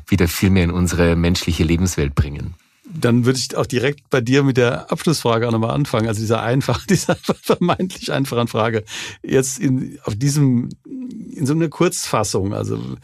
wieder 0.07 0.27
viel 0.27 0.49
mehr 0.49 0.63
in 0.63 0.71
unsere 0.71 1.15
menschliche 1.15 1.63
Lebenswelt 1.63 2.15
bringen? 2.15 2.55
Dann 2.91 3.25
würde 3.25 3.37
ich 3.37 3.55
auch 3.55 3.67
direkt 3.67 4.09
bei 4.09 4.19
dir 4.19 4.41
mit 4.41 4.57
der 4.57 4.91
Abschlussfrage 4.91 5.47
auch 5.47 5.51
nochmal 5.51 5.71
anfangen. 5.71 6.07
Also 6.07 6.21
dieser 6.21 6.41
einfach, 6.41 6.85
dieser 6.89 7.15
vermeintlich 7.15 8.11
einfachen 8.11 8.47
Frage. 8.47 8.83
Jetzt 9.21 9.59
in, 9.59 9.99
auf 10.05 10.15
diesem, 10.15 10.69
in 10.85 11.45
so 11.45 11.53
einer 11.53 11.67
Kurzfassung. 11.67 12.53
Also, 12.53 12.97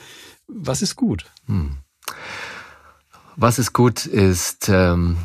was 0.47 0.81
ist 0.81 0.95
gut? 0.95 1.25
Hm. 1.45 1.77
Was 3.35 3.59
ist 3.59 3.73
gut 3.73 4.05
ist 4.05 4.69
ähm, 4.69 5.17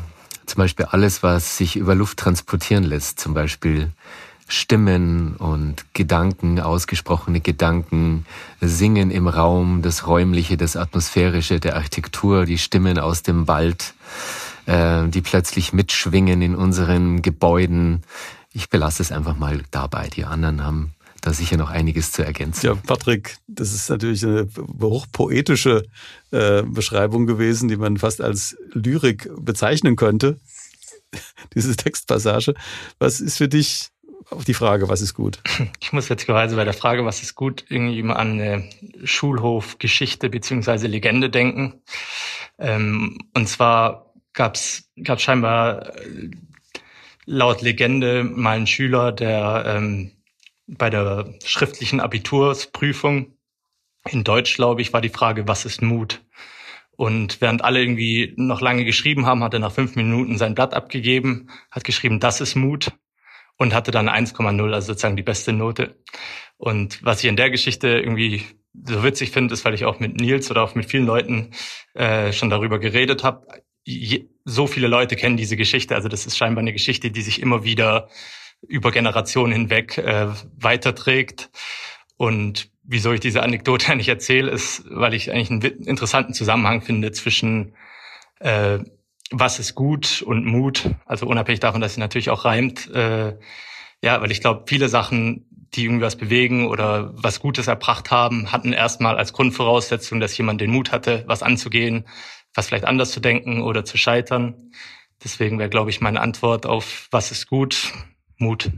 zum 0.45 0.57
Beispiel 0.57 0.85
alles, 0.85 1.23
was 1.23 1.57
sich 1.57 1.77
über 1.77 1.95
Luft 1.95 2.19
transportieren 2.19 2.83
lässt. 2.83 3.19
Zum 3.19 3.33
Beispiel 3.33 3.91
Stimmen 4.51 5.37
und 5.37 5.85
Gedanken, 5.93 6.59
ausgesprochene 6.59 7.39
Gedanken, 7.39 8.25
Singen 8.59 9.09
im 9.09 9.29
Raum, 9.29 9.81
das 9.81 10.07
Räumliche, 10.07 10.57
das 10.57 10.75
Atmosphärische, 10.75 11.61
der 11.61 11.77
Architektur, 11.77 12.45
die 12.45 12.57
Stimmen 12.57 12.99
aus 12.99 13.23
dem 13.23 13.47
Wald, 13.47 13.93
äh, 14.65 15.07
die 15.07 15.21
plötzlich 15.21 15.71
mitschwingen 15.71 16.41
in 16.41 16.55
unseren 16.55 17.21
Gebäuden. 17.21 18.01
Ich 18.51 18.69
belasse 18.69 19.01
es 19.01 19.13
einfach 19.13 19.37
mal 19.37 19.63
dabei. 19.71 20.09
Die 20.09 20.25
anderen 20.25 20.65
haben 20.65 20.93
da 21.21 21.31
sicher 21.31 21.55
noch 21.55 21.69
einiges 21.69 22.11
zu 22.11 22.25
ergänzen. 22.25 22.65
Ja, 22.65 22.75
Patrick, 22.75 23.37
das 23.47 23.71
ist 23.71 23.89
natürlich 23.89 24.25
eine 24.25 24.49
hochpoetische 24.81 25.85
äh, 26.31 26.63
Beschreibung 26.63 27.25
gewesen, 27.25 27.69
die 27.69 27.77
man 27.77 27.95
fast 27.95 28.19
als 28.19 28.57
Lyrik 28.73 29.29
bezeichnen 29.37 29.95
könnte. 29.95 30.41
Diese 31.55 31.77
Textpassage. 31.77 32.53
Was 32.99 33.21
ist 33.21 33.37
für 33.37 33.47
dich 33.47 33.91
auf 34.31 34.45
die 34.45 34.53
Frage, 34.53 34.89
was 34.89 35.01
ist 35.01 35.13
gut? 35.13 35.39
Ich 35.81 35.93
muss 35.93 36.09
jetzt 36.09 36.25
gerade 36.25 36.55
bei 36.55 36.63
der 36.63 36.73
Frage, 36.73 37.05
was 37.05 37.21
ist 37.21 37.35
gut, 37.35 37.65
irgendwie 37.69 38.01
mal 38.01 38.15
an 38.15 38.39
eine 38.39 38.69
Schulhofgeschichte 39.03 40.29
beziehungsweise 40.29 40.87
Legende 40.87 41.29
denken. 41.29 41.81
Ähm, 42.57 43.17
und 43.33 43.47
zwar 43.47 44.13
gab's 44.33 44.89
gab's 45.03 45.23
scheinbar 45.23 45.95
äh, 45.97 46.31
laut 47.25 47.61
Legende 47.61 48.23
mal 48.23 48.55
einen 48.55 48.67
Schüler, 48.67 49.11
der 49.11 49.65
ähm, 49.67 50.11
bei 50.67 50.89
der 50.89 51.33
schriftlichen 51.43 51.99
Abitursprüfung 51.99 53.37
in 54.09 54.23
Deutsch, 54.23 54.55
glaube 54.55 54.81
ich, 54.81 54.93
war 54.93 55.01
die 55.01 55.09
Frage, 55.09 55.47
was 55.47 55.65
ist 55.65 55.81
Mut? 55.81 56.23
Und 56.95 57.41
während 57.41 57.63
alle 57.63 57.81
irgendwie 57.81 58.33
noch 58.37 58.61
lange 58.61 58.85
geschrieben 58.85 59.25
haben, 59.25 59.43
hat 59.43 59.53
er 59.53 59.59
nach 59.59 59.71
fünf 59.71 59.95
Minuten 59.95 60.37
sein 60.37 60.55
Blatt 60.55 60.73
abgegeben, 60.73 61.49
hat 61.69 61.83
geschrieben, 61.83 62.19
das 62.19 62.41
ist 62.41 62.55
Mut 62.55 62.91
und 63.61 63.75
hatte 63.75 63.91
dann 63.91 64.09
1,0, 64.09 64.73
also 64.73 64.87
sozusagen 64.87 65.15
die 65.15 65.21
beste 65.21 65.53
Note. 65.53 65.95
Und 66.57 67.05
was 67.05 67.23
ich 67.23 67.29
in 67.29 67.35
der 67.35 67.51
Geschichte 67.51 67.89
irgendwie 67.89 68.43
so 68.73 69.03
witzig 69.03 69.29
finde, 69.29 69.53
ist, 69.53 69.63
weil 69.65 69.75
ich 69.75 69.85
auch 69.85 69.99
mit 69.99 70.19
Nils 70.19 70.49
oder 70.49 70.63
auch 70.63 70.73
mit 70.73 70.85
vielen 70.85 71.05
Leuten 71.05 71.51
äh, 71.93 72.33
schon 72.33 72.49
darüber 72.49 72.79
geredet 72.79 73.23
habe. 73.23 73.45
So 74.45 74.65
viele 74.65 74.87
Leute 74.87 75.15
kennen 75.15 75.37
diese 75.37 75.57
Geschichte. 75.57 75.93
Also 75.93 76.09
das 76.09 76.25
ist 76.25 76.37
scheinbar 76.37 76.63
eine 76.63 76.73
Geschichte, 76.73 77.11
die 77.11 77.21
sich 77.21 77.39
immer 77.39 77.63
wieder 77.63 78.09
über 78.67 78.91
Generationen 78.91 79.53
hinweg 79.53 79.95
äh, 79.99 80.29
weiterträgt. 80.57 81.51
Und 82.17 82.71
wieso 82.81 83.13
ich 83.13 83.19
diese 83.19 83.43
Anekdote 83.43 83.89
eigentlich 83.91 84.09
erzähle, 84.09 84.49
ist, 84.49 84.85
weil 84.89 85.13
ich 85.13 85.29
eigentlich 85.29 85.51
einen 85.51 85.61
interessanten 85.85 86.33
Zusammenhang 86.33 86.81
finde 86.81 87.11
zwischen 87.11 87.75
äh, 88.39 88.79
was 89.31 89.59
ist 89.59 89.75
gut 89.75 90.21
und 90.21 90.45
Mut, 90.45 90.91
also 91.05 91.25
unabhängig 91.25 91.61
davon, 91.61 91.81
dass 91.81 91.95
sie 91.95 91.99
natürlich 91.99 92.29
auch 92.29 92.45
reimt. 92.45 92.89
Äh, 92.93 93.37
ja, 94.03 94.21
weil 94.21 94.31
ich 94.31 94.41
glaube, 94.41 94.65
viele 94.67 94.89
Sachen, 94.89 95.45
die 95.73 95.85
irgendwas 95.85 96.17
bewegen 96.17 96.67
oder 96.67 97.11
was 97.15 97.39
Gutes 97.39 97.67
erbracht 97.67 98.11
haben, 98.11 98.51
hatten 98.51 98.73
erstmal 98.73 99.17
als 99.17 99.31
Grundvoraussetzung, 99.31 100.19
dass 100.19 100.37
jemand 100.37 100.59
den 100.59 100.71
Mut 100.71 100.91
hatte, 100.91 101.23
was 101.27 101.43
anzugehen, 101.43 102.05
was 102.53 102.67
vielleicht 102.67 102.85
anders 102.85 103.11
zu 103.11 103.21
denken 103.21 103.61
oder 103.61 103.85
zu 103.85 103.97
scheitern. 103.97 104.71
Deswegen 105.23 105.59
wäre, 105.59 105.69
glaube 105.69 105.91
ich, 105.91 106.01
meine 106.01 106.19
Antwort 106.19 106.65
auf 106.65 107.07
was 107.11 107.31
ist 107.31 107.47
gut, 107.47 107.93
Mut. 108.37 108.71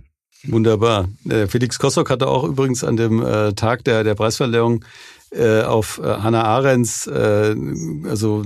Wunderbar. 0.43 1.07
Äh, 1.27 1.47
Felix 1.47 1.79
Kossock 1.79 2.09
hatte 2.09 2.27
auch 2.27 2.43
übrigens 2.43 2.83
an 2.83 2.97
dem 2.97 3.25
äh, 3.25 3.53
Tag 3.53 3.85
der, 3.85 4.03
der 4.03 4.13
Preisverleihung 4.13 4.83
äh, 5.33 5.63
auf 5.63 5.99
äh, 5.99 6.03
Hannah 6.03 6.43
Arendts 6.43 7.07
äh, 7.07 7.55
also 8.05 8.43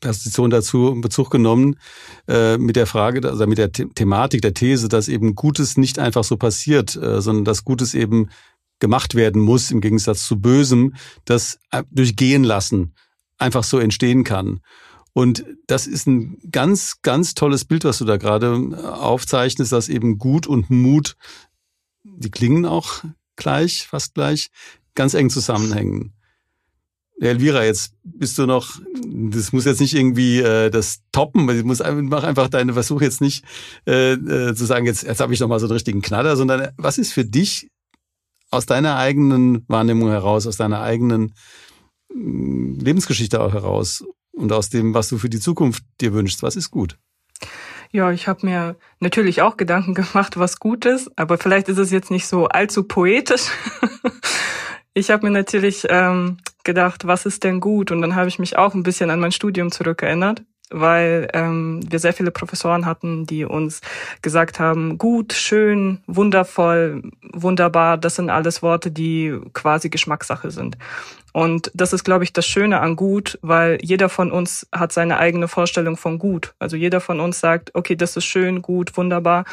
Position 0.00 0.50
dazu 0.50 0.98
Bezug 1.00 1.30
genommen 1.30 1.76
äh, 2.26 2.56
mit 2.58 2.76
der 2.76 2.86
Frage, 2.86 3.28
also 3.28 3.46
mit 3.46 3.58
der 3.58 3.70
The 3.74 3.86
Thematik 3.94 4.42
der 4.42 4.54
These, 4.54 4.88
dass 4.88 5.08
eben 5.08 5.34
Gutes 5.34 5.76
nicht 5.76 5.98
einfach 5.98 6.24
so 6.24 6.36
passiert, 6.36 6.96
äh, 6.96 7.20
sondern 7.20 7.44
dass 7.44 7.64
Gutes 7.64 7.94
eben 7.94 8.28
gemacht 8.80 9.14
werden 9.14 9.42
muss 9.42 9.70
im 9.70 9.80
Gegensatz 9.80 10.26
zu 10.26 10.40
Bösem, 10.40 10.94
das 11.24 11.58
äh, 11.70 11.82
durch 11.90 12.16
Gehen 12.16 12.44
lassen 12.44 12.94
einfach 13.38 13.64
so 13.64 13.78
entstehen 13.78 14.24
kann. 14.24 14.60
Und 15.12 15.44
das 15.66 15.86
ist 15.86 16.06
ein 16.06 16.38
ganz, 16.50 17.02
ganz 17.02 17.34
tolles 17.34 17.64
Bild, 17.64 17.84
was 17.84 17.98
du 17.98 18.04
da 18.04 18.18
gerade 18.18 18.54
aufzeichnest, 19.00 19.72
dass 19.72 19.88
eben 19.88 20.18
Gut 20.18 20.46
und 20.46 20.70
Mut, 20.70 21.16
die 22.04 22.30
klingen 22.30 22.66
auch 22.66 23.02
gleich, 23.36 23.86
fast 23.86 24.14
gleich, 24.14 24.50
ganz 24.94 25.14
eng 25.14 25.30
zusammenhängen. 25.30 26.12
Elvira, 27.20 27.64
jetzt 27.64 27.94
bist 28.04 28.38
du 28.38 28.46
noch, 28.46 28.78
das 29.04 29.52
muss 29.52 29.64
jetzt 29.64 29.80
nicht 29.80 29.94
irgendwie 29.94 30.38
äh, 30.38 30.70
das 30.70 31.00
toppen, 31.10 31.48
ich 31.50 31.64
muss 31.64 31.82
mach 32.02 32.22
einfach 32.22 32.48
deine 32.48 32.74
Versuche 32.74 33.04
jetzt 33.04 33.20
nicht 33.20 33.44
äh, 33.86 34.12
äh, 34.12 34.54
zu 34.54 34.64
sagen, 34.64 34.86
jetzt, 34.86 35.02
jetzt 35.02 35.20
habe 35.20 35.34
ich 35.34 35.40
noch 35.40 35.48
mal 35.48 35.58
so 35.58 35.66
einen 35.66 35.72
richtigen 35.72 36.00
Knaller, 36.00 36.36
sondern 36.36 36.68
was 36.76 36.96
ist 36.96 37.12
für 37.12 37.24
dich 37.24 37.70
aus 38.50 38.66
deiner 38.66 38.96
eigenen 38.96 39.64
Wahrnehmung 39.68 40.10
heraus, 40.10 40.46
aus 40.46 40.56
deiner 40.56 40.80
eigenen 40.80 41.34
mm, 42.14 42.78
Lebensgeschichte 42.78 43.40
auch 43.40 43.52
heraus 43.52 44.04
und 44.32 44.52
aus 44.52 44.70
dem, 44.70 44.94
was 44.94 45.08
du 45.08 45.18
für 45.18 45.28
die 45.28 45.40
Zukunft 45.40 45.82
dir 46.00 46.12
wünschst, 46.12 46.44
was 46.44 46.54
ist 46.54 46.70
gut? 46.70 46.98
Ja, 47.90 48.12
ich 48.12 48.28
habe 48.28 48.46
mir 48.46 48.76
natürlich 49.00 49.42
auch 49.42 49.56
Gedanken 49.56 49.94
gemacht, 49.94 50.38
was 50.38 50.60
gut 50.60 50.84
ist, 50.84 51.10
aber 51.16 51.36
vielleicht 51.36 51.68
ist 51.68 51.78
es 51.78 51.90
jetzt 51.90 52.12
nicht 52.12 52.28
so 52.28 52.46
allzu 52.46 52.84
poetisch. 52.84 53.46
ich 54.98 55.10
habe 55.10 55.26
mir 55.26 55.32
natürlich 55.32 55.86
ähm, 55.88 56.38
gedacht, 56.64 57.06
was 57.06 57.24
ist 57.24 57.44
denn 57.44 57.60
gut? 57.60 57.90
Und 57.90 58.02
dann 58.02 58.14
habe 58.14 58.28
ich 58.28 58.38
mich 58.38 58.58
auch 58.58 58.74
ein 58.74 58.82
bisschen 58.82 59.10
an 59.10 59.20
mein 59.20 59.32
Studium 59.32 59.70
zurückerinnert, 59.70 60.42
weil 60.70 61.28
ähm, 61.32 61.80
wir 61.88 61.98
sehr 61.98 62.12
viele 62.12 62.30
Professoren 62.30 62.84
hatten, 62.84 63.24
die 63.24 63.44
uns 63.44 63.80
gesagt 64.22 64.58
haben, 64.58 64.98
gut, 64.98 65.32
schön, 65.32 66.02
wundervoll, 66.06 67.02
wunderbar, 67.32 67.96
das 67.96 68.16
sind 68.16 68.28
alles 68.28 68.60
Worte, 68.60 68.90
die 68.90 69.38
quasi 69.52 69.88
Geschmackssache 69.88 70.50
sind. 70.50 70.76
Und 71.32 71.70
das 71.74 71.92
ist, 71.92 72.04
glaube 72.04 72.24
ich, 72.24 72.32
das 72.32 72.46
Schöne 72.46 72.80
an 72.80 72.96
gut, 72.96 73.38
weil 73.42 73.78
jeder 73.80 74.08
von 74.08 74.32
uns 74.32 74.66
hat 74.72 74.92
seine 74.92 75.18
eigene 75.18 75.46
Vorstellung 75.46 75.96
von 75.96 76.18
gut. 76.18 76.54
Also 76.58 76.76
jeder 76.76 77.00
von 77.00 77.20
uns 77.20 77.38
sagt, 77.38 77.74
okay, 77.74 77.94
das 77.94 78.16
ist 78.16 78.24
schön, 78.24 78.62
gut, 78.62 78.96
wunderbar. 78.96 79.44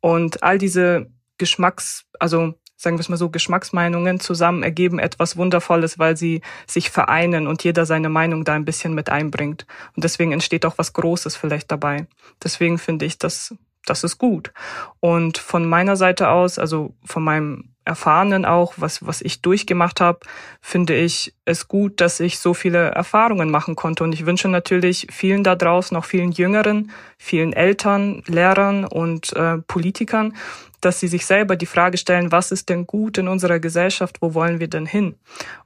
Und 0.00 0.42
all 0.42 0.58
diese 0.58 1.06
Geschmacks, 1.38 2.04
also 2.18 2.54
sagen 2.78 2.96
wir 2.96 3.00
es 3.00 3.08
mal 3.08 3.16
so, 3.16 3.28
Geschmacksmeinungen 3.28 4.20
zusammen 4.20 4.62
ergeben 4.62 5.00
etwas 5.00 5.36
Wundervolles, 5.36 5.98
weil 5.98 6.16
sie 6.16 6.40
sich 6.66 6.90
vereinen 6.90 7.48
und 7.48 7.64
jeder 7.64 7.84
seine 7.84 8.08
Meinung 8.08 8.44
da 8.44 8.54
ein 8.54 8.64
bisschen 8.64 8.94
mit 8.94 9.10
einbringt. 9.10 9.66
Und 9.96 10.04
deswegen 10.04 10.32
entsteht 10.32 10.64
auch 10.64 10.78
was 10.78 10.92
Großes 10.92 11.36
vielleicht 11.36 11.70
dabei. 11.72 12.06
Deswegen 12.42 12.78
finde 12.78 13.04
ich, 13.04 13.18
das, 13.18 13.54
das 13.84 14.04
ist 14.04 14.16
gut. 14.16 14.52
Und 15.00 15.38
von 15.38 15.66
meiner 15.66 15.96
Seite 15.96 16.30
aus, 16.30 16.58
also 16.58 16.94
von 17.04 17.24
meinem 17.24 17.74
Erfahrenen 17.88 18.44
auch, 18.44 18.74
was, 18.76 19.04
was 19.04 19.22
ich 19.22 19.42
durchgemacht 19.42 20.00
habe, 20.00 20.20
finde 20.60 20.94
ich 20.94 21.34
es 21.44 21.66
gut, 21.66 22.00
dass 22.00 22.20
ich 22.20 22.38
so 22.38 22.54
viele 22.54 22.90
Erfahrungen 22.90 23.50
machen 23.50 23.74
konnte. 23.74 24.04
Und 24.04 24.12
ich 24.12 24.26
wünsche 24.26 24.48
natürlich 24.48 25.08
vielen 25.10 25.42
da 25.42 25.56
draußen, 25.56 25.96
auch 25.96 26.04
vielen 26.04 26.30
Jüngeren, 26.30 26.92
vielen 27.16 27.52
Eltern, 27.52 28.22
Lehrern 28.26 28.84
und 28.84 29.32
äh, 29.32 29.58
Politikern, 29.58 30.34
dass 30.80 31.00
sie 31.00 31.08
sich 31.08 31.26
selber 31.26 31.56
die 31.56 31.66
Frage 31.66 31.98
stellen, 31.98 32.30
was 32.30 32.52
ist 32.52 32.68
denn 32.68 32.86
gut 32.86 33.18
in 33.18 33.26
unserer 33.26 33.58
Gesellschaft, 33.58 34.18
wo 34.20 34.34
wollen 34.34 34.60
wir 34.60 34.68
denn 34.68 34.86
hin? 34.86 35.16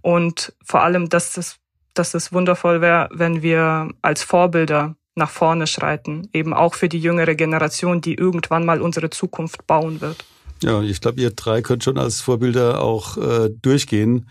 Und 0.01 0.55
vor 0.65 0.83
allem, 0.83 1.09
dass 1.09 1.37
es, 1.37 1.57
dass 1.93 2.15
es 2.15 2.33
wundervoll 2.33 2.81
wäre, 2.81 3.09
wenn 3.13 3.43
wir 3.43 3.91
als 4.01 4.23
Vorbilder 4.23 4.95
nach 5.15 5.31
vorne 5.31 5.67
schreiten, 5.67 6.29
eben 6.33 6.55
auch 6.55 6.75
für 6.75 6.89
die 6.89 7.01
jüngere 7.01 7.35
Generation, 7.35 8.01
die 8.01 8.15
irgendwann 8.15 8.65
mal 8.65 8.81
unsere 8.81 9.11
Zukunft 9.11 9.67
bauen 9.67 10.01
wird. 10.01 10.25
Ja, 10.63 10.81
ich 10.83 11.01
glaube, 11.01 11.21
ihr 11.21 11.31
drei 11.31 11.63
könnt 11.63 11.85
schon 11.85 11.99
als 11.99 12.21
Vorbilder 12.21 12.83
auch 12.83 13.17
äh, 13.17 13.51
durchgehen 13.51 14.29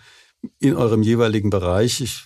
in 0.59 0.75
eurem 0.75 1.03
jeweiligen 1.03 1.49
Bereich. 1.49 2.01
Ich 2.01 2.25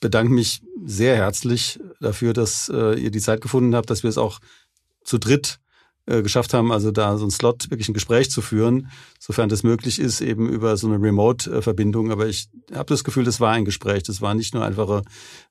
bedanke 0.00 0.32
mich 0.32 0.62
sehr 0.84 1.16
herzlich 1.16 1.78
dafür, 2.00 2.32
dass 2.32 2.68
äh, 2.68 2.98
ihr 2.98 3.10
die 3.10 3.20
Zeit 3.20 3.40
gefunden 3.40 3.74
habt, 3.76 3.90
dass 3.90 4.02
wir 4.02 4.10
es 4.10 4.18
auch 4.18 4.40
zu 5.04 5.18
dritt 5.18 5.60
äh, 6.06 6.22
geschafft 6.22 6.52
haben, 6.52 6.72
also 6.72 6.90
da 6.90 7.16
so 7.16 7.26
ein 7.26 7.30
Slot 7.30 7.70
wirklich 7.70 7.88
ein 7.88 7.94
Gespräch 7.94 8.30
zu 8.30 8.42
führen, 8.42 8.90
sofern 9.18 9.48
das 9.48 9.62
möglich 9.62 9.98
ist, 10.00 10.20
eben 10.20 10.48
über 10.48 10.76
so 10.76 10.86
eine 10.88 11.00
Remote-Verbindung. 11.00 12.10
Aber 12.10 12.26
ich 12.26 12.48
habe 12.72 12.86
das 12.86 13.04
Gefühl, 13.04 13.24
das 13.24 13.40
war 13.40 13.52
ein 13.52 13.64
Gespräch. 13.64 14.02
Das 14.02 14.20
waren 14.20 14.36
nicht 14.36 14.54
nur 14.54 14.64
einfache 14.64 15.02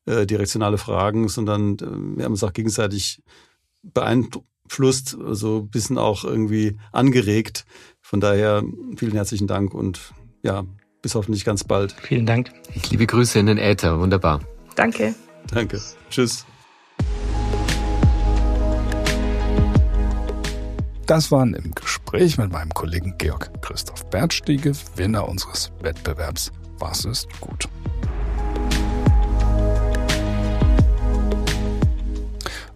äh, 0.05 0.25
direktionale 0.25 0.77
Fragen, 0.77 1.27
sondern 1.29 1.75
äh, 1.75 2.17
wir 2.17 2.25
haben 2.25 2.33
uns 2.33 2.43
auch 2.43 2.53
gegenseitig 2.53 3.21
beeindruckt 3.81 4.47
beeinflusst, 4.64 5.18
also 5.20 5.59
ein 5.59 5.70
bisschen 5.70 5.97
auch 5.97 6.24
irgendwie 6.24 6.78
angeregt. 6.91 7.66
Von 8.01 8.20
daher 8.20 8.64
vielen 8.97 9.14
herzlichen 9.14 9.47
Dank 9.47 9.74
und 9.74 10.14
ja, 10.41 10.64
bis 11.01 11.16
hoffentlich 11.16 11.45
ganz 11.45 11.64
bald. 11.64 11.93
Vielen 11.93 12.26
Dank. 12.26 12.51
Ich 12.74 12.89
liebe 12.89 13.05
Grüße 13.05 13.39
in 13.39 13.47
den 13.47 13.57
Äther. 13.57 13.99
Wunderbar. 13.99 14.41
Danke. 14.76 15.16
Danke. 15.51 15.82
Tschüss. 16.09 16.45
Das 21.05 21.32
waren 21.32 21.53
im 21.53 21.76
Gespräch 21.76 22.38
mit 22.38 22.51
meinem 22.51 22.70
Kollegen 22.70 23.16
Georg 23.18 23.61
Christoph 23.61 24.09
Bertstiege, 24.09 24.72
Gewinner 24.72 25.28
unseres 25.28 25.72
Wettbewerbs 25.82 26.51
Was 26.80 27.03
ist 27.03 27.28
gut? 27.41 27.68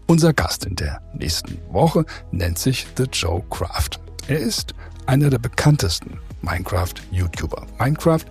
Unser 0.09 0.31
Gast 0.31 0.65
in 0.65 0.77
der 0.77 1.01
nächsten 1.13 1.59
Woche 1.69 2.05
nennt 2.31 2.57
sich 2.57 2.87
The 2.95 3.03
Joe 3.11 3.43
Craft. 3.49 3.99
Er 4.29 4.39
ist 4.39 4.73
einer 5.05 5.29
der 5.29 5.37
bekanntesten 5.37 6.17
Minecraft-YouTuber. 6.41 7.67
Minecraft 7.77 8.23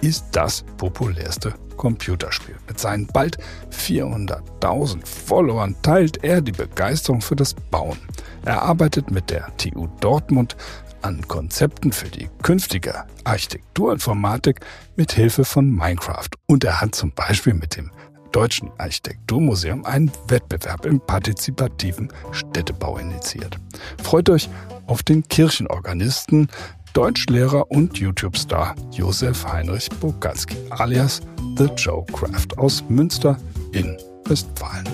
ist 0.00 0.26
das 0.30 0.64
populärste 0.76 1.52
Computerspiel. 1.76 2.54
Mit 2.68 2.78
seinen 2.78 3.08
bald 3.08 3.38
400.000 3.72 5.04
Followern 5.04 5.74
teilt 5.82 6.22
er 6.22 6.40
die 6.40 6.52
Begeisterung 6.52 7.20
für 7.20 7.34
das 7.34 7.52
Bauen. 7.52 7.98
Er 8.44 8.62
arbeitet 8.62 9.10
mit 9.10 9.28
der 9.30 9.48
TU 9.56 9.88
Dortmund 10.00 10.56
an 11.02 11.26
Konzepten 11.26 11.90
für 11.90 12.08
die 12.08 12.28
künftige 12.42 13.04
Architekturinformatik 13.24 14.60
mit 14.94 15.10
Hilfe 15.10 15.44
von 15.44 15.68
Minecraft. 15.68 16.30
Und 16.46 16.62
er 16.62 16.80
hat 16.80 16.94
zum 16.94 17.10
Beispiel 17.10 17.54
mit 17.54 17.76
dem 17.76 17.90
Deutschen 18.34 18.72
Architekturmuseum 18.78 19.84
einen 19.84 20.10
Wettbewerb 20.26 20.86
im 20.86 20.98
partizipativen 20.98 22.12
Städtebau 22.32 22.98
initiiert. 22.98 23.58
Freut 24.02 24.28
euch 24.28 24.48
auf 24.86 25.04
den 25.04 25.22
Kirchenorganisten, 25.22 26.48
Deutschlehrer 26.94 27.70
und 27.70 27.96
YouTube-Star 27.96 28.74
Josef 28.90 29.46
Heinrich 29.46 29.88
Bogalski 30.00 30.56
alias 30.70 31.20
The 31.56 31.66
Joe 31.76 32.04
Craft 32.06 32.58
aus 32.58 32.82
Münster 32.88 33.38
in 33.70 33.96
Westfalen. 34.24 34.88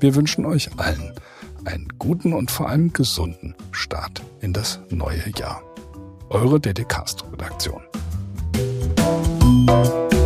Wir 0.00 0.14
wünschen 0.16 0.44
euch 0.44 0.68
allen 0.76 1.12
einen 1.66 1.86
guten 2.00 2.32
und 2.32 2.50
vor 2.50 2.68
allem 2.68 2.92
gesunden 2.92 3.54
Start 3.70 4.22
in 4.40 4.52
das 4.52 4.80
neue 4.90 5.22
Jahr. 5.36 5.62
Eure 6.30 6.58
DDcast-Redaktion. 6.58 7.82
Thank 9.68 10.12
you. 10.12 10.17